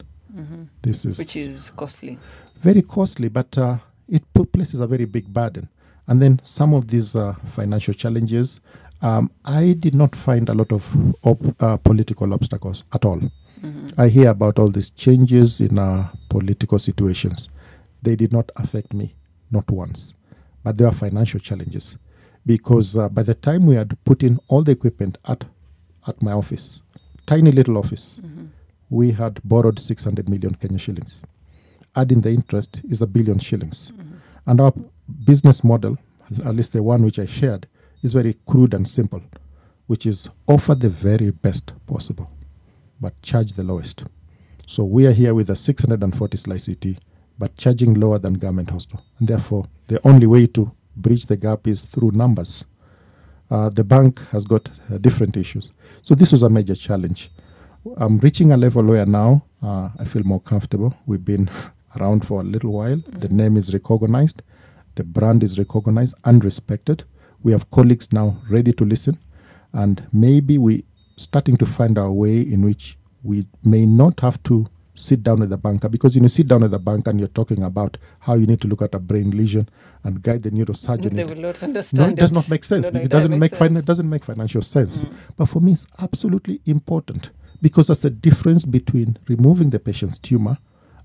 This 0.82 1.06
is, 1.06 1.18
which 1.20 1.36
is 1.36 1.72
costly 1.72 2.18
very 2.62 2.82
costly, 2.82 3.30
but 3.30 3.58
uh, 3.58 3.78
it 4.08 4.24
put 4.34 4.52
places 4.52 4.80
a 4.82 4.88
very 4.88 5.06
big 5.06 5.26
burden. 5.34 5.68
And 6.08 6.22
then 6.22 6.40
some 6.44 6.74
of 6.74 6.88
these 6.88 7.16
uh, 7.16 7.34
financial 7.56 7.94
challenges, 7.94 8.60
um, 9.02 9.30
I 9.46 9.74
did 9.74 9.96
not 9.96 10.16
find 10.16 10.50
a 10.50 10.54
lot 10.54 10.72
of 10.72 10.84
op- 11.24 11.56
uh, 11.64 11.78
political 11.78 12.34
obstacles 12.34 12.84
at 12.94 13.06
all. 13.06 13.22
I 13.98 14.08
hear 14.08 14.30
about 14.30 14.58
all 14.60 14.70
these 14.70 14.90
changes 14.90 15.62
in 15.62 15.78
uh, 15.78 16.08
political 16.30 16.80
situations. 16.80 17.50
They 18.02 18.16
did 18.16 18.32
not 18.32 18.50
affect 18.56 18.94
me, 18.94 19.16
not 19.52 19.70
once. 19.70 20.16
But 20.64 20.78
there 20.78 20.88
are 20.88 20.94
financial 20.94 21.40
challenges 21.40 21.98
because 22.46 22.98
uh, 22.98 23.10
by 23.10 23.24
the 23.24 23.36
time 23.36 23.66
we 23.68 23.76
had 23.76 23.96
put 24.04 24.24
in 24.24 24.40
all 24.48 24.64
the 24.64 24.72
equipment 24.72 25.18
at 25.26 25.46
at 26.08 26.20
my 26.24 26.32
office, 26.32 26.82
tiny 27.28 27.52
little 27.52 27.78
office, 27.78 28.20
we 28.92 29.12
had 29.12 29.39
borrowed 29.44 29.80
600 29.80 30.30
million 30.30 30.54
Kenya 30.54 30.78
shillings. 30.78 31.22
Adding 31.96 32.22
the 32.22 32.30
interest 32.30 32.82
is 32.89 33.02
a 33.02 33.08
billion 33.08 33.39
shillings. 33.39 33.94
And 34.46 34.60
our 34.60 34.74
business 35.24 35.64
model, 35.64 35.98
at 36.46 36.56
least 36.56 36.74
the 36.74 36.84
one 36.84 37.04
which 37.04 37.18
I 37.18 37.26
shared, 37.26 37.68
is 38.04 38.14
very 38.14 38.36
crude 38.48 38.74
and 38.74 38.88
simple, 38.88 39.22
which 39.88 40.06
is 40.06 40.30
offer 40.46 40.76
the 40.76 40.89
very 40.89 41.32
best 41.32 41.72
possible, 41.88 42.30
but 43.00 43.20
charge 43.22 43.54
the 43.54 43.64
lowest. 43.64 44.04
So 44.68 44.84
we 44.84 45.08
are 45.08 45.12
here 45.14 45.34
with 45.34 45.50
a 45.50 45.56
640 45.56 46.38
slice 46.38 46.66
CT, 46.66 46.98
but 47.39 47.56
charging 47.56 47.94
lower 47.94 48.20
than 48.20 48.34
government 48.34 48.72
hospital. 48.72 49.06
And 49.20 49.28
therefore, 49.28 49.66
the 49.88 50.06
only 50.06 50.28
way 50.28 50.48
to 50.48 50.72
bridge 50.98 51.28
the 51.28 51.38
gap 51.38 51.66
is 51.66 51.86
through 51.86 52.12
numbers. 52.12 52.66
Uh, 53.50 53.70
the 53.70 53.84
bank 53.84 54.20
has 54.30 54.44
got 54.44 54.70
uh, 54.92 54.98
different 54.98 55.38
issues. 55.38 55.72
So 56.02 56.14
this 56.14 56.32
was 56.32 56.44
a 56.44 56.50
major 56.50 56.76
challenge. 56.76 57.30
I'm 57.98 58.20
reaching 58.20 58.52
a 58.52 58.58
level 58.58 58.84
where 58.84 59.06
now 59.06 59.44
uh, 59.64 59.90
I 59.98 60.06
feel 60.06 60.24
more 60.24 60.40
comfortable. 60.42 60.94
We've 61.08 61.26
been 61.26 61.50
around 62.00 62.26
for 62.26 62.42
a 62.42 62.44
little 62.44 62.72
while. 62.72 63.02
The 63.08 63.30
name 63.30 63.58
is 63.58 63.74
recognized, 63.74 64.42
the 64.96 65.04
brand 65.04 65.44
is 65.44 65.58
recognized 65.58 66.16
and 66.26 66.44
respected. 66.44 67.04
We 67.44 67.54
have 67.54 67.72
colleagues 67.72 68.14
now 68.14 68.38
ready 68.50 68.72
to 68.74 68.86
listen, 68.86 69.18
and 69.74 70.04
maybe 70.14 70.58
we 70.60 70.86
starting 71.18 71.58
to 71.58 71.66
find 71.66 71.98
our 71.98 72.12
way 72.12 72.42
in 72.42 72.64
which 72.64 72.98
we 73.24 73.48
may 73.64 73.86
not 73.86 74.20
have 74.20 74.42
to 74.44 74.68
sit 74.94 75.24
down 75.24 75.40
with 75.40 75.50
the 75.50 75.58
banker 75.58 75.90
because 75.90 76.16
you 76.16 76.22
know 76.22 76.28
sit 76.28 76.48
down 76.48 76.62
with 76.62 76.72
the 76.72 76.80
bank 76.80 77.08
and 77.08 77.18
you're 77.18 77.30
talking 77.30 77.64
about 77.64 77.98
how 78.20 78.36
you 78.36 78.46
need 78.46 78.62
to 78.62 78.68
look 78.68 78.82
at 78.82 78.94
a 78.94 79.00
brain 79.00 79.32
lesion 79.32 79.68
and 80.04 80.22
guide 80.22 80.44
the 80.44 80.52
neurosurgeon. 80.52 81.16
they 81.16 81.24
will 81.24 81.36
not 81.36 81.62
no, 81.62 81.68
understand 81.70 82.12
it 82.12 82.22
does 82.22 82.32
not 82.32 82.48
make 82.50 82.64
sense. 82.64 82.86
No, 82.88 83.00
no, 83.00 83.06
it 83.06 83.10
doesn't 83.10 83.40
make, 83.40 83.56
fin- 83.56 83.70
sense. 83.74 83.80
it 83.80 83.86
doesn't 83.86 84.10
make 84.10 84.24
financial 84.24 84.62
sense. 84.62 85.06
But 85.38 85.46
for 85.46 85.60
me, 85.62 85.72
it's 85.72 85.88
absolutely 86.00 86.62
important 86.66 87.32
because 87.62 87.88
there's 87.88 88.05
a 88.05 88.09
difference 88.09 88.66
between 88.66 89.18
removing 89.28 89.70
the 89.70 89.80
patient's 89.80 90.18
tumor 90.20 90.57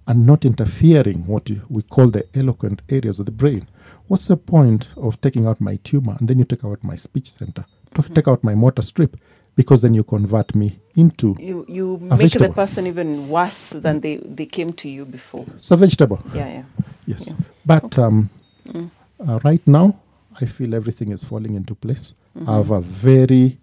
and 0.07 0.26
not 0.26 0.44
interfering 0.44 1.26
what 1.26 1.50
we 1.68 1.82
call 1.82 2.09
the 2.11 2.24
eloquent 2.34 2.82
areas 2.88 3.20
of 3.20 3.26
the 3.26 3.32
brain. 3.32 3.66
What's 4.09 4.28
the 4.28 4.36
point 4.36 4.88
of 4.96 5.20
taking 5.20 5.46
out 5.46 5.61
my 5.61 5.76
tumor 5.82 6.16
and 6.18 6.28
then 6.28 6.38
you 6.38 6.44
take 6.44 6.64
out 6.64 6.82
my 6.84 6.94
speech 6.96 7.30
center, 7.32 7.64
to 7.94 8.02
take 8.02 8.28
out 8.28 8.44
my 8.44 8.54
motor 8.54 8.82
strip, 8.82 9.16
because 9.57 9.82
then 9.82 9.94
you 9.94 10.04
convert 10.04 10.54
me 10.54 10.78
into 10.96 11.34
you 11.40 11.64
you 11.68 11.94
A 11.96 11.98
make 12.00 12.09
the 12.11 12.16
vegetable. 12.16 12.54
person 12.54 12.86
even 12.86 13.28
worse 13.28 13.70
than 13.70 14.00
they 14.00 14.16
they 14.18 14.46
came 14.46 14.72
to 14.74 14.88
you 14.88 15.04
before 15.04 15.44
it's 15.57 15.70
a 15.70 15.76
vegetable. 15.76 16.20
yeah 16.34 16.48
yeah 16.48 16.64
Yes. 17.07 17.32
But 17.64 17.96
um, 17.98 18.30
uh, 18.74 19.38
right 19.44 19.64
now, 19.66 20.00
I 20.40 20.44
feel 20.46 20.74
everything 20.74 21.12
is 21.12 21.22
falling 21.24 21.54
into 21.54 21.74
place. 21.76 22.14
I 22.48 22.57
have 22.57 22.72
a 22.72 22.80
very, 22.80 23.59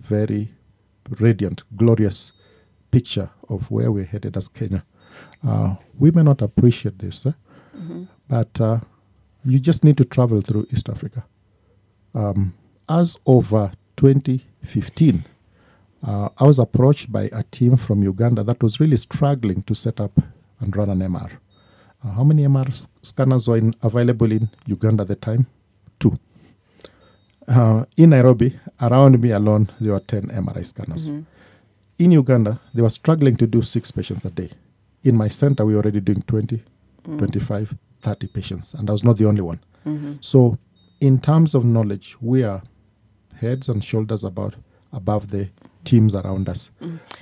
very 0.00 0.48
radiant, 1.20 1.62
glorious 1.76 2.32
picture 2.90 3.30
of 3.48 3.70
where 3.70 3.90
we're 3.90 4.04
headed 4.04 4.36
as 4.36 4.48
Kenya. 4.48 4.84
Uh, 5.46 5.76
we 5.98 6.10
may 6.10 6.22
not 6.22 6.42
appreciate 6.42 6.98
this, 6.98 7.26
eh? 7.26 7.32
but 8.28 8.60
uh, 8.60 8.80
you 9.44 9.58
just 9.58 9.84
need 9.84 9.96
to 9.96 10.04
travel 10.04 10.40
through 10.40 10.66
East 10.70 10.88
Africa. 10.88 11.24
Um, 12.14 12.54
as 12.88 13.18
of 13.26 13.52
uh, 13.52 13.70
2015, 13.96 15.24
uh, 16.06 16.28
I 16.38 16.44
was 16.44 16.58
approached 16.58 17.10
by 17.10 17.30
a 17.32 17.42
team 17.44 17.76
from 17.76 18.02
Uganda 18.02 18.42
that 18.44 18.62
was 18.62 18.80
really 18.80 18.96
struggling 18.96 19.62
to 19.62 19.74
set 19.74 20.00
up 20.00 20.12
and 20.60 20.74
run 20.76 20.90
an 20.90 21.00
MR. 21.00 21.38
Uh, 22.04 22.10
how 22.12 22.24
many 22.24 22.44
MR 22.44 22.86
scanners 23.02 23.48
were 23.48 23.56
in, 23.56 23.74
available 23.82 24.30
in 24.30 24.50
Uganda 24.66 25.02
at 25.02 25.08
the 25.08 25.16
time? 25.16 25.46
Two. 25.98 26.18
Uh, 27.46 27.84
in 27.96 28.10
Nairobi, 28.10 28.58
around 28.80 29.20
me 29.20 29.30
alone, 29.30 29.70
there 29.80 29.92
were 29.92 30.00
10 30.00 30.28
MRI 30.28 30.64
scanners. 30.64 31.08
Mm-hmm. 31.08 31.22
In 31.98 32.12
Uganda, 32.12 32.60
they 32.72 32.82
were 32.82 32.90
struggling 32.90 33.36
to 33.36 33.46
do 33.46 33.62
six 33.62 33.90
patients 33.90 34.24
a 34.24 34.30
day. 34.30 34.50
In 35.02 35.16
my 35.16 35.28
center, 35.28 35.64
we 35.64 35.74
were 35.74 35.82
already 35.82 36.00
doing 36.00 36.22
20, 36.22 36.62
mm. 37.04 37.18
25, 37.18 37.76
30 38.00 38.26
patients, 38.28 38.74
and 38.74 38.88
I 38.88 38.92
was 38.92 39.04
not 39.04 39.18
the 39.18 39.26
only 39.26 39.42
one. 39.42 39.60
Mm-hmm. 39.86 40.14
So, 40.20 40.58
in 41.00 41.20
terms 41.20 41.54
of 41.54 41.64
knowledge, 41.64 42.16
we 42.20 42.42
are 42.42 42.62
heads 43.36 43.68
and 43.68 43.84
shoulders 43.84 44.24
about 44.24 44.54
above 44.92 45.28
the 45.28 45.50
teams 45.84 46.14
around 46.14 46.48
us. 46.48 46.70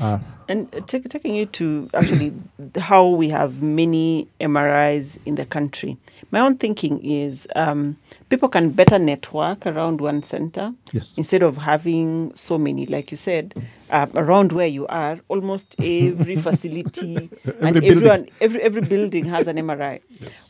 Uh, 0.01 0.19
And 0.49 0.71
take, 0.87 1.09
taking 1.09 1.35
you 1.35 1.47
to 1.47 1.89
actually 1.95 2.33
how 2.77 3.07
we 3.09 3.29
have 3.31 3.63
many 3.63 4.29
MRIs 4.41 5.17
in 5.25 5.37
the 5.37 5.47
country. 5.47 5.97
My 6.31 6.41
own 6.41 6.57
thinking 6.59 6.99
is 7.03 7.47
um, 7.57 7.97
people 8.29 8.49
can 8.49 8.71
better 8.71 8.99
network 8.99 9.67
around 9.67 10.01
one 10.01 10.23
center 10.23 10.75
Yes. 10.93 11.15
instead 11.17 11.43
of 11.43 11.57
having 11.59 12.35
so 12.35 12.59
many. 12.59 12.87
Like 12.87 13.11
you 13.11 13.17
said, 13.17 13.55
uh, 13.91 14.07
around 14.15 14.53
where 14.53 14.67
you 14.67 14.87
are, 14.89 15.21
almost 15.29 15.77
every 15.81 16.37
facility 16.37 17.31
and 17.45 17.77
Every 17.77 17.81
building. 17.81 17.97
everyone, 17.97 18.27
every 18.41 18.63
every 18.63 18.83
building 18.83 19.25
has 19.27 19.47
an 19.47 19.57
MRI. 19.57 20.01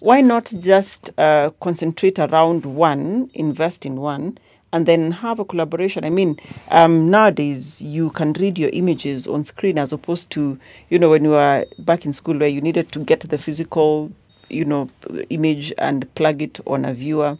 Why 0.00 0.20
not 0.22 0.52
just 0.58 1.10
uh, 1.18 1.50
concentrate 1.60 2.18
around 2.18 2.64
one, 2.66 3.30
invest 3.34 3.84
in 3.86 4.00
one? 4.00 4.38
And 4.72 4.86
then 4.86 5.10
have 5.10 5.38
a 5.38 5.44
collaboration. 5.44 6.04
I 6.04 6.10
mean, 6.10 6.38
um, 6.70 7.10
nowadays 7.10 7.82
you 7.82 8.10
can 8.10 8.32
read 8.34 8.58
your 8.58 8.70
images 8.72 9.26
on 9.26 9.44
screen 9.44 9.78
as 9.78 9.92
opposed 9.92 10.30
to, 10.30 10.58
you 10.88 10.98
know, 10.98 11.10
when 11.10 11.24
you 11.24 11.30
were 11.30 11.66
back 11.78 12.06
in 12.06 12.12
school 12.14 12.38
where 12.38 12.48
you 12.48 12.60
needed 12.62 12.90
to 12.92 13.00
get 13.00 13.20
the 13.20 13.36
physical, 13.36 14.10
you 14.48 14.64
know, 14.64 14.88
image 15.28 15.74
and 15.76 16.12
plug 16.14 16.40
it 16.40 16.58
on 16.66 16.86
a 16.86 16.94
viewer. 16.94 17.36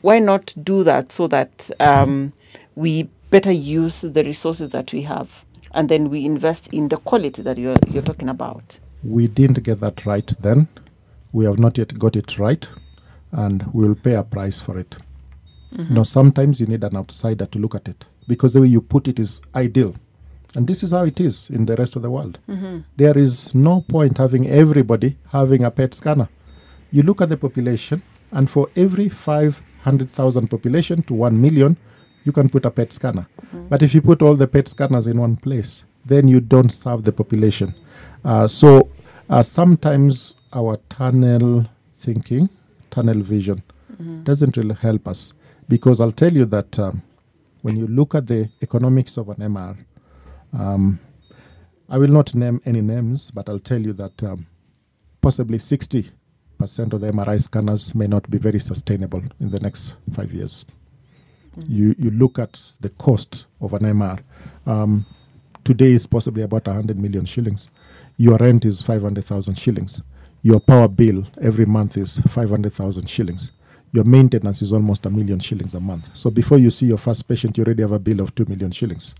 Why 0.00 0.20
not 0.20 0.54
do 0.62 0.84
that 0.84 1.12
so 1.12 1.26
that 1.26 1.70
um, 1.80 2.32
we 2.76 3.08
better 3.30 3.52
use 3.52 4.00
the 4.00 4.24
resources 4.24 4.70
that 4.70 4.92
we 4.92 5.02
have, 5.02 5.44
and 5.72 5.88
then 5.88 6.08
we 6.08 6.24
invest 6.24 6.68
in 6.72 6.88
the 6.88 6.96
quality 6.98 7.42
that 7.42 7.58
you're 7.58 7.76
you're 7.90 8.02
talking 8.02 8.28
about? 8.28 8.78
we 9.04 9.28
didn't 9.28 9.62
get 9.62 9.80
that 9.80 10.06
right 10.06 10.32
then. 10.40 10.66
We 11.32 11.44
have 11.44 11.58
not 11.58 11.76
yet 11.78 11.98
got 11.98 12.16
it 12.16 12.38
right, 12.38 12.66
and 13.32 13.64
we 13.72 13.86
will 13.86 13.94
pay 13.94 14.14
a 14.14 14.22
price 14.22 14.60
for 14.60 14.78
it. 14.78 14.96
You 15.78 15.94
know, 15.94 16.04
sometimes 16.04 16.60
you 16.60 16.66
need 16.66 16.84
an 16.84 16.96
outsider 16.96 17.46
to 17.46 17.58
look 17.58 17.74
at 17.74 17.88
it 17.88 18.06
because 18.28 18.52
the 18.52 18.60
way 18.60 18.68
you 18.68 18.80
put 18.80 19.08
it 19.08 19.18
is 19.18 19.42
ideal. 19.56 19.94
And 20.54 20.68
this 20.68 20.84
is 20.84 20.92
how 20.92 21.04
it 21.04 21.20
is 21.20 21.50
in 21.50 21.66
the 21.66 21.74
rest 21.76 21.96
of 21.96 22.02
the 22.02 22.10
world. 22.10 22.38
There 22.96 23.18
is 23.18 23.52
no 23.54 23.80
point 23.80 24.18
having 24.18 24.48
everybody 24.48 25.16
having 25.32 25.64
a 25.64 25.70
PET 25.70 25.94
scanner. 25.94 26.28
You 26.92 27.02
look 27.02 27.20
at 27.20 27.28
the 27.28 27.36
population, 27.36 28.02
and 28.30 28.48
for 28.48 28.68
every 28.76 29.08
500,000 29.08 30.48
population 30.48 31.02
to 31.02 31.14
1 31.14 31.40
million, 31.40 31.76
you 32.24 32.30
can 32.32 32.48
put 32.48 32.64
a 32.64 32.70
PET 32.70 32.92
scanner. 32.92 33.26
But 33.68 33.82
if 33.82 33.94
you 33.94 34.00
put 34.00 34.22
all 34.22 34.36
the 34.36 34.46
PET 34.46 34.68
scanners 34.68 35.08
in 35.08 35.18
one 35.18 35.36
place, 35.36 35.84
then 36.06 36.28
you 36.28 36.40
don't 36.40 36.70
serve 36.70 37.02
the 37.02 37.12
population. 37.12 37.74
Uh, 38.24 38.46
so 38.46 38.90
uh, 39.28 39.42
sometimes 39.42 40.36
our 40.52 40.76
tunnel 40.88 41.66
thinking, 41.98 42.48
tunnel 42.90 43.20
vision, 43.22 43.62
doesn't 44.22 44.56
really 44.56 44.74
help 44.74 45.08
us 45.08 45.32
because 45.68 46.00
I'll 46.00 46.12
tell 46.12 46.32
you 46.32 46.44
that 46.46 46.78
um, 46.78 47.02
when 47.62 47.76
you 47.76 47.86
look 47.86 48.14
at 48.14 48.26
the 48.26 48.50
economics 48.62 49.16
of 49.16 49.28
an 49.28 49.36
MR, 49.36 49.76
um, 50.52 51.00
I 51.88 51.98
will 51.98 52.08
not 52.08 52.34
name 52.34 52.60
any 52.64 52.80
names, 52.80 53.30
but 53.30 53.48
I'll 53.48 53.58
tell 53.58 53.80
you 53.80 53.92
that 53.94 54.22
um, 54.22 54.46
possibly 55.20 55.58
60% 55.58 56.10
of 56.60 57.00
the 57.00 57.10
MRI 57.10 57.42
scanners 57.42 57.94
may 57.94 58.06
not 58.06 58.28
be 58.30 58.38
very 58.38 58.58
sustainable 58.58 59.22
in 59.40 59.50
the 59.50 59.60
next 59.60 59.94
five 60.12 60.32
years. 60.32 60.64
You, 61.66 61.94
you 61.98 62.10
look 62.10 62.38
at 62.38 62.60
the 62.80 62.90
cost 62.90 63.46
of 63.60 63.74
an 63.74 63.82
MR. 63.82 64.20
Um, 64.66 65.06
today 65.62 65.92
is 65.92 66.06
possibly 66.06 66.42
about 66.42 66.66
100 66.66 66.98
million 67.00 67.24
shillings. 67.24 67.68
Your 68.16 68.36
rent 68.38 68.64
is 68.64 68.82
500,000 68.82 69.54
shillings. 69.54 70.02
Your 70.42 70.60
power 70.60 70.88
bill 70.88 71.26
every 71.40 71.64
month 71.64 71.96
is 71.96 72.18
500,000 72.28 73.08
shillings. 73.08 73.50
Your 73.94 74.02
maintenance 74.02 74.60
is 74.60 74.72
almost 74.72 75.06
a 75.06 75.10
million 75.10 75.38
shillings 75.38 75.72
a 75.74 75.80
month. 75.80 76.10
So 76.14 76.28
before 76.28 76.58
you 76.58 76.68
see 76.68 76.86
your 76.86 76.98
first 76.98 77.28
patient, 77.28 77.56
you 77.56 77.62
already 77.62 77.82
have 77.82 77.92
a 77.92 77.98
bill 78.00 78.18
of 78.18 78.34
2 78.34 78.46
million 78.46 78.72
shillings. 78.72 79.14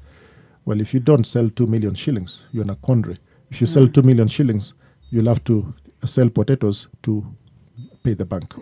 Well, 0.64 0.81
if 0.81 0.93
you 0.93 0.99
don't 0.99 1.25
sell 1.25 1.49
2 1.49 1.68
million 1.68 1.95
shillings, 1.95 2.47
you're 2.51 2.64
in 2.64 2.70
a 2.70 2.75
quandary. 2.75 3.18
If 3.53 3.61
you 3.61 3.68
sell 3.68 3.87
mm. 3.87 3.95
2 3.95 4.03
million 4.03 4.27
shillings, 4.27 4.75
you'll 5.11 5.29
have 5.29 5.45
to 5.45 5.72
sell 6.05 6.29
potatoes 6.29 6.89
to 7.03 7.25
pay 8.03 8.14
the 8.14 8.25
bank. 8.25 8.53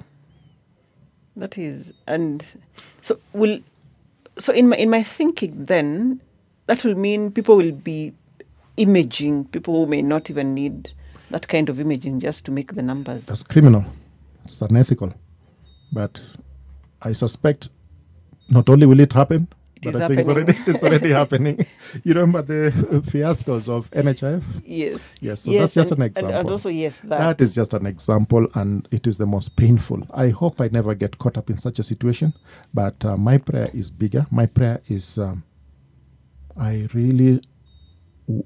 That 1.36 1.56
is, 1.56 1.94
and 2.06 2.44
so 3.00 3.18
will, 3.32 3.60
so 4.36 4.52
in 4.52 4.68
my 4.68 4.76
in 4.76 4.90
my 4.90 5.02
thinking, 5.02 5.64
then 5.64 6.20
that 6.66 6.84
will 6.84 6.94
mean 6.94 7.30
people 7.30 7.56
will 7.56 7.72
be 7.72 8.12
imaging 8.76 9.46
people 9.46 9.72
who 9.72 9.86
may 9.86 10.02
not 10.02 10.28
even 10.28 10.52
need 10.52 10.90
that 11.30 11.48
kind 11.48 11.70
of 11.70 11.80
imaging 11.80 12.20
just 12.20 12.44
to 12.44 12.50
make 12.50 12.74
the 12.74 12.82
numbers. 12.82 13.24
That's 13.24 13.44
criminal. 13.44 13.86
It's 14.44 14.60
unethical. 14.60 15.14
But 15.92 16.20
I 17.02 17.12
suspect 17.12 17.68
not 18.48 18.68
only 18.68 18.86
will 18.86 19.00
it 19.00 19.12
happen, 19.12 19.48
It 19.76 19.82
but 19.92 19.96
I 19.96 20.08
think 20.08 20.20
it's 20.20 20.28
already, 20.28 20.54
it's 20.66 20.82
already 20.84 21.10
happening. 21.20 21.66
You 22.04 22.14
remember 22.14 22.42
the 22.42 22.70
fiascos 23.10 23.68
of 23.68 23.90
NHIF? 23.90 24.42
yes. 24.64 25.14
Yes, 25.20 25.40
so 25.42 25.52
that's 25.52 25.74
just 25.74 25.90
and, 25.92 26.02
an 26.02 26.12
and- 26.16 26.30
And, 26.30 26.50
also, 26.50 26.68
yes, 26.68 27.00
that, 27.00 27.18
that 27.18 27.40
is 27.40 27.54
just 27.54 27.74
an 27.74 27.86
example, 27.86 28.46
and 28.54 28.86
it 28.90 29.06
is 29.06 29.18
the 29.18 29.26
most 29.26 29.56
painful. 29.56 30.02
I 30.14 30.28
hope 30.30 30.60
I 30.60 30.68
never 30.68 30.94
get 30.94 31.18
caught 31.18 31.36
up 31.36 31.50
in 31.50 31.58
such 31.58 31.78
a 31.78 31.82
situation, 31.82 32.32
but 32.72 33.04
uh, 33.04 33.16
my 33.16 33.38
prayer 33.38 33.68
is 33.74 33.90
bigger. 33.90 34.26
My 34.30 34.46
prayer 34.46 34.80
is 34.88 35.18
um, 35.18 35.42
I 36.56 36.88
really 36.94 37.42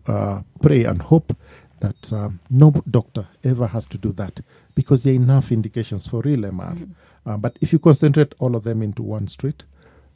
uh, 0.06 0.40
pray 0.62 0.84
and 0.84 1.02
hope 1.02 1.36
that 1.80 2.12
um, 2.12 2.40
no 2.48 2.70
doctor 2.90 3.26
ever 3.44 3.66
has 3.66 3.86
to 3.86 3.98
do 3.98 4.12
that 4.12 4.40
because 4.74 5.04
there 5.04 5.12
are 5.12 5.16
enough 5.16 5.52
indications 5.52 6.06
for 6.06 6.20
real 6.22 6.40
MR. 6.40 6.88
Uh, 7.26 7.36
but 7.36 7.56
if 7.60 7.72
you 7.72 7.78
concentrate 7.78 8.34
all 8.38 8.54
of 8.54 8.62
them 8.64 8.82
into 8.82 9.02
one 9.02 9.26
street, 9.28 9.64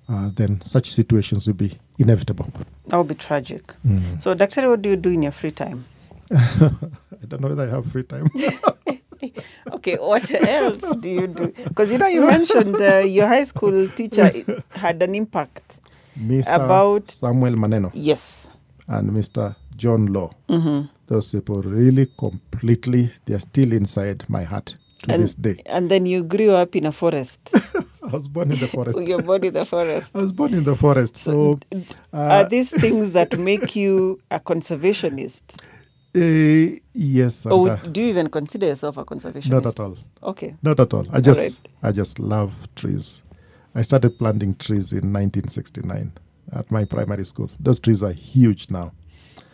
uh, 0.08 0.30
then 0.34 0.60
such 0.62 0.90
situations 0.90 1.46
will 1.46 1.54
be 1.54 1.72
inevitable. 1.98 2.50
that 2.86 2.96
would 2.96 3.08
be 3.08 3.14
tragic. 3.14 3.74
Mm. 3.86 4.22
So, 4.22 4.34
Doctor, 4.34 4.68
what 4.70 4.82
do 4.82 4.90
you 4.90 4.96
do 4.96 5.10
in 5.10 5.22
your 5.22 5.32
free 5.32 5.50
time? 5.50 5.84
I 6.32 7.26
don't 7.28 7.40
know 7.40 7.48
whether 7.48 7.64
I 7.68 7.70
have 7.70 7.90
free 7.90 8.04
time. 8.04 8.28
Okay, 9.72 9.96
what 9.96 10.30
else 10.32 10.82
do 11.00 11.08
you 11.10 11.26
do? 11.26 11.48
Because 11.68 11.92
you 11.92 11.98
know, 11.98 12.06
you 12.06 12.22
mentioned 12.26 12.80
uh, 12.80 12.98
your 13.00 13.26
high 13.26 13.44
school 13.44 13.86
teacher 13.90 14.32
had 14.70 15.02
an 15.02 15.14
impact. 15.14 15.78
Mr. 16.18 16.54
About- 16.54 17.10
Samuel 17.10 17.56
Maneno. 17.56 17.90
Yes. 17.94 18.48
and 18.88 19.10
Mr. 19.10 19.54
John 19.76 20.06
Law. 20.06 20.30
Those 21.06 21.32
people 21.32 21.60
really 21.62 22.06
completely, 22.18 23.12
they're 23.26 23.38
still 23.40 23.72
inside 23.74 24.24
my 24.28 24.42
heart 24.44 24.76
to 25.10 25.14
And, 25.14 25.22
this 25.22 25.34
day. 25.34 25.62
and 25.66 25.90
then 25.90 26.06
you 26.06 26.22
grew 26.22 26.50
up 26.52 26.74
in 26.76 26.86
a 26.86 26.92
forest. 26.92 27.52
I 28.02 28.06
was 28.12 28.28
born 28.28 28.50
in 28.52 28.58
the 28.58 28.66
forest. 28.66 28.98
Your 29.08 29.22
body, 29.22 29.50
the 29.50 29.64
forest. 29.64 30.16
I 30.16 30.22
was 30.22 30.32
born 30.32 30.54
in 30.54 30.64
the 30.64 30.74
forest. 30.76 31.16
So, 31.16 31.58
Are 32.12 32.48
these 32.48 32.70
things 32.70 33.12
that 33.12 33.38
make 33.38 33.76
you 33.76 34.20
a 34.30 34.40
conservationist? 34.40 35.42
uh, 36.14 36.80
yes, 36.92 37.46
Or 37.46 37.70
uh, 37.70 37.76
do 37.76 38.00
you 38.02 38.08
even 38.08 38.28
consider 38.30 38.66
yourself 38.66 38.96
a 38.96 39.04
conservationist? 39.04 39.50
not 39.50 39.66
at 39.66 39.78
all. 39.80 39.96
Okay. 40.22 40.54
Not 40.62 40.80
at 40.80 40.92
all. 40.94 41.06
I 41.12 41.20
just, 41.20 41.40
right. 41.40 41.68
I 41.82 41.92
just 41.92 42.18
love 42.18 42.52
trees. 42.74 43.22
I 43.74 43.82
started 43.82 44.18
planting 44.18 44.54
trees 44.56 44.92
in 44.92 45.12
1969 45.12 46.12
at 46.52 46.68
my 46.72 46.84
primary 46.84 47.24
school. 47.24 47.48
Those 47.60 47.78
trees 47.78 48.02
are 48.02 48.12
huge 48.12 48.70
now. 48.70 48.92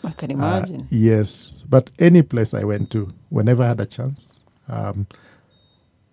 I 0.04 0.10
can 0.12 0.30
Uh, 0.30 0.34
imagine. 0.34 0.86
yes, 0.90 1.64
but 1.68 1.90
any 1.98 2.22
place 2.22 2.54
I 2.54 2.64
went 2.64 2.90
to, 2.92 3.12
whenever 3.28 3.62
I 3.64 3.68
had 3.68 3.80
a 3.80 3.86
chance, 3.86 4.40
um, 4.68 5.06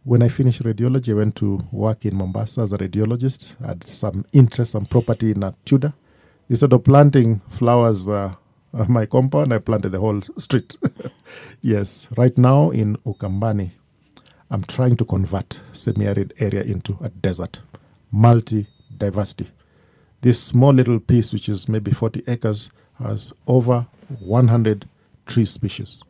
when 0.03 0.21
I 0.21 0.27
finished 0.27 0.63
radiology, 0.63 1.09
I 1.11 1.13
went 1.15 1.35
to 1.37 1.65
work 1.71 2.05
in 2.05 2.15
Mombasa 2.15 2.61
as 2.61 2.73
a 2.73 2.77
radiologist. 2.77 3.55
I 3.63 3.67
had 3.67 3.83
some 3.85 4.25
interest, 4.33 4.71
some 4.71 4.85
property 4.85 5.31
in 5.31 5.43
a 5.43 5.55
Tudor. 5.65 5.93
Instead 6.49 6.73
of 6.73 6.83
planting 6.83 7.39
flowers 7.49 8.07
uh, 8.07 8.35
on 8.73 8.91
my 8.91 9.05
compound, 9.05 9.53
I 9.53 9.59
planted 9.59 9.89
the 9.89 9.99
whole 9.99 10.21
street. 10.37 10.75
yes, 11.61 12.07
right 12.17 12.37
now 12.37 12.71
in 12.71 12.97
Ukambani, 12.97 13.71
I'm 14.51 14.63
trying 14.63 14.97
to 14.97 15.05
convert 15.05 15.61
semi-arid 15.71 16.33
area 16.37 16.63
into 16.63 16.97
a 17.01 17.09
desert, 17.09 17.61
multi-diversity. 18.11 19.49
This 20.21 20.41
small 20.41 20.73
little 20.73 20.99
piece, 20.99 21.31
which 21.31 21.47
is 21.47 21.69
maybe 21.69 21.91
40 21.91 22.23
acres, 22.27 22.71
has 22.99 23.31
over 23.47 23.87
100 24.19 24.87
tree 25.25 25.45
species. 25.45 26.03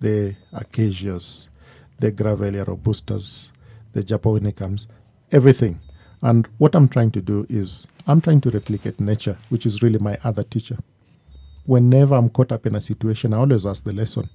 The 0.00 0.36
acacias, 0.52 1.48
the 1.98 2.12
Grevillea 2.12 2.64
robustas, 2.64 3.52
the 3.92 4.02
Japonicums, 4.02 4.86
everything. 5.32 5.80
And 6.22 6.46
what 6.58 6.74
I'm 6.74 6.88
trying 6.88 7.10
to 7.12 7.20
do 7.20 7.46
is 7.48 7.88
I'm 8.06 8.20
trying 8.20 8.40
to 8.42 8.50
replicate 8.50 9.00
nature, 9.00 9.36
which 9.48 9.66
is 9.66 9.82
really 9.82 9.98
my 9.98 10.18
other 10.24 10.42
teacher. 10.42 10.78
Whenever 11.64 12.14
I'm 12.14 12.30
caught 12.30 12.52
up 12.52 12.66
in 12.66 12.74
a 12.74 12.80
situation, 12.80 13.32
I 13.32 13.38
always 13.38 13.66
ask 13.66 13.84
the 13.84 13.92
lesson 13.92 14.28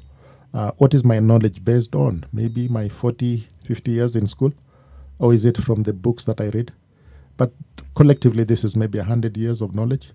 Uh, 0.53 0.71
what 0.77 0.93
is 0.93 1.03
my 1.05 1.19
knowledge 1.19 1.63
based 1.63 1.95
on? 1.95 2.25
Maybe 2.33 2.67
my 2.67 2.89
40, 2.89 3.47
50 3.63 3.91
years 3.91 4.15
in 4.15 4.27
school? 4.27 4.51
Or 5.19 5.33
is 5.33 5.45
it 5.45 5.57
from 5.57 5.83
the 5.83 5.93
books 5.93 6.25
that 6.25 6.41
I 6.41 6.49
read? 6.49 6.73
But 7.37 7.53
collectively, 7.95 8.43
this 8.43 8.63
is 8.63 8.75
maybe 8.75 8.97
100 8.97 9.37
years 9.37 9.61
of 9.61 9.73
knowledge. 9.73 10.11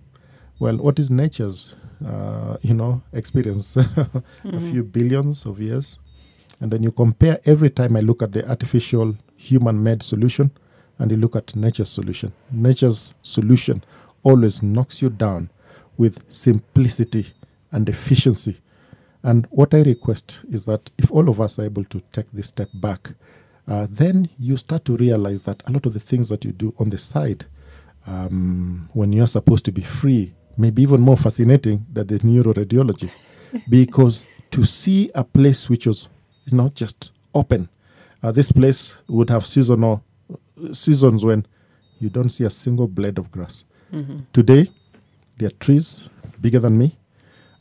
Well, 0.59 0.76
what 0.76 0.99
is 0.99 1.11
nature's, 1.11 1.76
uh, 2.05 2.57
you 2.61 2.74
know, 2.74 3.03
experience? 3.12 3.76
a 4.44 4.61
few 4.70 4.82
billions 4.82 5.47
of 5.47 5.61
years. 5.61 5.99
And 6.61 6.70
then 6.70 6.82
you 6.82 6.92
compare 6.92 7.40
every 7.44 7.70
time 7.70 7.96
I 7.96 8.00
look 8.00 8.22
at 8.22 8.32
the 8.32 8.48
artificial 8.48 9.16
human-made 9.36 10.02
solution 10.02 10.50
and 10.98 11.11
you 11.11 11.16
look 11.16 11.36
at 11.36 11.54
nature's 11.54 11.90
solution. 11.90 12.32
Nature's 12.50 13.14
solution 13.22 13.84
always 14.22 14.62
knocks 14.62 15.02
you 15.02 15.11
down 15.11 15.50
with 15.96 16.24
simplicity 16.30 17.26
and 17.72 17.88
efficiency. 17.88 18.59
And 19.22 19.46
what 19.50 19.74
I 19.74 19.82
request 19.82 20.40
is 20.50 20.64
that 20.66 20.90
if 20.98 21.11
all 21.11 21.28
of 21.28 21.40
us 21.40 21.59
are 21.59 21.64
able 21.64 21.84
to 21.84 22.00
take 22.12 22.30
this 22.32 22.48
step 22.48 22.68
back, 22.74 23.12
uh, 23.68 23.86
then 23.90 24.28
you 24.38 24.57
start 24.57 24.84
to 24.84 24.96
realize 24.96 25.42
that 25.42 25.62
a 25.66 25.72
lot 25.72 25.86
of 25.86 25.92
the 25.92 26.00
things 26.00 26.28
that 26.28 26.44
you 26.44 26.52
do 26.52 26.72
on 26.78 26.90
the 26.90 26.98
side, 26.98 27.44
um, 28.07 28.88
when 28.92 29.12
you're 29.12 29.26
supposed 29.26 29.64
to 29.64 29.72
be 29.72 29.82
free, 29.82 30.32
may 30.57 30.70
be 30.70 30.82
even 30.82 31.00
more 31.00 31.16
fascinating 31.16 31.84
than 31.92 32.07
the 32.07 32.18
neuroradiology. 32.20 33.12
because 33.68 34.24
to 34.50 34.64
see 34.64 35.11
a 35.14 35.24
place 35.24 35.68
which 35.68 35.86
was 35.86 36.09
not 36.53 36.74
just 36.74 37.12
open, 37.34 37.68
uh, 38.22 38.32
this 38.32 38.51
place 38.53 39.03
would 39.09 39.30
have 39.30 39.47
seasonal 39.47 40.03
seasons 40.72 41.24
when 41.24 41.47
you 42.01 42.09
don't 42.09 42.30
see 42.30 42.44
a 42.44 42.51
single 42.51 42.88
blade 42.88 43.18
of 43.18 43.30
grass. 43.30 43.64
Today, 44.32 44.70
there 45.38 45.49
are 45.49 45.57
trees 45.61 46.09
bigger 46.40 46.59
than 46.59 46.76
me. 46.76 46.97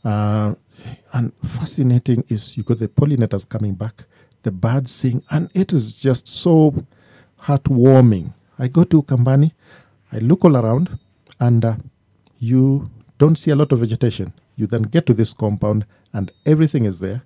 Uh, 0.04 0.54
and 1.14 1.32
fascinating 1.44 2.24
is 2.28 2.56
you 2.56 2.62
got 2.62 2.78
the 2.78 2.88
pollinators 2.88 3.48
coming 3.48 3.74
back, 3.74 4.04
the 4.42 4.50
birds 4.50 4.90
sing, 4.92 5.22
and 5.30 5.50
it 5.54 5.72
is 5.72 5.96
just 5.96 6.28
so 6.28 6.74
heartwarming. 7.42 8.32
I 8.58 8.68
go 8.68 8.84
to 8.84 9.02
Kambani, 9.02 9.52
I 10.12 10.18
look 10.18 10.44
all 10.44 10.56
around, 10.56 10.98
and 11.40 11.64
uh, 11.64 11.76
you 12.38 12.90
don't 13.18 13.36
see 13.36 13.50
a 13.50 13.56
lot 13.56 13.72
of 13.72 13.80
vegetation. 13.80 14.32
You 14.56 14.66
then 14.66 14.82
get 14.82 15.06
to 15.06 15.14
this 15.14 15.32
compound, 15.32 15.86
and 16.12 16.30
everything 16.44 16.84
is 16.86 17.00
there. 17.00 17.22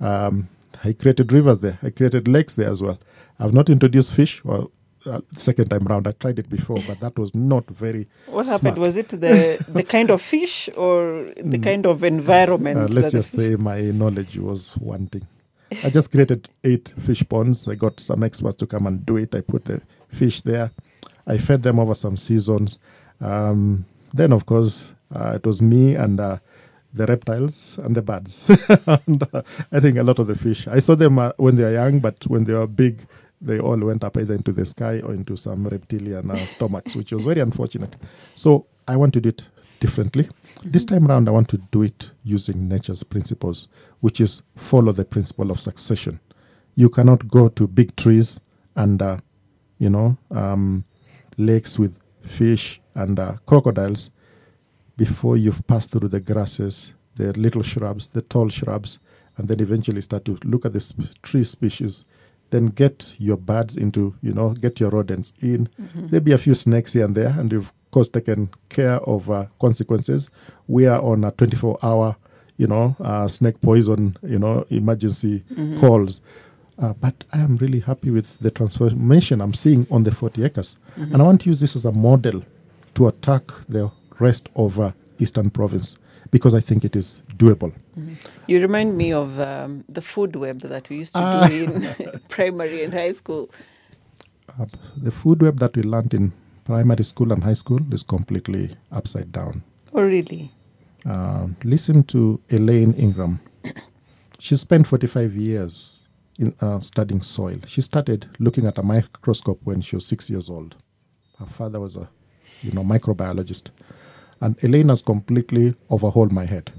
Um, 0.00 0.48
I 0.84 0.92
created 0.92 1.32
rivers 1.32 1.60
there. 1.60 1.78
I 1.82 1.90
created 1.90 2.28
lakes 2.28 2.54
there 2.56 2.70
as 2.70 2.82
well. 2.82 2.98
I've 3.38 3.52
not 3.54 3.68
introduced 3.68 4.14
fish. 4.14 4.44
Well, 4.44 4.70
uh, 5.06 5.20
second 5.36 5.68
time 5.70 5.84
round, 5.84 6.06
I 6.06 6.12
tried 6.12 6.38
it 6.38 6.48
before, 6.48 6.76
but 6.86 7.00
that 7.00 7.18
was 7.18 7.34
not 7.34 7.68
very. 7.70 8.08
What 8.26 8.46
happened? 8.46 8.78
Was 8.78 8.96
it 8.96 9.08
the 9.08 9.64
the 9.68 9.82
kind 9.82 10.10
of 10.10 10.20
fish 10.20 10.68
or 10.76 11.32
the 11.36 11.58
kind 11.58 11.86
of 11.86 12.04
environment? 12.04 12.78
Uh, 12.78 12.86
let's 12.88 13.12
just 13.12 13.34
say 13.34 13.56
my 13.56 13.80
knowledge 13.80 14.36
was 14.38 14.76
wanting. 14.78 15.26
I 15.84 15.90
just 15.90 16.10
created 16.10 16.48
eight 16.64 16.92
fish 16.98 17.22
ponds. 17.28 17.68
I 17.68 17.76
got 17.76 18.00
some 18.00 18.22
experts 18.22 18.56
to 18.56 18.66
come 18.66 18.86
and 18.86 19.06
do 19.06 19.16
it. 19.16 19.34
I 19.34 19.40
put 19.40 19.64
the 19.66 19.80
fish 20.08 20.40
there. 20.42 20.70
I 21.26 21.38
fed 21.38 21.62
them 21.62 21.78
over 21.78 21.94
some 21.94 22.16
seasons. 22.16 22.78
Um, 23.20 23.86
then, 24.12 24.32
of 24.32 24.46
course, 24.46 24.92
uh, 25.14 25.34
it 25.36 25.46
was 25.46 25.62
me 25.62 25.94
and 25.94 26.18
uh, 26.18 26.38
the 26.92 27.06
reptiles 27.06 27.78
and 27.78 27.94
the 27.94 28.02
birds. 28.02 28.50
and 28.86 29.22
uh, 29.32 29.42
I 29.72 29.80
think 29.80 29.98
a 29.98 30.02
lot 30.02 30.18
of 30.18 30.26
the 30.26 30.34
fish. 30.34 30.66
I 30.68 30.78
saw 30.80 30.94
them 30.94 31.18
uh, 31.18 31.32
when 31.36 31.56
they 31.56 31.64
were 31.64 31.72
young, 31.72 32.00
but 32.00 32.26
when 32.26 32.44
they 32.44 32.52
were 32.52 32.66
big, 32.66 33.06
they 33.40 33.58
all 33.58 33.78
went 33.78 34.04
up 34.04 34.16
either 34.16 34.34
into 34.34 34.52
the 34.52 34.66
sky 34.66 35.00
or 35.00 35.12
into 35.12 35.36
some 35.36 35.66
reptilian 35.66 36.30
uh, 36.30 36.36
stomachs, 36.46 36.94
which 36.94 37.12
was 37.12 37.24
very 37.24 37.40
unfortunate. 37.40 37.96
So 38.34 38.66
I 38.86 38.96
want 38.96 39.14
to 39.14 39.20
do 39.20 39.30
it 39.30 39.44
differently. 39.78 40.28
This 40.62 40.84
time 40.84 41.06
around, 41.06 41.28
I 41.28 41.32
want 41.32 41.48
to 41.50 41.56
do 41.70 41.82
it 41.82 42.10
using 42.22 42.68
nature's 42.68 43.02
principles, 43.02 43.68
which 44.00 44.20
is 44.20 44.42
follow 44.56 44.92
the 44.92 45.04
principle 45.04 45.50
of 45.50 45.60
succession. 45.60 46.20
You 46.74 46.90
cannot 46.90 47.28
go 47.28 47.48
to 47.48 47.66
big 47.66 47.96
trees 47.96 48.40
and, 48.76 49.00
uh, 49.00 49.18
you 49.78 49.88
know, 49.88 50.18
um, 50.30 50.84
lakes 51.38 51.78
with 51.78 51.96
fish 52.22 52.80
and 52.94 53.18
uh, 53.18 53.32
crocodiles 53.46 54.10
before 55.00 55.34
you've 55.38 55.66
passed 55.66 55.92
through 55.92 56.10
the 56.10 56.20
grasses, 56.20 56.92
the 57.16 57.32
little 57.38 57.62
shrubs, 57.62 58.08
the 58.08 58.20
tall 58.20 58.50
shrubs, 58.50 58.98
and 59.38 59.48
then 59.48 59.58
eventually 59.58 60.02
start 60.02 60.26
to 60.26 60.36
look 60.44 60.66
at 60.66 60.74
the 60.74 60.80
sp- 60.84 61.16
tree 61.22 61.42
species. 61.42 62.04
Then 62.50 62.66
get 62.66 63.14
your 63.18 63.38
birds 63.38 63.78
into, 63.78 64.14
you 64.20 64.34
know, 64.34 64.50
get 64.50 64.78
your 64.78 64.90
rodents 64.90 65.32
in. 65.40 65.70
There'll 65.94 66.22
be 66.22 66.32
a 66.32 66.38
few 66.46 66.54
snakes 66.54 66.92
here 66.92 67.06
and 67.06 67.14
there, 67.14 67.34
and 67.38 67.50
you've, 67.50 67.68
of 67.68 67.90
course, 67.92 68.10
taken 68.10 68.50
care 68.68 68.96
of 69.14 69.30
uh, 69.30 69.46
consequences. 69.58 70.30
We 70.68 70.86
are 70.86 71.00
on 71.00 71.24
a 71.24 71.30
24 71.30 71.78
hour, 71.82 72.16
you 72.58 72.66
know, 72.66 72.94
uh, 73.00 73.26
snake 73.26 73.58
poison, 73.62 74.18
you 74.22 74.38
know, 74.38 74.66
emergency 74.68 75.44
calls. 75.80 76.20
Uh, 76.78 76.92
but 76.92 77.24
I 77.32 77.38
am 77.38 77.56
really 77.56 77.80
happy 77.80 78.10
with 78.10 78.26
the 78.40 78.50
transformation 78.50 79.40
I'm 79.40 79.54
seeing 79.54 79.86
on 79.90 80.02
the 80.02 80.10
40 80.12 80.44
acres. 80.44 80.76
And 80.96 81.22
I 81.22 81.24
want 81.24 81.40
to 81.42 81.48
use 81.48 81.60
this 81.60 81.74
as 81.74 81.86
a 81.86 81.92
model 81.92 82.42
to 82.96 83.08
attack 83.08 83.44
the 83.66 83.90
rest 84.20 84.48
of 84.54 84.78
uh, 84.78 84.92
Eastern 85.18 85.50
Province 85.50 85.98
because 86.30 86.54
I 86.54 86.60
think 86.60 86.84
it 86.84 86.94
is 86.96 87.22
doable. 87.36 87.72
You 88.46 88.60
remind 88.60 88.96
me 88.96 89.12
of 89.12 89.38
um, 89.40 89.84
the 89.88 90.02
food 90.02 90.36
web 90.36 90.60
that 90.60 90.88
we 90.88 90.96
used 90.98 91.14
to 91.14 91.20
Ah. 91.20 91.48
do 91.48 91.64
in 91.64 92.20
primary 92.28 92.84
and 92.84 92.92
high 92.94 93.12
school. 93.12 93.50
Uh, 94.48 94.66
the 94.96 95.10
food 95.10 95.42
web 95.42 95.58
that 95.58 95.76
we 95.76 95.82
learned 95.82 96.14
in 96.14 96.32
primary 96.64 97.04
school 97.04 97.32
and 97.32 97.42
high 97.42 97.54
school 97.56 97.80
is 97.92 98.02
completely 98.04 98.76
upside 98.92 99.32
down. 99.32 99.62
Oh, 99.92 100.02
really? 100.02 100.52
Uh, 101.04 101.48
listen 101.64 102.02
to 102.04 102.40
Elaine 102.50 102.94
Ingham. 102.94 103.40
She 104.38 104.56
spent 104.56 104.86
45 104.86 105.34
years 105.36 106.02
in 106.38 106.54
uh, 106.62 106.80
studying 106.80 107.20
soil. 107.20 107.58
She 107.66 107.82
started 107.82 108.26
looking 108.38 108.66
at 108.66 108.78
a 108.78 108.82
microscope 108.82 109.60
when 109.64 109.82
she 109.82 109.96
was 109.96 110.06
six 110.06 110.30
years 110.30 110.48
old. 110.48 110.76
Her 111.38 111.44
father 111.44 111.78
was 111.78 111.96
a, 111.96 112.08
you 112.62 112.72
know, 112.72 112.82
microbiologist, 112.82 113.68
and 114.40 114.62
Elaine 114.62 114.88
has 114.88 115.02
completely 115.02 115.74
overhauled 115.90 116.32
my 116.32 116.46
head, 116.46 116.72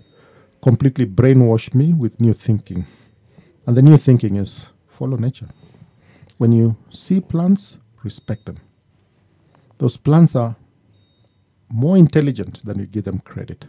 completely 0.62 1.06
brainwashed 1.06 1.76
me 1.76 1.94
with 1.94 2.20
new 2.20 2.34
thinking. 2.34 2.86
And 3.66 3.78
the 3.78 3.82
new 3.82 3.98
thinking 3.98 4.36
is 4.36 4.72
follow 4.88 5.18
nature. 5.18 5.48
When 6.38 6.52
you 6.52 6.76
see 6.90 7.20
plants, 7.22 7.78
respect 8.04 8.46
them. 8.46 8.58
Those 9.78 9.98
plants 9.98 10.36
are 10.36 10.56
more 11.70 11.98
intelligent 11.98 12.66
than 12.66 12.80
you 12.80 12.86
give 12.86 13.04
them 13.04 13.20
credit. 13.20 13.66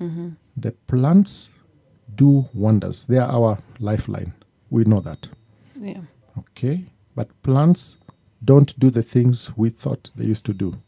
Mm-hmm. 0.00 0.30
The 0.56 0.72
plants 0.86 1.50
do 2.14 2.48
wonders. 2.52 3.06
They 3.06 3.18
are 3.18 3.30
our 3.30 3.58
lifeline. 3.80 4.34
We 4.70 4.84
know 4.84 5.00
that. 5.00 5.28
Yeah. 5.80 6.02
Okay? 6.38 6.84
But 7.14 7.28
plants 7.42 7.96
don't 8.44 8.78
do 8.78 8.90
the 8.90 9.02
things 9.02 9.56
we 9.56 9.70
thought 9.70 10.10
they 10.14 10.26
used 10.26 10.44
to 10.46 10.52
do. 10.52 10.80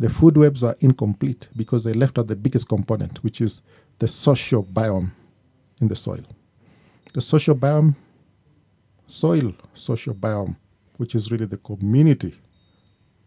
The 0.00 0.08
food 0.08 0.38
webs 0.38 0.64
are 0.64 0.76
incomplete 0.80 1.48
because 1.54 1.84
they 1.84 1.92
left 1.92 2.18
out 2.18 2.26
the 2.26 2.34
biggest 2.34 2.66
component, 2.68 3.22
which 3.22 3.42
is 3.42 3.60
the 3.98 4.08
social 4.08 4.64
biome 4.64 5.12
in 5.78 5.88
the 5.88 5.94
soil. 5.94 6.24
The 7.12 7.20
social 7.20 7.54
biome, 7.54 7.94
soil 9.06 9.52
social 9.74 10.14
biome, 10.14 10.56
which 10.96 11.14
is 11.14 11.30
really 11.30 11.44
the 11.44 11.58
community, 11.58 12.34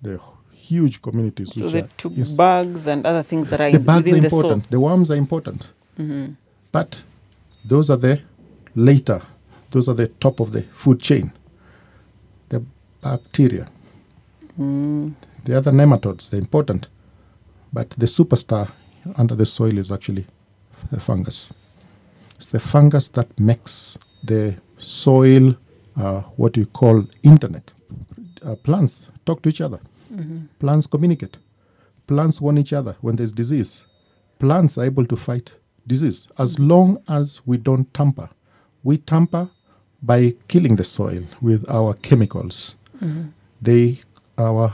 the 0.02 0.20
huge 0.52 1.00
communities. 1.00 1.54
So 1.54 1.66
which 1.66 1.72
the 1.72 2.22
are 2.24 2.38
bugs 2.38 2.88
and 2.88 3.06
other 3.06 3.22
things 3.22 3.50
that 3.50 3.62
are 3.62 3.70
the 3.70 3.78
in, 3.78 3.84
bugs 3.84 4.12
are 4.12 4.20
the 4.20 4.30
soil. 4.30 4.40
important. 4.40 4.72
The 4.72 4.80
worms 4.80 5.12
are 5.12 5.16
important. 5.16 5.72
Mm-hmm. 6.00 6.34
But 6.72 7.04
those 7.64 7.92
are 7.92 7.98
the 7.98 8.20
later. 8.74 9.22
Those 9.70 9.90
are 9.90 9.94
the 9.94 10.08
top 10.08 10.40
of 10.40 10.54
the 10.54 10.64
food 10.74 11.00
chain. 11.00 11.32
The 12.50 12.64
bacteria. 13.00 13.70
Mm. 14.58 15.14
The 15.46 15.58
other 15.58 15.72
nematodes, 15.72 16.30
they're 16.30 16.40
important. 16.40 16.88
But 17.72 17.90
the 17.92 18.06
superstar 18.06 18.72
under 19.18 19.36
the 19.36 19.46
soil 19.46 19.78
is 19.78 19.92
actually 19.92 20.26
the 20.92 21.00
fungus. 21.00 21.52
It's 22.38 22.52
the 22.52 22.60
fungus 22.60 23.10
that 23.10 23.40
makes 23.40 23.98
the 24.24 24.56
soil 24.78 25.56
uh, 25.96 26.22
what 26.38 26.58
you 26.58 26.66
call 26.66 27.06
internet. 27.24 27.72
Uh, 28.46 28.56
plants 28.56 29.08
talk 29.26 29.42
to 29.42 29.50
each 29.50 29.62
other. 29.62 29.80
Plants 30.60 30.86
communicate. 30.88 31.38
Plants 32.08 32.40
warn 32.42 32.58
each 32.58 32.74
other 32.74 32.96
when 33.02 33.16
there's 33.16 33.34
disease. 33.34 33.88
Plants 34.40 34.78
are 34.78 34.86
able 34.86 35.06
to 35.06 35.16
fight 35.16 35.56
disease 35.88 36.28
as 36.38 36.60
long 36.60 37.02
as 37.08 37.42
we 37.46 37.58
don't 37.58 37.92
tamper. 37.94 38.30
We 38.84 38.98
tamper 38.98 39.50
by 40.02 40.36
killing 40.48 40.76
the 40.76 40.84
soil 40.84 41.24
with 41.42 41.66
our 41.70 41.94
chemicals. 41.96 42.76
They, 43.62 44.00
our 44.38 44.74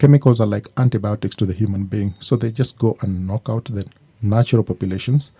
chemicals 0.00 0.40
are 0.40 0.46
like 0.46 0.66
antibiotics 0.78 1.36
to 1.36 1.46
the 1.46 1.52
human 1.52 1.84
being. 1.84 2.14
So 2.18 2.34
they 2.34 2.50
just 2.50 2.78
go 2.78 2.96
and 3.02 3.26
knock 3.26 3.48
out 3.48 3.66
the 3.66 3.86
natural 4.22 4.64
populations, 4.64 5.32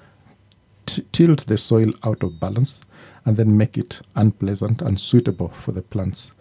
t- 0.87 1.05
tilt 1.13 1.47
the 1.47 1.57
soil 1.57 1.93
out 2.05 2.23
of 2.23 2.39
balance, 2.39 2.85
and 3.25 3.37
then 3.37 3.57
make 3.57 3.77
it 3.79 4.03
unpleasant 4.15 4.83
and 4.83 5.01
suitable 5.01 5.49
for 5.49 5.73
the 5.73 5.83
plants. 5.83 6.33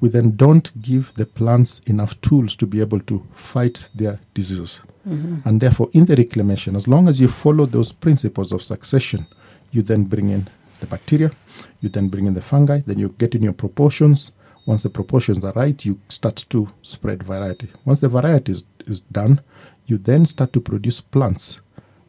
We 0.00 0.08
then 0.08 0.36
don't 0.36 0.70
give 0.82 1.14
the 1.14 1.26
plants 1.26 1.80
enough 1.80 2.20
tools 2.20 2.56
to 2.56 2.66
be 2.66 2.80
able 2.80 3.00
to 3.00 3.26
fight 3.34 3.88
their 3.94 4.20
diseases. 4.34 4.82
Mm-hmm. 5.08 5.48
And 5.48 5.60
therefore, 5.60 5.90
in 5.92 6.06
the 6.06 6.16
reclamation, 6.16 6.76
as 6.76 6.86
long 6.86 7.08
as 7.08 7.20
you 7.20 7.28
follow 7.28 7.66
those 7.66 7.92
principles 7.92 8.52
of 8.52 8.62
succession, 8.62 9.26
you 9.72 9.82
then 9.82 10.04
bring 10.04 10.30
in 10.30 10.48
the 10.80 10.86
bacteria, 10.86 11.32
you 11.80 11.88
then 11.88 12.08
bring 12.08 12.26
in 12.26 12.34
the 12.34 12.42
fungi, 12.42 12.80
then 12.86 12.98
you 12.98 13.14
get 13.18 13.34
in 13.34 13.42
your 13.42 13.52
proportions. 13.52 14.32
Once 14.66 14.82
the 14.82 14.90
proportions 14.90 15.44
are 15.44 15.52
right, 15.52 15.84
you 15.84 15.98
start 16.08 16.36
to 16.48 16.68
spread 16.82 17.22
variety. 17.22 17.68
Once 17.84 18.00
the 18.00 18.08
variety 18.08 18.52
is, 18.52 18.64
is 18.86 19.00
done, 19.00 19.40
you 19.86 19.98
then 19.98 20.24
start 20.24 20.52
to 20.52 20.60
produce 20.60 21.00
plants 21.00 21.60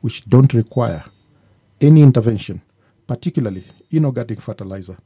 which 0.01 0.23
don't 0.29 0.53
require 0.53 1.03
any 1.81 2.01
intervention, 2.01 2.61
particularly 3.07 3.65
inorganic 3.91 4.39
fertilizer, 4.41 4.97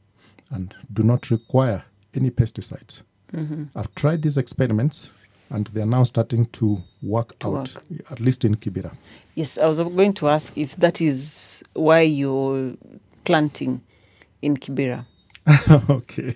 and 0.50 0.74
do 0.92 1.02
not 1.02 1.30
require 1.30 1.82
any 2.14 2.30
pesticides. 2.30 3.02
Mm-hmm. 3.32 3.64
I've 3.74 3.92
tried 3.94 4.22
these 4.22 4.36
experiments 4.38 5.10
and 5.50 5.66
they 5.68 5.80
are 5.82 5.86
now 5.86 6.04
starting 6.04 6.46
to 6.46 6.80
work 7.02 7.36
To 7.40 7.48
out, 7.48 7.74
work. 7.74 7.84
at 8.10 8.20
least 8.20 8.44
in 8.44 8.54
Kibera. 8.56 8.94
Yes, 9.34 9.58
I 9.58 9.66
was 9.66 9.78
going 9.80 10.12
to 10.14 10.28
ask 10.28 10.56
if 10.56 10.76
that 10.76 11.00
is 11.00 11.62
why 11.74 12.02
you're 12.02 12.74
planting 13.24 13.82
in 14.42 14.56
Kibera. 14.56 15.04
okay. 15.90 16.34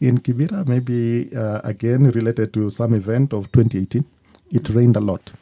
In 0.00 0.18
Kibera, 0.18 0.66
maybe 0.66 1.30
uh, 1.36 1.60
again 1.62 2.10
related 2.10 2.52
to 2.54 2.70
some 2.70 2.94
event 2.94 3.32
of 3.32 3.50
2018, 3.52 4.04
it 4.50 4.68
rained 4.70 4.96
a 4.96 5.00
lot. 5.00 5.32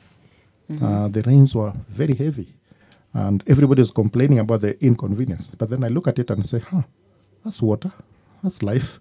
Uh, 0.83 1.09
the 1.09 1.23
rains 1.23 1.55
were 1.55 1.73
very 1.89 2.15
heavy, 2.15 2.47
and 3.15 3.43
everybody 3.47 3.81
was 3.81 3.91
complaining 3.91 4.39
about 4.39 4.61
the 4.61 4.77
inconvenience. 4.85 5.55
But 5.55 5.71
then 5.71 5.83
I 5.83 5.89
look 5.89 6.07
at 6.09 6.19
it 6.19 6.31
and 6.31 6.45
say, 6.45 6.59
huh, 6.59 6.83
that's 7.43 7.63
water, 7.63 7.91
that's 8.43 8.63
life. 8.63 9.01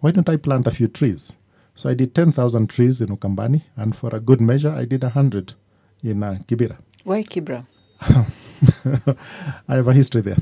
Why 0.00 0.10
don't 0.10 0.28
I 0.28 0.36
plant 0.36 0.66
a 0.66 0.72
few 0.72 0.88
trees? 0.88 1.36
So 1.76 1.88
I 1.88 1.94
did 1.94 2.14
10,000 2.14 2.68
trees 2.68 3.00
in 3.00 3.08
Ukambani, 3.16 3.62
and 3.76 3.94
for 3.94 4.14
a 4.14 4.20
good 4.20 4.40
measure, 4.40 4.70
I 4.72 4.84
did 4.86 5.02
100 5.02 5.54
in 6.02 6.22
uh, 6.22 6.38
Kibera. 6.48 6.78
Why 7.04 7.22
Kibra? 7.22 7.64
I 9.68 9.74
have 9.76 9.88
a 9.88 9.92
history 9.92 10.20
there. 10.22 10.36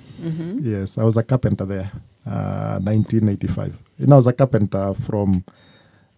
Yes, 0.60 0.98
I 0.98 1.04
was 1.04 1.16
a 1.16 1.22
carpenter 1.22 1.64
there, 1.64 1.90
uh, 2.26 2.78
1985. 2.80 3.76
You 3.98 4.06
know, 4.06 4.14
I 4.14 4.16
was 4.16 4.26
a 4.26 4.32
carpenter 4.32 4.94
from 4.94 5.44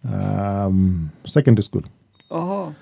um, 0.07 1.11
secondary 1.25 1.63
school, 1.63 1.83
Oh, 2.31 2.73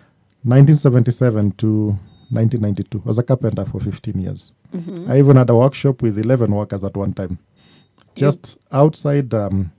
1977 0.43 1.51
to 1.57 1.97
1992. 2.29 3.01
I 3.03 3.07
was 3.07 3.19
a 3.19 3.23
carpenter 3.23 3.65
for 3.65 3.79
15 3.79 4.19
years. 4.21 4.53
I 5.07 5.19
even 5.19 5.37
had 5.37 5.49
a 5.49 5.55
workshop 5.55 6.01
with 6.01 6.17
11 6.17 6.51
workers 6.53 6.83
at 6.83 6.95
one 6.97 7.13
time, 7.13 7.37
just 8.15 8.57
outside 8.71 9.33
um, 9.33 9.71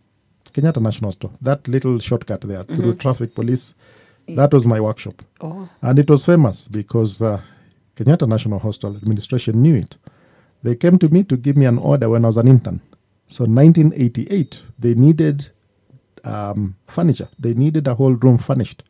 Kenyatta 0.52 0.80
National 0.80 1.12
Store. 1.12 1.32
That 1.42 1.66
little 1.66 1.98
shortcut 1.98 2.42
there 2.42 2.62
through 2.64 2.94
traffic 2.94 3.34
police. 3.34 3.74
That 4.28 4.52
was 4.52 4.66
my 4.66 4.80
workshop. 4.80 5.20
oh, 5.42 5.68
And 5.82 5.98
it 5.98 6.08
was 6.08 6.24
famous 6.24 6.66
because 6.68 7.20
uh, 7.20 7.42
Kenyatta 7.96 8.28
National 8.28 8.58
Hospital 8.58 8.96
administration 8.96 9.62
knew 9.62 9.76
it. 9.76 9.96
They 10.62 10.74
came 10.74 10.98
to 10.98 11.08
me 11.08 11.24
to 11.24 11.36
give 11.36 11.56
me 11.56 11.66
an 11.66 11.78
order 11.78 12.08
when 12.08 12.24
I 12.24 12.28
was 12.28 12.36
an 12.36 12.48
intern. 12.48 12.80
So 13.26 13.44
1988, 13.44 14.62
they 14.78 14.94
needed 14.94 15.50
um, 16.24 16.76
furniture. 16.86 17.28
They 17.38 17.54
needed 17.54 17.86
a 17.86 17.94
whole 17.94 18.14
room 18.14 18.38
furnished 18.38 18.82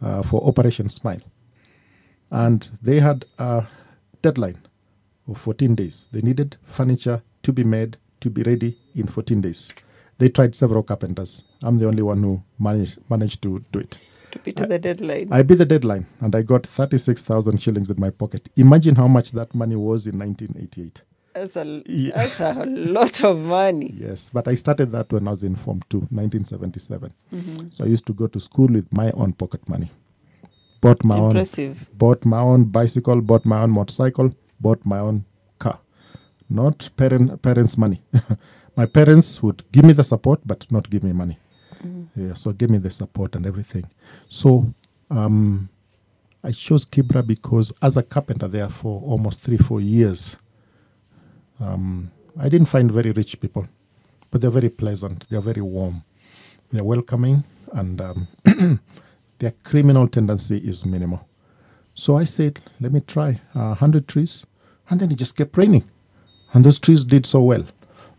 uh, 0.00 0.22
for 0.22 0.42
Operation 0.46 0.88
Smile. 0.88 1.20
And 2.30 2.68
they 2.80 3.00
had 3.00 3.26
a 3.38 3.66
deadline 4.22 4.58
of 5.28 5.38
14 5.38 5.74
days. 5.74 6.08
They 6.12 6.22
needed 6.22 6.56
furniture 6.64 7.22
to 7.42 7.52
be 7.52 7.64
made 7.64 7.98
to 8.20 8.30
be 8.30 8.42
ready 8.42 8.78
in 8.94 9.06
14 9.06 9.40
days. 9.40 9.72
They 10.18 10.28
tried 10.28 10.54
several 10.54 10.82
carpenters. 10.82 11.42
I'm 11.62 11.78
the 11.78 11.86
only 11.88 12.02
one 12.02 12.22
who 12.22 12.42
managed, 12.58 12.98
managed 13.10 13.42
to 13.42 13.64
do 13.72 13.80
it. 13.80 13.98
To 14.32 14.38
beat 14.40 14.56
the 14.56 14.78
deadline. 14.78 15.28
I 15.30 15.42
beat 15.42 15.58
the 15.58 15.64
deadline 15.66 16.06
and 16.20 16.34
I 16.34 16.42
got 16.42 16.66
36,000 16.66 17.58
shillings 17.60 17.90
in 17.90 18.00
my 18.00 18.10
pocket. 18.10 18.48
Imagine 18.56 18.96
how 18.96 19.06
much 19.06 19.32
that 19.32 19.54
money 19.54 19.76
was 19.76 20.06
in 20.06 20.18
1988. 20.18 21.02
that's, 21.34 21.56
a, 21.56 21.82
Yeah. 21.86 22.26
that's 22.26 22.40
a 22.40 22.64
lot 22.66 23.22
of 23.24 23.42
money. 23.44 23.94
Yes, 23.98 24.30
but 24.30 24.48
I 24.48 24.54
started 24.54 24.92
that 24.92 25.12
when 25.12 25.28
I 25.28 25.30
was 25.30 25.44
in 25.44 25.56
Form 25.56 25.80
2, 25.88 25.98
1977. 25.98 27.12
Mm-hmm. 27.34 27.68
So 27.70 27.84
I 27.84 27.88
used 27.88 28.06
to 28.06 28.12
go 28.12 28.26
to 28.26 28.40
school 28.40 28.68
with 28.68 28.92
my 28.92 29.10
own 29.12 29.32
pocket 29.32 29.68
money. 29.68 29.90
Bought 30.80 31.04
my 31.04 31.16
own 31.16 31.46
bought 31.96 32.24
my 32.24 32.40
own 32.40 32.64
bicycle, 32.64 33.20
bought 33.20 33.46
my 33.46 33.62
own 33.62 33.70
motorcycle, 33.70 34.34
bought 34.60 34.84
my 34.84 34.98
own 34.98 35.24
car. 35.60 35.78
Not 36.50 36.90
parent 36.96 37.40
parents' 37.40 37.78
money. 37.78 38.02
my 38.76 38.86
parents 38.86 39.40
would 39.44 39.62
give 39.70 39.84
me 39.84 39.92
the 39.92 40.02
support 40.02 40.40
but 40.44 40.70
not 40.72 40.90
give 40.90 41.04
me 41.04 41.12
money. 41.12 41.38
Yeah, 42.14 42.34
so 42.34 42.52
give 42.52 42.70
me 42.70 42.78
the 42.78 42.90
support 42.90 43.34
and 43.34 43.46
everything. 43.46 43.86
So 44.28 44.72
um, 45.10 45.68
I 46.44 46.52
chose 46.52 46.84
Kibra 46.84 47.26
because 47.26 47.72
as 47.80 47.96
a 47.96 48.02
carpenter 48.02 48.48
there 48.48 48.68
for 48.68 49.00
almost 49.02 49.40
three, 49.42 49.56
four 49.56 49.80
years, 49.80 50.36
um, 51.60 52.10
I 52.38 52.48
didn't 52.48 52.66
find 52.68 52.90
very 52.90 53.12
rich 53.12 53.40
people, 53.40 53.66
but 54.30 54.40
they're 54.40 54.50
very 54.50 54.68
pleasant. 54.68 55.28
They're 55.30 55.40
very 55.40 55.62
warm. 55.62 56.04
They're 56.70 56.84
welcoming, 56.84 57.44
and 57.72 58.00
um, 58.00 58.28
their 59.38 59.52
criminal 59.62 60.08
tendency 60.08 60.58
is 60.58 60.84
minimal. 60.84 61.26
So 61.94 62.16
I 62.16 62.24
said, 62.24 62.60
let 62.80 62.92
me 62.92 63.00
try 63.00 63.40
a 63.54 63.74
hundred 63.74 64.08
trees, 64.08 64.46
and 64.88 64.98
then 65.00 65.10
it 65.10 65.16
just 65.16 65.36
kept 65.36 65.56
raining, 65.56 65.84
and 66.52 66.64
those 66.64 66.78
trees 66.78 67.04
did 67.04 67.26
so 67.26 67.42
well. 67.42 67.66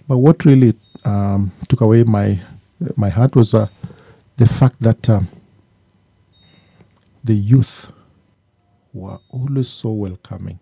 But 0.08 0.18
what 0.20 0.46
really 0.46 0.76
um, 1.04 1.52
took 1.68 1.82
away 1.82 2.04
my 2.04 2.40
my 2.96 3.10
heart 3.10 3.36
was 3.36 3.54
uh, 3.56 3.68
the 4.38 4.48
fact 4.48 4.80
that 4.82 5.10
um, 5.10 5.28
the 7.24 7.36
youth 7.36 7.92
were 8.94 9.20
always 9.30 9.70
so 9.70 9.92
welcoming. 9.92 10.60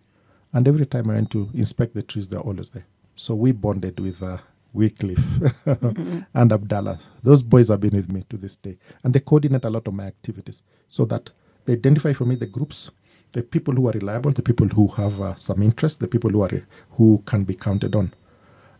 And 0.53 0.67
every 0.67 0.85
time 0.85 1.09
I 1.09 1.13
went 1.15 1.31
to 1.31 1.49
inspect 1.53 1.93
the 1.93 2.03
trees, 2.03 2.29
they're 2.29 2.39
always 2.39 2.71
there. 2.71 2.85
So 3.15 3.35
we 3.35 3.51
bonded 3.53 3.99
with 3.99 4.21
uh, 4.21 4.37
Wycliffe 4.73 5.23
and 6.33 6.51
Abdallah. 6.51 6.99
Those 7.23 7.43
boys 7.43 7.69
have 7.69 7.79
been 7.79 7.95
with 7.95 8.11
me 8.11 8.23
to 8.29 8.37
this 8.37 8.57
day. 8.57 8.77
And 9.03 9.13
they 9.13 9.19
coordinate 9.21 9.65
a 9.65 9.69
lot 9.69 9.87
of 9.87 9.93
my 9.93 10.05
activities 10.05 10.63
so 10.89 11.05
that 11.05 11.29
they 11.65 11.73
identify 11.73 12.13
for 12.13 12.25
me 12.25 12.35
the 12.35 12.47
groups, 12.47 12.91
the 13.31 13.41
people 13.41 13.73
who 13.73 13.87
are 13.87 13.93
reliable, 13.93 14.31
the 14.31 14.41
people 14.41 14.67
who 14.67 14.87
have 14.87 15.21
uh, 15.21 15.35
some 15.35 15.61
interest, 15.61 15.99
the 15.99 16.07
people 16.07 16.29
who 16.31 16.41
are 16.41 16.63
who 16.91 17.23
can 17.25 17.45
be 17.45 17.55
counted 17.55 17.95
on. 17.95 18.13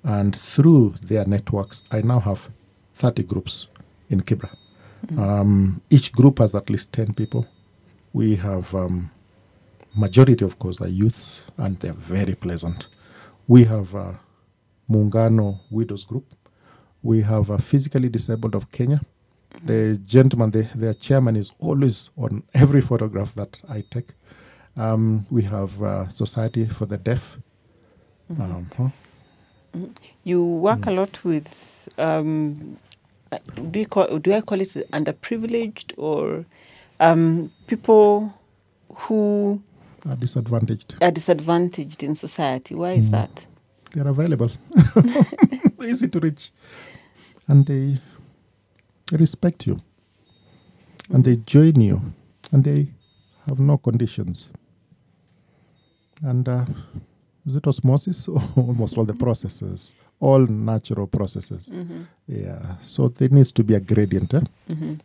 And 0.04 0.36
through 0.36 0.96
their 1.02 1.26
networks, 1.26 1.86
I 1.92 2.02
now 2.02 2.20
have 2.20 2.50
30 2.96 3.24
groups 3.24 3.68
in 4.10 4.22
Kibra. 4.22 4.50
Um, 5.18 5.82
each 5.90 6.12
group 6.12 6.40
has 6.40 6.56
at 6.56 6.70
least 6.70 6.94
10 6.94 7.14
people. 7.14 7.46
We 8.14 8.36
have 8.38 8.74
um, 8.76 9.10
majority, 9.96 10.46
of 10.46 10.60
course, 10.60 10.82
are 10.82 10.88
youths, 10.88 11.50
and 11.58 11.78
they're 11.80 11.94
very 11.94 12.36
pleasant. 12.36 12.88
We 13.48 13.64
have 13.66 13.94
a 13.96 14.20
Muungano 14.90 15.60
Widows 15.72 16.06
Group. 16.06 16.26
We 17.04 17.22
have 17.22 17.50
a 17.50 17.58
physically 17.58 18.10
disabled 18.10 18.56
of 18.56 18.72
Kenya. 18.72 19.02
The 19.66 19.98
gentleman, 20.06 20.52
the, 20.52 20.64
their 20.76 20.94
chairman, 20.94 21.36
is 21.36 21.52
always 21.60 22.10
on 22.18 22.44
every 22.54 22.82
photograph 22.82 23.34
that 23.36 23.62
I 23.70 23.84
take. 23.90 24.14
Um, 24.78 25.26
we 25.30 25.42
have 25.44 25.82
uh, 25.82 26.08
Society 26.10 26.66
for 26.68 26.86
the 26.86 26.98
Deaf. 26.98 27.38
Um, 28.40 28.70
huh? 28.78 28.90
You 30.24 30.44
work 30.46 30.82
Mm. 30.82 30.88
a 30.88 30.92
lot 30.92 31.24
with. 31.26 31.90
Um, 31.98 32.78
do 33.72 33.80
you 33.80 33.86
call? 33.88 34.20
Do 34.20 34.34
I 34.34 34.42
call 34.42 34.60
it 34.62 34.70
underprivileged 34.92 35.94
or 35.98 36.46
um, 37.00 37.52
people 37.68 38.34
who 38.94 39.62
Are 40.10 40.16
disadvantaged. 40.16 40.96
are 41.02 41.12
disadvantaged 41.12 42.04
in 42.04 42.16
society? 42.16 42.76
Why 42.76 42.96
Mm. 42.96 43.00
is 43.00 43.12
that? 43.12 43.46
They're 43.94 44.08
available, 44.08 44.50
easy 45.84 46.08
to 46.08 46.20
reach, 46.20 46.52
and 47.48 47.66
they 47.66 47.98
respect 49.12 49.68
you, 49.68 49.82
and 51.10 51.24
they 51.26 51.36
join 51.36 51.82
you, 51.82 52.02
and 52.54 52.64
they 52.64 52.88
have 53.48 53.60
no 53.60 53.78
conditions. 53.78 54.50
And 56.24 56.48
uh, 56.48 56.66
is 57.48 57.56
it 57.56 57.68
osmosis? 57.68 58.28
Almost 58.56 58.98
all 58.98 59.06
the 59.06 59.14
processes, 59.14 59.96
all 60.20 60.40
natural 60.48 61.08
processes. 61.08 61.78
Yeah. 62.28 62.76
So 62.82 63.08
there 63.08 63.30
needs 63.30 63.52
to 63.54 63.64
be 63.64 63.74
a 63.76 63.80
gradient. 63.80 64.34
Eh? 64.34 64.42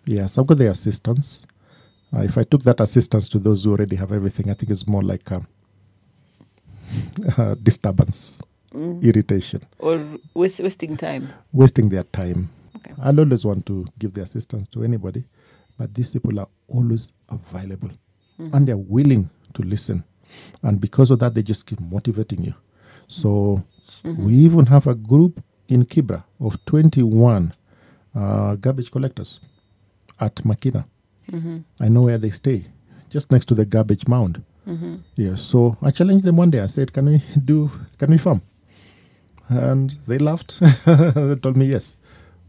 Yes, 0.04 0.38
I've 0.38 0.46
got 0.46 0.58
the 0.58 0.70
assistance. 0.70 1.46
Uh, 2.14 2.20
if 2.22 2.38
I 2.38 2.44
took 2.44 2.62
that 2.62 2.80
assistance 2.80 3.28
to 3.30 3.38
those 3.38 3.64
who 3.64 3.72
already 3.72 3.96
have 3.96 4.12
everything, 4.12 4.48
I 4.50 4.54
think 4.54 4.70
it's 4.70 4.86
more 4.86 5.02
like 5.02 5.28
a, 5.30 5.44
uh, 7.38 7.54
disturbance, 7.62 8.42
irritation, 8.74 9.60
Or 9.78 10.00
waste, 10.34 10.60
wasting 10.60 10.96
time? 10.96 11.28
wasting 11.52 11.88
their 11.88 12.04
time. 12.04 12.48
Okay. 12.76 12.92
I'll 13.02 13.18
always 13.18 13.44
want 13.44 13.66
to 13.66 13.86
give 13.98 14.14
the 14.14 14.22
assistance 14.22 14.68
to 14.68 14.84
anybody, 14.84 15.24
but 15.78 15.92
these 15.94 16.12
people 16.12 16.38
are 16.38 16.48
always 16.68 17.12
available 17.28 17.90
and 18.38 18.68
they're 18.68 18.76
willing 18.76 19.28
to 19.54 19.62
listen. 19.62 20.04
And 20.62 20.80
because 20.80 21.10
of 21.10 21.18
that, 21.20 21.34
they 21.34 21.42
just 21.42 21.66
keep 21.66 21.80
motivating 21.80 22.44
you. 22.44 22.54
So 23.08 23.62
we 24.04 24.34
even 24.34 24.66
have 24.66 24.86
a 24.86 24.94
group 24.94 25.42
in 25.68 25.84
Kibra 25.84 26.24
of 26.40 26.56
21 26.66 27.52
uh, 28.14 28.54
garbage 28.56 28.90
collectors 28.90 29.40
at 30.20 30.34
Makina. 30.44 30.84
I 31.80 31.88
know 31.88 32.02
where 32.02 32.18
they 32.18 32.30
stay, 32.30 32.64
just 33.10 33.30
next 33.32 33.46
to 33.46 33.54
the 33.54 33.64
garbage 33.64 34.06
mound. 34.08 34.42
Yeah, 35.16 35.36
so 35.36 35.76
I 35.82 35.90
challenged 35.92 36.24
them 36.24 36.36
one 36.36 36.50
day. 36.50 36.60
I 36.60 36.66
said, 36.66 36.92
"Can 36.92 37.06
we 37.06 37.22
do? 37.44 37.70
Can 37.98 38.10
we 38.10 38.18
farm?" 38.18 38.42
And 39.48 39.94
they 40.08 40.18
laughed. 40.18 40.58
they 40.86 41.36
told 41.36 41.56
me, 41.56 41.66
yes, 41.66 41.98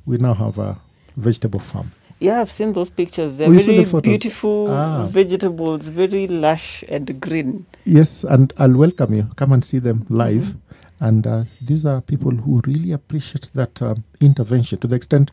we 0.05 0.17
now 0.17 0.33
have 0.33 0.57
a 0.57 0.79
vegetable 1.15 1.59
farm. 1.59 1.91
Yeah, 2.19 2.41
I've 2.41 2.49
seen 2.51 2.73
those 2.73 2.89
pictures. 2.89 3.37
They're 3.37 3.47
Oh, 3.49 3.53
very 3.59 3.83
the 3.83 4.01
beautiful 4.01 4.67
Ah. 4.69 5.05
vegetables, 5.05 5.89
very 5.89 6.27
lush 6.27 6.83
and 6.89 7.19
green. 7.21 7.65
Yes, 7.85 8.23
and 8.23 8.51
I'll 8.57 8.75
welcome 8.75 9.13
you. 9.13 9.23
Come 9.35 9.51
and 9.53 9.63
see 9.63 9.79
them 9.79 10.05
live. 10.09 10.55
And 10.99 11.27
uh, 11.27 11.43
these 11.61 11.85
are 11.85 12.01
people 12.01 12.31
who 12.31 12.61
really 12.65 12.91
appreciate 12.91 13.51
that 13.53 13.79
um, 13.83 14.03
intervention 14.19 14.79
to 14.79 14.87
the 14.87 14.95
extent 14.95 15.29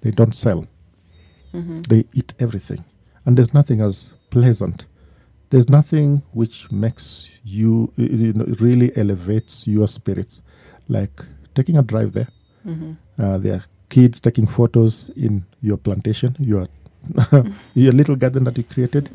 they 0.00 0.10
don't 0.10 0.34
sell. 0.34 0.66
They 1.52 2.06
eat 2.14 2.32
everything. 2.40 2.82
And 3.26 3.36
there's 3.36 3.52
nothing 3.52 3.82
as 3.82 4.14
pleasant. 4.30 4.86
There's 5.50 5.68
nothing 5.68 6.22
which 6.32 6.72
makes 6.72 7.28
you, 7.44 7.92
you 7.98 8.32
know, 8.32 8.46
really 8.58 8.90
elevates 8.96 9.66
your 9.68 9.86
spirits, 9.86 10.42
like 10.88 11.22
taking 11.54 11.76
a 11.76 11.82
drive 11.82 12.14
there. 12.14 12.28
Uh, 13.18 13.36
there 13.36 13.56
are 13.56 13.64
kids 13.94 14.20
taking 14.20 14.46
photos 14.48 15.10
in 15.16 15.44
your 15.68 15.78
plantation, 15.86 16.30
your 16.38 16.66
your 17.74 17.92
little 18.00 18.16
garden 18.16 18.44
that 18.44 18.56
you 18.58 18.64
created, 18.74 19.10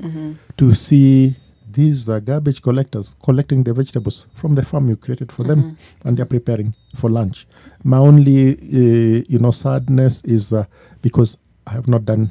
to 0.57 0.73
see 0.73 1.35
these 1.77 2.09
uh, 2.09 2.19
garbage 2.29 2.61
collectors 2.61 3.15
collecting 3.23 3.63
the 3.63 3.73
vegetables 3.73 4.27
from 4.39 4.55
the 4.55 4.63
farm 4.69 4.85
you 4.89 4.95
created 5.05 5.31
for 5.31 5.43
them, 5.49 5.59
and 6.05 6.17
they're 6.17 6.25
preparing 6.37 6.73
for 6.95 7.09
lunch. 7.09 7.47
My 7.83 7.97
only, 7.97 8.39
uh, 8.53 9.23
you 9.33 9.39
know, 9.39 9.51
sadness 9.51 10.23
is 10.25 10.53
uh, 10.53 10.65
because 11.01 11.37
I 11.65 11.71
have 11.77 11.87
not 11.87 12.03
done 12.05 12.29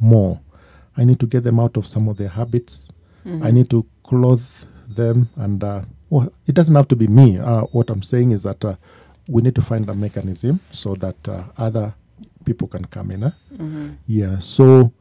more. 0.00 0.40
I 0.96 1.04
need 1.04 1.18
to 1.20 1.26
get 1.26 1.44
them 1.44 1.58
out 1.60 1.76
of 1.76 1.86
some 1.86 2.08
of 2.10 2.16
their 2.16 2.28
habits. 2.40 2.88
I 3.42 3.50
need 3.52 3.68
to 3.70 3.84
clothe 4.02 4.46
them, 4.96 5.28
and 5.36 5.62
uh, 5.64 5.82
well, 6.10 6.28
it 6.46 6.54
doesn't 6.54 6.74
have 6.76 6.88
to 6.88 6.96
be 6.96 7.08
me. 7.08 7.38
Uh, 7.38 7.62
what 7.72 7.90
I'm 7.90 8.02
saying 8.02 8.32
is 8.32 8.42
that 8.42 8.64
uh, 8.64 8.76
we 9.28 9.42
need 9.42 9.54
to 9.54 9.62
find 9.62 9.88
a 9.88 9.94
mechanism 9.94 10.60
so 10.72 10.94
that 10.96 11.16
uh, 11.28 11.44
other 11.56 11.94
people 12.44 12.68
can 12.68 12.84
come 12.84 13.10
in. 13.10 13.24
eh? 13.24 13.30
Yeah. 14.06 14.38
So 14.38 14.92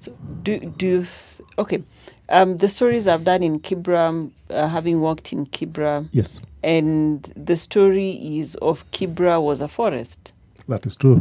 So 0.00 0.12
do 0.42 0.58
do 0.78 0.86
you 0.86 0.98
th- 1.04 1.40
okay? 1.58 1.82
Um, 2.28 2.56
the 2.58 2.68
stories 2.68 3.06
I've 3.06 3.24
done 3.24 3.42
in 3.42 3.60
Kibra, 3.60 4.30
uh, 4.50 4.68
having 4.68 5.00
worked 5.00 5.32
in 5.32 5.46
Kibra, 5.46 6.08
yes, 6.12 6.40
and 6.62 7.22
the 7.36 7.56
story 7.56 8.10
is 8.38 8.54
of 8.56 8.84
Kibra 8.90 9.42
was 9.42 9.60
a 9.60 9.68
forest. 9.68 10.32
that 10.68 10.86
is 10.86 10.96
true. 10.96 11.20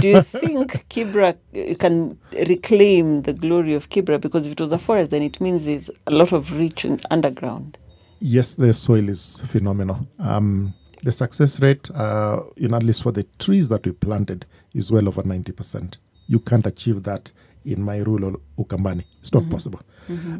do 0.00 0.08
you 0.08 0.22
think 0.40 0.86
Kibra 0.88 1.34
uh, 1.34 1.74
can 1.78 2.16
reclaim 2.48 3.22
the 3.22 3.32
glory 3.34 3.74
of 3.74 3.88
Kibra? 3.90 4.18
Because 4.20 4.46
if 4.46 4.52
it 4.52 4.60
was 4.60 4.72
a 4.72 4.78
forest, 4.78 5.10
then 5.10 5.22
it 5.22 5.40
means 5.40 5.64
there's 5.64 5.90
a 6.06 6.10
lot 6.12 6.32
of 6.32 6.52
rich 6.58 6.86
underground. 7.10 7.76
Yes, 8.20 8.54
the 8.54 8.72
soil 8.72 9.08
is 9.08 9.40
phenomenal. 9.46 9.98
Um, 10.18 10.72
the 11.02 11.12
success 11.12 11.60
rate, 11.60 11.90
uh, 11.92 12.40
you 12.56 12.68
know, 12.68 12.76
at 12.76 12.82
least 12.82 13.02
for 13.02 13.12
the 13.12 13.24
trees 13.38 13.68
that 13.68 13.84
we 13.86 13.92
planted, 13.92 14.46
is 14.74 14.90
well 14.90 15.08
over 15.08 15.22
90%. 15.22 15.96
You 16.26 16.40
can't 16.40 16.66
achieve 16.66 17.02
that 17.04 17.32
in 17.64 17.82
my 17.82 17.98
rural 17.98 18.40
Ukambani. 18.58 19.04
It's 19.20 19.32
not 19.32 19.48
possible. 19.50 19.80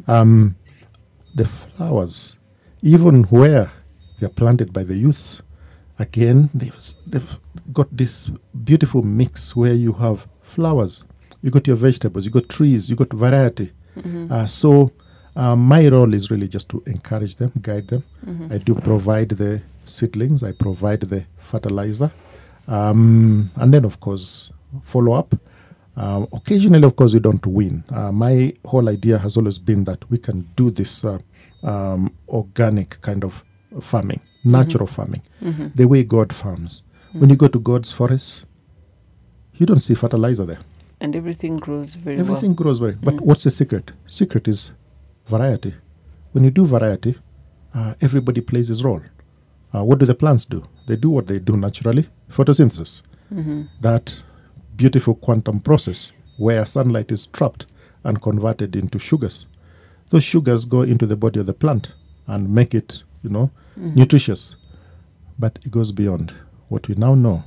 Um, 0.07 0.55
the 1.35 1.45
flowers, 1.45 2.39
even 2.81 3.23
where 3.25 3.71
they're 4.19 4.29
planted 4.29 4.73
by 4.73 4.83
the 4.83 4.95
youths, 4.95 5.41
again, 5.99 6.49
they've, 6.53 6.75
they've 7.07 7.39
got 7.71 7.87
this 7.95 8.29
beautiful 8.63 9.01
mix 9.03 9.55
where 9.55 9.73
you 9.73 9.93
have 9.93 10.27
flowers, 10.41 11.05
you 11.41 11.51
got 11.51 11.67
your 11.67 11.75
vegetables, 11.75 12.25
you 12.25 12.31
got 12.31 12.49
trees, 12.49 12.89
you 12.89 12.95
got 12.95 13.11
variety. 13.13 13.71
Uh, 14.31 14.45
so 14.45 14.91
uh, 15.35 15.55
my 15.55 15.87
role 15.89 16.13
is 16.13 16.31
really 16.31 16.47
just 16.47 16.69
to 16.69 16.81
encourage 16.87 17.35
them, 17.35 17.51
guide 17.61 17.87
them. 17.89 18.03
I 18.51 18.57
do 18.57 18.73
provide 18.75 19.29
the 19.29 19.61
seedlings, 19.89 20.43
I 20.43 20.51
provide 20.51 21.01
the 21.01 21.25
fertilizer, 21.37 22.11
um, 22.67 23.51
and 23.55 23.73
then 23.73 23.85
of 23.85 23.99
course 23.99 24.51
follow 24.83 25.13
up. 25.13 25.35
Um, 25.95 26.27
occasionally, 26.31 26.85
of 26.85 26.95
course, 26.95 27.13
we 27.13 27.19
don't 27.19 27.45
win. 27.45 27.83
Uh, 27.89 28.11
my 28.11 28.53
whole 28.63 28.87
idea 28.87 29.17
has 29.17 29.35
always 29.35 29.59
been 29.59 29.83
that 29.83 30.09
we 30.09 30.17
can 30.17 30.47
do 30.55 30.71
this 30.71 31.03
uh, 31.03 31.19
um, 31.63 32.15
organic 32.29 33.01
kind 33.01 33.23
of 33.25 33.43
farming, 33.81 34.21
natural 34.45 34.87
farming, 34.87 35.21
the 35.75 35.85
way 35.85 36.03
God 36.03 36.31
farms. 36.31 36.83
When 37.11 37.29
you 37.29 37.35
go 37.35 37.47
to 37.47 37.59
God's 37.59 37.91
forest, 37.91 38.45
you 39.55 39.65
don't 39.65 39.79
see 39.79 39.93
fertilizer 39.93 40.45
there. 40.45 40.59
And 41.01 41.15
everything 41.15 41.57
grows 41.57 41.95
very 41.95 42.15
well. 42.17 42.25
Everything 42.27 42.53
grows 42.53 42.79
very. 42.79 42.93
But 42.93 43.19
what's 43.21 43.43
the 43.43 43.49
secret? 43.51 43.91
Secret 44.07 44.47
is 44.47 44.71
variety. 45.27 45.73
When 46.31 46.43
you 46.43 46.51
do 46.51 46.65
variety, 46.65 47.15
uh, 47.73 47.95
everybody 47.99 48.41
plays 48.41 48.67
his 48.69 48.83
role. 48.83 49.01
Uh, 49.73 49.83
what 49.83 49.99
do 49.99 50.05
the 50.05 50.15
plants 50.15 50.45
do? 50.45 50.63
They 50.87 50.95
do 50.95 51.09
what 51.09 51.27
they 51.27 51.39
do 51.39 51.55
naturally, 51.57 52.07
photosynthesis. 52.31 53.03
That 53.81 54.23
beautiful 54.75 55.13
quantum 55.15 55.59
process 55.59 56.13
where 56.37 56.65
sunlight 56.65 57.11
is 57.11 57.27
trapped 57.27 57.65
and 58.03 58.21
converted 58.21 58.75
into 58.75 58.97
sugars. 58.97 59.45
Those 60.09 60.23
sugars 60.23 60.65
go 60.65 60.81
into 60.81 61.05
the 61.05 61.15
body 61.15 61.39
of 61.39 61.45
the 61.45 61.53
plant 61.53 61.93
and 62.27 62.49
make 62.53 62.73
it, 62.73 63.03
you 63.23 63.29
know, 63.29 63.51
nutritious. 63.95 64.55
But 65.37 65.59
it 65.63 65.71
goes 65.71 65.91
beyond. 65.91 66.33
What 66.69 66.87
we 66.87 66.95
now 66.95 67.13
know 67.15 67.43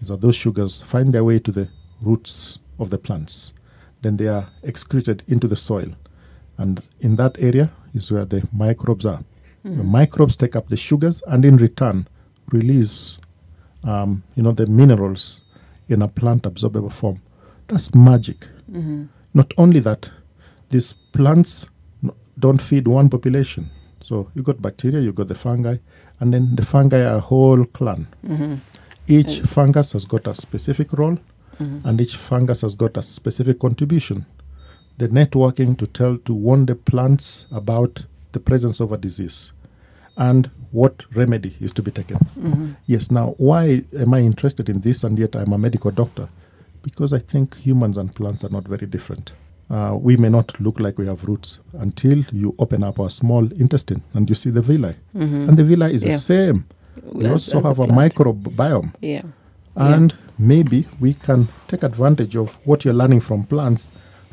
is 0.00 0.08
that 0.08 0.20
those 0.20 0.36
sugars 0.36 0.82
find 0.82 1.12
their 1.12 1.24
way 1.24 1.38
to 1.40 1.50
the 1.52 1.68
roots 2.00 2.58
of 2.78 2.90
the 2.90 2.98
plants. 2.98 3.52
Then 4.02 4.16
they 4.18 4.28
are 4.28 4.46
excreted 4.62 5.22
into 5.26 5.48
the 5.48 5.56
soil. 5.56 5.88
And 6.58 6.82
in 7.00 7.16
that 7.16 7.36
area 7.40 7.72
is 7.94 8.12
where 8.12 8.24
the 8.24 8.46
microbes 8.52 9.06
are. 9.06 9.24
The 9.66 9.82
microbes 9.82 10.36
take 10.36 10.54
up 10.54 10.68
the 10.68 10.76
sugars 10.76 11.22
and 11.26 11.44
in 11.44 11.56
return 11.56 12.06
release, 12.52 13.18
um, 13.82 14.22
you 14.36 14.42
know, 14.44 14.52
the 14.52 14.66
minerals 14.66 15.40
in 15.88 16.02
a 16.02 16.08
plant 16.08 16.42
absorbable 16.44 16.92
form. 16.92 17.20
That's 17.66 17.92
magic. 17.94 18.46
Not 19.34 19.52
only 19.58 19.80
that, 19.80 20.10
these 20.70 20.92
plants 21.12 21.66
n- 22.04 22.12
don't 22.38 22.62
feed 22.62 22.86
one 22.86 23.08
population. 23.08 23.70
So 24.00 24.30
you 24.36 24.42
got 24.42 24.62
bacteria, 24.62 25.00
you 25.00 25.12
got 25.12 25.26
the 25.28 25.34
fungi, 25.34 25.78
and 26.20 26.32
then 26.32 26.54
the 26.54 26.64
fungi 26.64 27.00
are 27.00 27.16
a 27.16 27.20
whole 27.20 27.64
clan. 27.64 28.06
Each 29.08 29.40
fungus 29.40 29.92
has 29.94 30.04
got 30.04 30.26
a 30.28 30.34
specific 30.34 30.92
role, 30.92 31.18
and 31.58 32.00
each 32.00 32.16
fungus 32.16 32.60
has 32.62 32.76
got 32.76 32.96
a 32.96 33.02
specific 33.02 33.58
contribution. 33.58 34.26
The 34.98 35.08
networking 35.08 35.76
to 35.78 35.86
tell 35.86 36.18
to 36.18 36.32
warn 36.34 36.66
the 36.66 36.74
plants 36.76 37.46
about 37.50 38.06
the 38.32 38.40
presence 38.40 38.80
of 38.80 38.92
a 38.92 38.96
disease 38.98 39.52
and 40.16 40.50
what 40.72 41.04
remedy 41.14 41.56
is 41.60 41.72
to 41.72 41.82
be 41.82 41.90
taken. 41.90 42.18
Yes, 42.86 43.10
now 43.10 43.34
why 43.38 43.84
am 43.98 44.14
I 44.14 44.20
interested 44.20 44.68
in 44.68 44.80
this 44.80 45.04
and 45.04 45.18
yet 45.18 45.34
I'm 45.36 45.52
a 45.52 45.58
medical 45.58 45.90
doctor? 45.90 46.28
Because 46.82 47.12
I 47.12 47.18
think 47.18 47.56
humans 47.56 47.96
and 47.96 48.14
plants 48.14 48.44
are 48.44 48.50
not 48.50 48.64
very 48.68 48.86
different. 48.86 49.32
Uh, 49.70 49.96
we 50.00 50.16
may 50.16 50.28
not 50.28 50.58
look 50.60 50.78
like 50.80 50.96
we 50.98 51.06
have 51.06 51.24
roots 51.24 51.58
until 51.74 52.18
you 52.32 52.54
open 52.58 52.82
up 52.84 53.00
our 53.00 53.10
small 53.10 53.50
intestine 53.54 54.02
and 54.14 54.28
you 54.28 54.34
see 54.34 54.50
the 54.50 54.62
villi. 54.62 54.94
And 55.14 55.56
the 55.56 55.64
villi 55.64 55.92
is 55.94 56.02
Yeah. 56.02 56.12
the 56.12 56.18
same. 56.18 56.64
We 57.12 57.26
As- 57.26 57.32
also 57.32 57.60
have 57.68 57.78
a 57.80 57.86
microbiome. 57.86 58.92
Yeah. 59.00 59.22
And 59.76 60.14
maybe 60.38 60.86
we 61.00 61.14
can 61.14 61.48
take 61.68 61.82
advantage 61.82 62.36
of 62.36 62.58
what 62.64 62.84
you're 62.84 62.94
learning 62.94 63.20
from 63.20 63.44
plants 63.44 63.88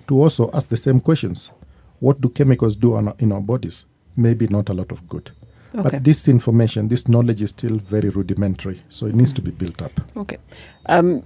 to 0.07 0.21
also 0.21 0.49
ask 0.53 0.69
the 0.69 0.77
same 0.77 0.99
questions. 0.99 1.51
What 1.99 2.21
do 2.21 2.29
chemicals 2.29 2.75
do 2.75 2.93
our, 2.93 3.15
in 3.19 3.31
our 3.31 3.41
bodies? 3.41 3.85
Maybe 4.15 4.47
not 4.47 4.69
a 4.69 4.73
lot 4.73 4.91
of 4.91 5.07
good. 5.09 5.31
Okay. 5.75 5.89
But 5.89 6.03
this 6.03 6.27
information, 6.27 6.87
this 6.87 7.07
knowledge 7.07 7.41
is 7.41 7.49
still 7.49 7.77
very 7.77 8.09
rudimentary, 8.09 8.81
so 8.89 9.07
it 9.07 9.15
needs 9.15 9.33
to 9.33 9.41
be 9.41 9.51
built 9.51 9.81
up. 9.81 9.91
Okay. 10.15 10.37
Um, 10.85 11.23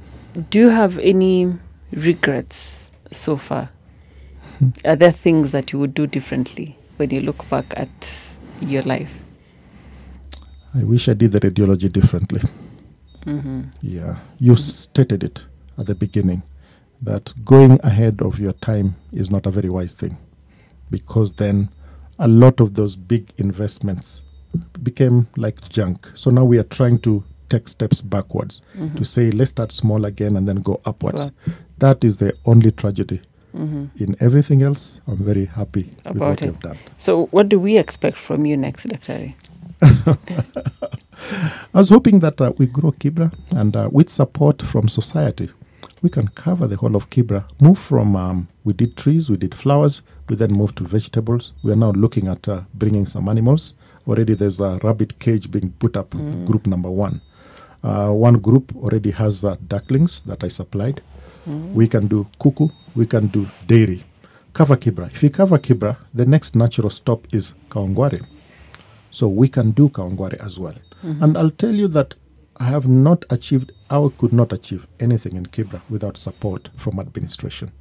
do 0.49 0.59
you 0.59 0.69
have 0.69 0.97
any 0.99 1.53
regrets 1.91 2.91
so 3.11 3.35
far? 3.35 3.69
Are 4.85 4.95
there 4.95 5.11
things 5.11 5.51
that 5.51 5.73
you 5.73 5.79
would 5.79 5.93
do 5.93 6.07
differently 6.07 6.77
when 6.95 7.09
you 7.09 7.19
look 7.21 7.47
back 7.49 7.73
at 7.75 8.39
your 8.61 8.81
life? 8.83 9.23
I 10.73 10.83
wish 10.83 11.09
I 11.09 11.13
did 11.13 11.31
the 11.31 11.39
radiology 11.39 11.91
differently. 11.91 12.41
Yeah, 13.81 14.19
you 14.39 14.55
stated 14.55 15.23
it 15.23 15.45
at 15.77 15.85
the 15.87 15.95
beginning 15.95 16.43
that 17.01 17.33
going 17.43 17.79
ahead 17.83 18.21
of 18.21 18.39
your 18.39 18.53
time 18.53 18.95
is 19.11 19.29
not 19.29 19.45
a 19.45 19.51
very 19.51 19.69
wise 19.69 19.93
thing 19.93 20.17
because 20.89 21.33
then 21.33 21.69
a 22.19 22.27
lot 22.27 22.61
of 22.61 22.73
those 22.75 22.95
big 22.95 23.33
investments 23.37 24.23
became 24.83 25.27
like 25.37 25.67
junk. 25.69 26.09
So 26.15 26.29
now 26.29 26.45
we 26.45 26.57
are 26.59 26.63
trying 26.63 26.99
to 26.99 27.23
take 27.49 27.67
steps 27.67 28.01
backwards 28.01 28.61
to 28.97 29.03
say, 29.05 29.31
let's 29.31 29.51
start 29.51 29.71
small 29.71 30.05
again 30.05 30.35
and 30.35 30.47
then 30.47 30.57
go 30.57 30.81
upwards. 30.85 31.31
That 31.77 32.03
is 32.03 32.17
the 32.17 32.33
only 32.45 32.71
tragedy. 32.71 33.21
In 33.53 34.15
everything 34.19 34.61
else, 34.61 35.01
I'm 35.07 35.17
very 35.17 35.45
happy 35.45 35.83
with 35.83 36.05
About 36.05 36.29
what 36.29 36.41
it. 36.41 36.45
you've 36.45 36.59
done. 36.59 36.77
So, 36.97 37.25
what 37.27 37.49
do 37.49 37.57
we 37.59 37.77
expect 37.79 38.17
from 38.17 38.45
you 38.45 38.55
next, 38.55 38.83
Dr. 38.83 39.33
I 39.81 41.77
was 41.79 41.89
hoping 41.89 42.19
that 42.19 42.39
uh, 42.39 42.51
we 42.57 42.67
grow 42.67 42.91
Kibra 42.91 43.33
and 43.51 43.75
uh, 43.75 43.89
with 43.91 44.09
support 44.09 44.61
from 44.61 44.87
society, 44.87 45.49
we 46.01 46.09
can 46.09 46.27
cover 46.29 46.67
the 46.67 46.75
whole 46.75 46.95
of 46.95 47.09
Kibra. 47.09 47.45
Move 47.59 47.79
from, 47.79 48.15
um, 48.15 48.47
we 48.63 48.73
did 48.73 48.95
trees, 48.95 49.29
we 49.29 49.37
did 49.37 49.55
flowers, 49.55 50.01
we 50.29 50.35
then 50.35 50.51
moved 50.53 50.77
to 50.77 50.83
vegetables. 50.83 51.53
We 51.63 51.71
are 51.71 51.75
now 51.75 51.91
looking 51.91 52.27
at 52.27 52.47
uh, 52.47 52.61
bringing 52.73 53.05
some 53.05 53.27
animals. 53.29 53.73
Already 54.07 54.33
there's 54.35 54.59
a 54.61 54.79
rabbit 54.83 55.19
cage 55.19 55.51
being 55.51 55.71
put 55.79 55.97
up, 55.97 56.11
group 56.45 56.65
number 56.67 56.89
one. 56.89 57.21
Uh, 57.83 58.09
one 58.11 58.37
group 58.39 58.75
already 58.75 59.11
has 59.11 59.43
uh, 59.45 59.55
ducklings 59.67 60.21
that 60.23 60.43
I 60.43 60.47
supplied. 60.47 61.01
We 61.73 61.87
can 61.87 62.07
do 62.07 62.27
kuku, 62.39 62.71
we 62.95 63.05
can 63.05 63.27
do 63.27 63.47
dairy. 63.67 64.03
Cover 64.53 64.75
Kibra. 64.75 65.07
If 65.13 65.23
you 65.23 65.29
cover 65.29 65.57
Kibra, 65.59 65.95
the 66.13 66.25
next 66.25 66.55
natural 66.55 66.89
stop 66.89 67.25
is 67.33 67.53
Kawangware. 67.69 68.25
So 69.11 69.27
we 69.29 69.47
can 69.47 69.71
do 69.71 69.87
Kawangware 69.89 70.33
as 70.45 70.59
well. 70.59 70.75
And 71.03 71.37
I'll 71.37 71.51
tell 71.51 71.73
you 71.75 71.87
that 71.89 72.15
I 72.57 72.65
have 72.65 72.87
not 72.87 73.23
achieved, 73.29 73.71
I 73.89 74.09
could 74.17 74.33
not 74.33 74.51
achieve 74.51 74.87
anything 74.99 75.37
in 75.37 75.45
Kibra 75.45 75.79
without 75.89 76.17
support 76.17 76.69
from 76.75 76.99
administration. 76.99 77.71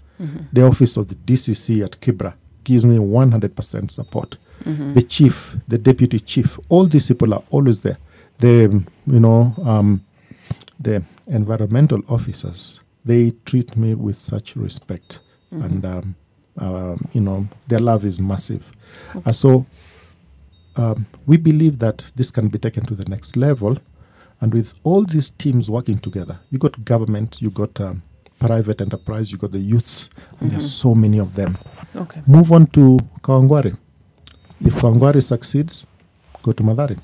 The 0.52 0.64
office 0.64 0.96
of 0.96 1.08
the 1.08 1.14
DCC 1.14 1.84
at 1.84 2.00
Kibra 2.00 2.34
gives 2.64 2.84
me 2.84 2.98
100% 2.98 3.90
support. 3.90 4.36
The 4.64 5.02
chief, 5.02 5.56
the 5.68 5.78
deputy 5.78 6.18
chief, 6.18 6.58
all 6.68 6.86
these 6.86 7.08
people 7.08 7.34
are 7.34 7.42
always 7.50 7.80
there. 7.80 7.98
The, 8.38 8.84
you 9.06 9.20
know, 9.20 9.54
um, 9.64 10.04
the 10.80 11.02
environmental 11.26 12.00
officers, 12.08 12.82
they 13.04 13.32
treat 13.44 13.76
me 13.76 13.94
with 13.94 14.18
such 14.18 14.56
respect. 14.56 15.20
And, 15.50 15.84
um, 15.84 16.14
um, 16.58 17.08
you 17.12 17.20
know, 17.20 17.46
their 17.68 17.78
love 17.78 18.04
is 18.04 18.18
massive. 18.20 18.72
And 19.24 19.34
so 19.34 19.66
um, 20.76 21.06
we 21.26 21.36
believe 21.36 21.78
that 21.78 22.10
this 22.16 22.30
can 22.30 22.48
be 22.48 22.58
taken 22.58 22.84
to 22.86 22.94
the 22.94 23.04
next 23.04 23.36
level. 23.36 23.78
And 24.40 24.52
with 24.52 24.72
all 24.82 25.04
these 25.04 25.30
teams 25.30 25.70
working 25.70 25.98
together, 25.98 26.38
you 26.50 26.58
got 26.58 26.84
government, 26.84 27.40
you 27.40 27.50
got 27.50 27.80
um, 27.80 28.02
private 28.38 28.80
enterprise, 28.80 29.32
you 29.32 29.38
got 29.38 29.52
the 29.52 29.58
youths, 29.58 30.10
and 30.40 30.50
there's 30.50 30.70
so 30.70 30.94
many 30.94 31.18
of 31.18 31.34
them. 31.34 31.56
Okay. 31.96 32.20
Move 32.26 32.52
on 32.52 32.66
to 32.68 32.98
Kawangware. 33.22 33.76
If 34.60 34.74
Kawangware 34.74 35.22
succeeds, 35.22 35.86
go 36.42 36.52
to 36.52 36.62
Mathare. 36.62 36.98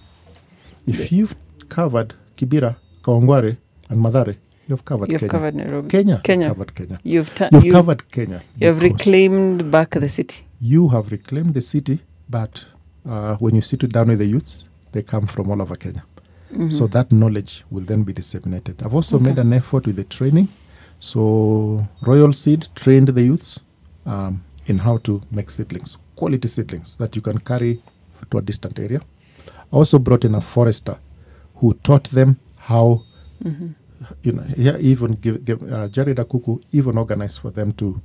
If 0.86 1.12
you've 1.12 1.34
covered 1.68 2.14
Kibera, 2.36 2.76
Kawangware, 3.02 3.56
and 3.88 4.00
Mathare, 4.00 4.36
you've 4.68 4.84
covered 4.84 5.10
You've 5.12 5.20
Kenya. 5.20 5.30
covered 5.30 5.54
Nairobi. 5.54 5.88
Kenya, 5.88 6.20
Kenya. 6.24 6.46
You've 6.48 6.56
covered 6.56 6.74
Kenya. 6.74 6.98
You've, 7.04 7.34
ta- 7.34 7.48
You've 7.52 7.64
you, 7.64 7.72
covered 7.72 8.10
Kenya. 8.10 8.42
you 8.58 8.66
have 8.68 8.82
reclaimed 8.82 9.70
back 9.70 9.90
the 9.90 10.08
city. 10.08 10.46
You 10.60 10.88
have 10.88 11.10
reclaimed 11.12 11.54
the 11.54 11.60
city, 11.60 12.00
but 12.30 12.64
uh, 13.08 13.36
when 13.36 13.54
you 13.54 13.60
sit 13.60 13.80
down 13.90 14.08
with 14.08 14.18
the 14.18 14.26
youths, 14.26 14.64
they 14.92 15.02
come 15.02 15.26
from 15.26 15.50
all 15.50 15.60
over 15.60 15.76
Kenya. 15.76 16.04
So 16.70 16.86
that 16.88 17.10
knowledge 17.10 17.64
will 17.70 17.84
then 17.84 18.02
be 18.02 18.12
disseminated. 18.12 18.82
I've 18.82 18.94
also 18.94 19.18
made 19.18 19.38
an 19.38 19.54
effort 19.54 19.86
with 19.86 19.96
the 19.96 20.04
training. 20.04 20.48
So 21.00 21.88
Royal 22.02 22.34
Seed 22.34 22.68
trained 22.74 23.08
the 23.08 23.22
youths 23.22 23.58
um, 24.04 24.44
in 24.66 24.78
how 24.78 24.98
to 24.98 25.20
make 25.30 25.50
seedlings, 25.50 25.98
quality 26.16 26.48
seedlings 26.48 26.98
that 26.98 27.16
you 27.16 27.22
can 27.22 27.38
carry 27.38 27.82
to 28.30 28.38
a 28.38 28.42
distant 28.42 28.78
area. 28.78 29.00
I 29.72 29.76
also 29.76 29.98
brought 29.98 30.24
in 30.24 30.34
a 30.34 30.40
forester 30.40 30.98
who 31.56 31.74
taught 31.74 32.04
them 32.10 32.38
how, 32.56 33.02
you 34.22 34.32
know, 34.32 34.42
he 34.42 34.68
even 34.90 35.12
give, 35.12 35.44
give 35.44 35.62
uh, 35.72 35.88
Jared 35.88 36.18
Akuku 36.18 36.62
even 36.72 36.98
organized 36.98 37.40
for 37.40 37.50
them 37.50 37.72
to 37.72 38.00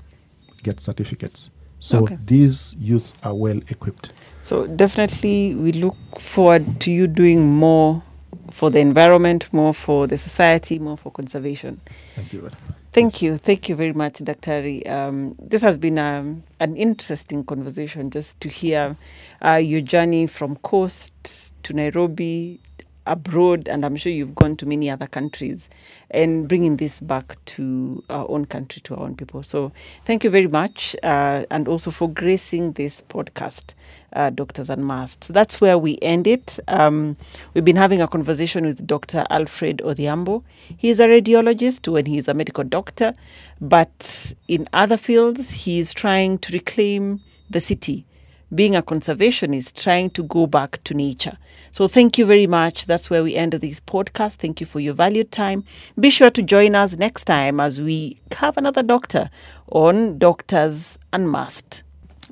get 0.63 0.79
certificates. 0.79 1.51
So 1.79 2.03
Okay. 2.03 2.17
these 2.25 2.75
youths 2.79 3.13
are 3.23 3.35
well 3.35 3.59
equipped. 3.69 4.13
So 4.41 4.65
definitely, 4.65 5.55
we 5.55 5.71
look 5.73 5.95
forward 6.19 6.79
to 6.81 6.91
you 6.91 7.05
doing 7.07 7.47
more 7.47 8.01
for 8.51 8.71
the 8.71 8.79
environment, 8.79 9.49
more 9.51 9.73
for 9.73 10.07
the 10.07 10.17
society, 10.17 10.79
more 10.79 10.97
for 10.97 11.11
conservation. 11.11 11.79
Thank 12.15 12.33
you. 12.33 12.49
Thank 12.97 13.21
you. 13.23 13.37
Thank 13.37 13.69
you 13.69 13.75
very 13.75 13.93
much, 13.93 14.19
Dr. 14.19 14.63
Um, 14.87 15.35
this 15.39 15.61
has 15.63 15.77
been 15.77 15.99
um, 15.99 16.43
an 16.59 16.77
interesting 16.77 17.45
conversation 17.45 18.09
just 18.11 18.41
to 18.41 18.49
hear 18.49 18.97
uh, 19.45 19.55
your 19.55 19.81
journey 19.81 20.27
from 20.27 20.57
coast 20.57 21.13
to 21.63 21.73
Nairobi, 21.73 22.59
abroad, 23.07 23.67
and 23.67 23.85
I'm 23.85 23.95
sure 23.95 24.11
you've 24.11 24.35
gone 24.35 24.55
to 24.57 24.65
many 24.65 24.89
other 24.89 25.07
countries 25.07 25.69
and 26.11 26.47
bringing 26.47 26.77
this 26.77 27.01
back 27.01 27.43
to 27.45 28.03
our 28.09 28.29
own 28.29 28.45
country, 28.45 28.81
to 28.83 28.95
our 28.95 29.03
own 29.03 29.15
people. 29.15 29.43
So 29.43 29.71
thank 30.05 30.23
you 30.23 30.29
very 30.29 30.47
much. 30.47 30.95
Uh, 31.03 31.45
and 31.49 31.67
also 31.67 31.91
for 31.91 32.09
gracing 32.09 32.73
this 32.73 33.03
podcast, 33.09 33.73
uh, 34.13 34.29
Doctors 34.29 34.69
Unmasked. 34.69 35.29
That's 35.29 35.59
where 35.59 35.77
we 35.77 35.97
end 36.01 36.27
it. 36.27 36.59
Um, 36.67 37.17
we've 37.53 37.65
been 37.65 37.75
having 37.75 38.01
a 38.01 38.07
conversation 38.07 38.65
with 38.65 38.85
Dr. 38.85 39.25
Alfred 39.29 39.79
Odhiambo. 39.83 40.43
He 40.77 40.89
is 40.89 40.99
a 40.99 41.07
radiologist 41.07 41.91
when 41.91 42.05
he 42.05 42.17
is 42.17 42.27
a 42.27 42.33
medical 42.33 42.63
doctor, 42.63 43.13
but 43.59 44.33
in 44.47 44.67
other 44.73 44.97
fields, 44.97 45.51
he 45.51 45.79
is 45.79 45.93
trying 45.93 46.37
to 46.39 46.53
reclaim 46.53 47.21
the 47.49 47.59
city 47.59 48.05
being 48.53 48.75
a 48.75 48.81
conservationist, 48.81 49.81
trying 49.81 50.09
to 50.11 50.23
go 50.23 50.47
back 50.47 50.81
to 50.85 50.93
nature. 50.93 51.37
So 51.71 51.87
thank 51.87 52.17
you 52.17 52.25
very 52.25 52.47
much. 52.47 52.85
That's 52.85 53.09
where 53.09 53.23
we 53.23 53.35
end 53.35 53.53
this 53.53 53.79
podcast. 53.79 54.35
Thank 54.35 54.59
you 54.59 54.65
for 54.65 54.79
your 54.79 54.93
valued 54.93 55.31
time. 55.31 55.63
Be 55.99 56.09
sure 56.09 56.29
to 56.31 56.41
join 56.41 56.75
us 56.75 56.97
next 56.97 57.25
time 57.25 57.59
as 57.59 57.81
we 57.81 58.17
have 58.37 58.57
another 58.57 58.83
doctor 58.83 59.29
on 59.71 60.17
Doctors 60.17 60.97
Unmasked. 61.13 61.83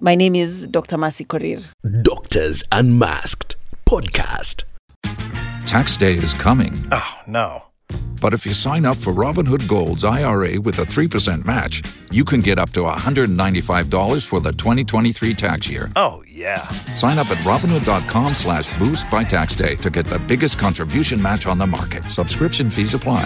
My 0.02 0.16
name 0.16 0.36
is 0.36 0.68
Dr. 0.68 0.98
Mercy 0.98 1.26
Korir. 1.26 1.64
Doctors 2.02 2.64
Unmasked 2.72 3.56
Podcast. 3.86 4.64
Tax 5.66 5.98
day 5.98 6.14
is 6.14 6.34
coming. 6.34 6.74
Oh, 6.92 7.16
no. 7.28 7.64
But 8.22 8.34
if 8.34 8.46
you 8.46 8.54
sign 8.54 8.86
up 8.86 8.98
for 8.98 9.14
Robinhood 9.14 9.68
Gold's 9.68 10.04
IRA 10.04 10.60
with 10.60 10.80
a 10.80 10.84
3% 10.84 11.46
match, 11.46 11.84
you 12.12 12.24
can 12.26 12.42
get 12.42 12.58
up 12.58 12.72
to 12.72 12.82
$195 12.82 14.26
for 14.26 14.40
the 14.40 14.52
2023 14.52 15.34
tax 15.34 15.70
year. 15.70 15.92
Oh, 15.96 16.24
yeah. 16.36 16.64
Sign 16.94 17.18
up 17.18 17.32
at 17.32 17.38
Robinhood.com 17.38 18.34
slash 18.34 18.78
boost 18.78 19.10
by 19.10 19.24
tax 19.24 19.56
day 19.56 19.76
to 19.78 19.90
get 19.90 20.06
the 20.06 20.20
biggest 20.20 20.60
contribution 20.60 21.22
match 21.22 21.48
on 21.48 21.58
the 21.58 21.66
market. 21.66 22.04
Subscription 22.04 22.70
fees 22.70 22.94
apply. 22.94 23.24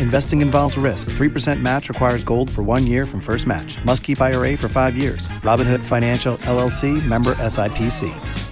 Investing 0.00 0.40
involves 0.40 0.76
risk. 0.76 1.08
3% 1.08 1.60
match 1.60 1.88
requires 1.88 2.24
gold 2.24 2.50
for 2.50 2.62
one 2.62 2.86
year 2.86 3.04
from 3.06 3.20
first 3.20 3.46
match. 3.46 3.82
Must 3.84 4.02
keep 4.02 4.20
IRA 4.20 4.56
for 4.56 4.68
five 4.68 4.96
years. 4.96 5.28
Robinhood 5.42 5.80
Financial 5.80 6.36
LLC 6.38 7.06
member 7.06 7.34
SIPC. 7.34 8.43